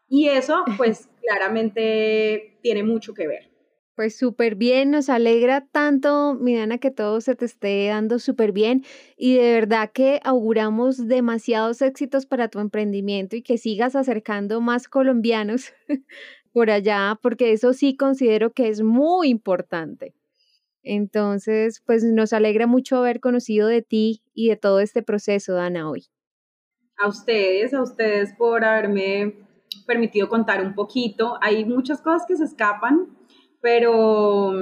Y 0.09 0.27
eso 0.27 0.65
pues 0.77 1.07
claramente 1.21 2.57
tiene 2.61 2.83
mucho 2.83 3.13
que 3.13 3.27
ver. 3.27 3.51
Pues 3.95 4.17
súper 4.17 4.55
bien, 4.55 4.91
nos 4.91 5.07
alegra 5.07 5.65
tanto, 5.67 6.33
Midana, 6.33 6.79
que 6.79 6.91
todo 6.91 7.21
se 7.21 7.33
te 7.33 7.45
esté 7.45 7.87
dando 7.87 8.19
súper 8.19 8.51
bien 8.51 8.83
y 9.15 9.35
de 9.35 9.53
verdad 9.53 9.89
que 9.93 10.19
auguramos 10.25 11.07
demasiados 11.07 11.81
éxitos 11.81 12.25
para 12.25 12.49
tu 12.49 12.59
emprendimiento 12.59 13.37
y 13.37 13.41
que 13.41 13.57
sigas 13.57 13.95
acercando 13.95 14.59
más 14.59 14.89
colombianos 14.89 15.71
por 16.51 16.71
allá, 16.71 17.17
porque 17.21 17.53
eso 17.53 17.71
sí 17.71 17.95
considero 17.95 18.51
que 18.51 18.67
es 18.67 18.81
muy 18.81 19.29
importante. 19.29 20.13
Entonces, 20.85 21.81
pues 21.85 22.03
nos 22.03 22.31
alegra 22.31 22.67
mucho 22.67 22.97
haber 22.97 23.19
conocido 23.19 23.67
de 23.67 23.81
ti 23.81 24.21
y 24.33 24.49
de 24.49 24.55
todo 24.55 24.79
este 24.79 25.01
proceso, 25.01 25.53
Dana, 25.53 25.89
hoy. 25.89 26.05
A 27.03 27.07
ustedes, 27.07 27.73
a 27.73 27.81
ustedes 27.81 28.33
por 28.37 28.63
haberme 28.63 29.45
permitido 29.87 30.29
contar 30.29 30.61
un 30.61 30.75
poquito. 30.75 31.37
Hay 31.41 31.65
muchas 31.65 32.01
cosas 32.01 32.25
que 32.27 32.37
se 32.37 32.45
escapan, 32.45 33.17
pero, 33.61 34.53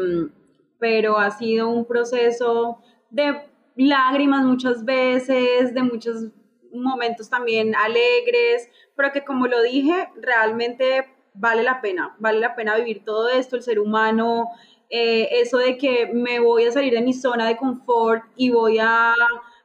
pero 0.79 1.19
ha 1.19 1.29
sido 1.31 1.69
un 1.69 1.85
proceso 1.85 2.79
de 3.09 3.35
lágrimas 3.75 4.45
muchas 4.45 4.85
veces, 4.85 5.73
de 5.73 5.83
muchos 5.83 6.29
momentos 6.71 7.29
también 7.29 7.75
alegres, 7.75 8.69
pero 8.95 9.11
que 9.11 9.23
como 9.23 9.47
lo 9.47 9.61
dije, 9.61 10.09
realmente 10.15 11.05
vale 11.33 11.63
la 11.63 11.81
pena, 11.81 12.15
vale 12.19 12.39
la 12.39 12.55
pena 12.55 12.77
vivir 12.77 13.03
todo 13.03 13.29
esto, 13.29 13.55
el 13.55 13.63
ser 13.63 13.79
humano 13.79 14.49
eh, 14.95 15.41
eso 15.41 15.57
de 15.57 15.75
que 15.75 16.11
me 16.13 16.39
voy 16.39 16.65
a 16.65 16.71
salir 16.71 16.93
de 16.93 17.01
mi 17.01 17.13
zona 17.13 17.47
de 17.47 17.57
confort 17.57 18.25
y 18.35 18.51
voy 18.51 18.77
a, 18.79 19.15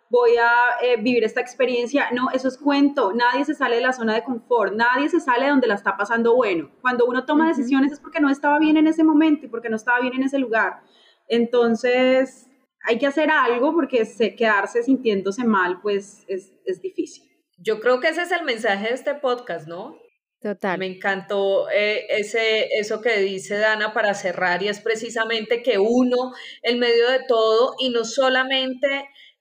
voy 0.09 0.31
a 0.41 0.51
eh, 0.83 0.97
vivir 0.97 1.23
esta 1.23 1.43
experiencia, 1.43 2.11
no, 2.13 2.31
eso 2.31 2.49
es 2.49 2.57
cuento, 2.57 3.13
nadie 3.13 3.45
se 3.45 3.55
sale 3.55 3.77
de 3.77 3.83
la 3.83 3.93
zona 3.93 4.15
de 4.15 4.25
confort, 4.25 4.73
nadie 4.73 5.11
se 5.11 5.21
sale 5.21 5.45
de 5.45 5.51
donde 5.51 5.67
la 5.67 5.75
está 5.75 5.99
pasando 5.99 6.35
bueno. 6.35 6.71
Cuando 6.81 7.05
uno 7.05 7.27
toma 7.27 7.47
decisiones 7.47 7.93
es 7.93 8.01
porque 8.01 8.21
no 8.21 8.31
estaba 8.31 8.59
bien 8.59 8.79
en 8.79 8.87
ese 8.87 9.05
momento 9.05 9.45
y 9.45 9.51
porque 9.51 9.69
no 9.69 9.77
estaba 9.77 10.01
bien 10.01 10.15
en 10.15 10.23
ese 10.23 10.39
lugar. 10.39 10.81
Entonces, 11.29 12.49
hay 12.87 12.99
que 12.99 13.07
hacer 13.07 13.31
algo 13.31 13.75
porque 13.75 14.09
quedarse 14.35 14.83
sintiéndose 14.83 15.45
mal, 15.45 15.83
pues 15.83 16.25
es, 16.27 16.55
es 16.65 16.81
difícil. 16.81 17.25
Yo 17.59 17.81
creo 17.81 18.01
que 18.01 18.09
ese 18.09 18.23
es 18.23 18.33
el 18.33 18.47
mensaje 18.47 18.89
de 18.89 18.95
este 18.95 19.15
podcast, 19.15 19.69
¿no? 19.69 19.95
Total. 20.41 20.79
Me 20.79 20.87
encantó 20.87 21.69
eh, 21.69 22.07
ese, 22.11 22.69
eso 22.79 23.01
que 23.01 23.19
dice 23.19 23.59
Dana 23.59 23.93
para 23.93 24.15
cerrar 24.15 24.63
y 24.63 24.69
es 24.69 24.81
precisamente 24.81 25.63
que 25.63 25.79
uno, 25.79 26.33
en 26.63 26.79
medio 26.79 27.11
de 27.11 27.25
todo, 27.27 27.75
y 27.81 27.91
no 27.91 28.05
solamente 28.05 28.87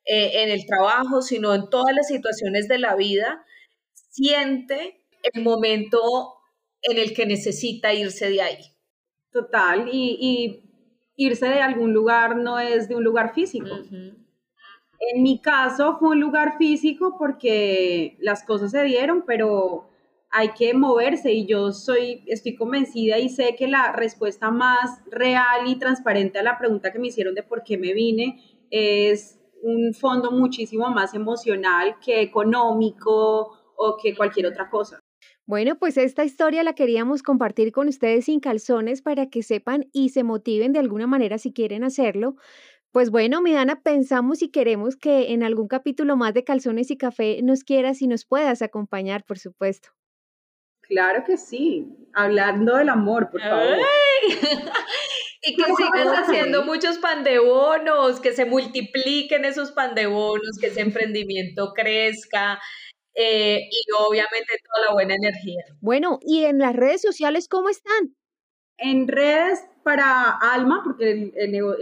eh, 0.05 0.43
en 0.43 0.49
el 0.49 0.65
trabajo, 0.65 1.21
sino 1.21 1.53
en 1.53 1.69
todas 1.69 1.93
las 1.95 2.07
situaciones 2.07 2.67
de 2.67 2.79
la 2.79 2.95
vida, 2.95 3.45
siente 3.93 5.05
el 5.21 5.43
momento 5.43 6.01
en 6.81 6.97
el 6.97 7.13
que 7.13 7.27
necesita 7.27 7.93
irse 7.93 8.29
de 8.29 8.41
ahí. 8.41 8.63
Total, 9.31 9.89
y, 9.91 10.63
irse 11.15 11.47
de 11.47 11.61
algún 11.61 11.93
lugar 11.93 12.37
no 12.37 12.59
es 12.59 12.87
de 12.87 12.95
un 12.95 13.03
lugar 13.03 13.33
físico. 13.33 13.75
En 14.99 15.23
mi 15.23 15.41
caso 15.41 15.97
fue 15.99 16.09
un 16.09 16.19
lugar 16.19 16.57
físico 16.57 17.17
porque 17.19 18.17
las 18.19 18.43
cosas 18.43 18.71
se 18.71 18.83
dieron, 18.83 19.23
pero 19.25 19.86
hay 20.37 20.49
que 20.49 20.71
moverse 20.75 21.33
y 21.33 21.47
yo 21.47 21.71
soy, 21.71 22.23
estoy 22.27 22.55
convencida 22.55 23.17
y 23.17 23.27
sé 23.27 23.55
que 23.57 23.67
la 23.67 23.91
respuesta 23.91 24.51
más 24.51 25.01
real 25.09 25.65
y 25.65 25.79
transparente 25.79 26.37
a 26.37 26.43
la 26.43 26.59
pregunta 26.59 26.91
que 26.91 26.99
me 26.99 27.07
hicieron 27.07 27.33
de 27.33 27.41
por 27.41 27.63
qué 27.63 27.75
me 27.75 27.91
vine 27.93 28.39
es 28.69 29.39
un 29.63 29.95
fondo 29.95 30.29
muchísimo 30.29 30.91
más 30.91 31.15
emocional 31.15 31.95
que 32.05 32.21
económico 32.21 33.57
o 33.75 33.97
que 33.99 34.15
cualquier 34.15 34.45
otra 34.45 34.69
cosa. 34.69 34.99
Bueno, 35.47 35.79
pues 35.79 35.97
esta 35.97 36.23
historia 36.23 36.63
la 36.63 36.75
queríamos 36.75 37.23
compartir 37.23 37.71
con 37.71 37.87
ustedes 37.87 38.25
sin 38.25 38.39
calzones 38.39 39.01
para 39.01 39.31
que 39.31 39.41
sepan 39.41 39.89
y 39.91 40.09
se 40.09 40.23
motiven 40.23 40.71
de 40.71 40.79
alguna 40.79 41.07
manera 41.07 41.39
si 41.39 41.51
quieren 41.51 41.83
hacerlo. 41.83 42.35
Pues 42.91 43.09
bueno, 43.09 43.41
Midana, 43.41 43.81
pensamos 43.81 44.43
y 44.43 44.49
queremos 44.49 44.97
que 44.97 45.31
en 45.33 45.41
algún 45.41 45.67
capítulo 45.67 46.15
más 46.15 46.35
de 46.35 46.43
Calzones 46.43 46.91
y 46.91 46.97
Café 46.97 47.41
nos 47.41 47.63
quieras 47.63 48.03
y 48.03 48.07
nos 48.07 48.23
puedas 48.23 48.61
acompañar, 48.61 49.23
por 49.25 49.39
supuesto. 49.39 49.96
Claro 50.87 51.23
que 51.25 51.37
sí, 51.37 51.87
hablando 52.13 52.77
del 52.77 52.89
amor, 52.89 53.29
por 53.29 53.41
favor. 53.41 53.77
y 55.41 55.55
que 55.55 55.63
sigas 55.63 56.19
haciendo 56.19 56.63
muchos 56.63 56.97
pandebonos, 56.97 58.19
que 58.19 58.33
se 58.33 58.45
multipliquen 58.45 59.45
esos 59.45 59.71
pandebonos, 59.71 60.57
que 60.59 60.67
ese 60.67 60.81
emprendimiento 60.81 61.73
crezca. 61.73 62.59
Eh, 63.13 63.67
y 63.71 63.81
obviamente 64.07 64.53
toda 64.63 64.87
la 64.87 64.93
buena 64.93 65.15
energía. 65.15 65.63
Bueno, 65.81 66.19
¿y 66.21 66.45
en 66.45 66.59
las 66.59 66.75
redes 66.75 67.01
sociales 67.01 67.47
cómo 67.49 67.69
están? 67.69 68.15
En 68.77 69.07
redes 69.07 69.65
para 69.83 70.37
Alma, 70.37 70.81
porque 70.83 71.31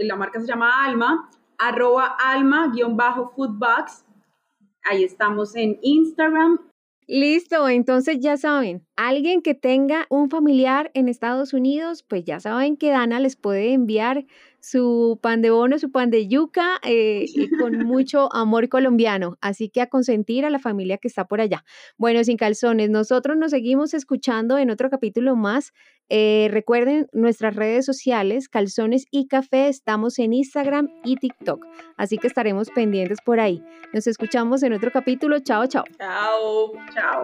la 0.00 0.16
marca 0.16 0.40
se 0.40 0.46
llama 0.46 0.84
Alma, 0.84 1.30
arroba 1.58 2.16
alma-foodbox. 2.18 4.04
Ahí 4.88 5.04
estamos 5.04 5.54
en 5.56 5.78
Instagram 5.82 6.58
Listo, 7.08 7.68
entonces 7.68 8.18
ya 8.18 8.36
saben, 8.36 8.84
alguien 8.96 9.40
que 9.40 9.54
tenga 9.54 10.06
un 10.10 10.28
familiar 10.28 10.90
en 10.92 11.08
Estados 11.08 11.52
Unidos, 11.52 12.02
pues 12.02 12.24
ya 12.24 12.40
saben 12.40 12.76
que 12.76 12.90
Dana 12.90 13.20
les 13.20 13.36
puede 13.36 13.72
enviar 13.72 14.24
su 14.66 15.20
pan 15.22 15.42
de 15.42 15.50
bono, 15.50 15.78
su 15.78 15.92
pan 15.92 16.10
de 16.10 16.26
yuca, 16.26 16.80
eh, 16.82 17.26
con 17.60 17.78
mucho 17.86 18.34
amor 18.34 18.68
colombiano. 18.68 19.38
Así 19.40 19.68
que 19.68 19.80
a 19.80 19.86
consentir 19.86 20.44
a 20.44 20.50
la 20.50 20.58
familia 20.58 20.98
que 20.98 21.06
está 21.06 21.26
por 21.26 21.40
allá. 21.40 21.64
Bueno, 21.98 22.24
sin 22.24 22.36
calzones, 22.36 22.90
nosotros 22.90 23.36
nos 23.36 23.52
seguimos 23.52 23.94
escuchando 23.94 24.58
en 24.58 24.70
otro 24.70 24.90
capítulo 24.90 25.36
más. 25.36 25.72
Eh, 26.08 26.48
recuerden 26.50 27.06
nuestras 27.12 27.54
redes 27.54 27.86
sociales, 27.86 28.48
calzones 28.48 29.06
y 29.12 29.28
café, 29.28 29.68
estamos 29.68 30.18
en 30.18 30.32
Instagram 30.32 30.88
y 31.04 31.14
TikTok. 31.14 31.64
Así 31.96 32.18
que 32.18 32.26
estaremos 32.26 32.70
pendientes 32.70 33.18
por 33.24 33.38
ahí. 33.38 33.62
Nos 33.92 34.08
escuchamos 34.08 34.64
en 34.64 34.72
otro 34.72 34.90
capítulo. 34.90 35.38
Chao, 35.38 35.68
chao. 35.68 35.84
Chao. 35.96 36.72
Chao. 36.92 37.22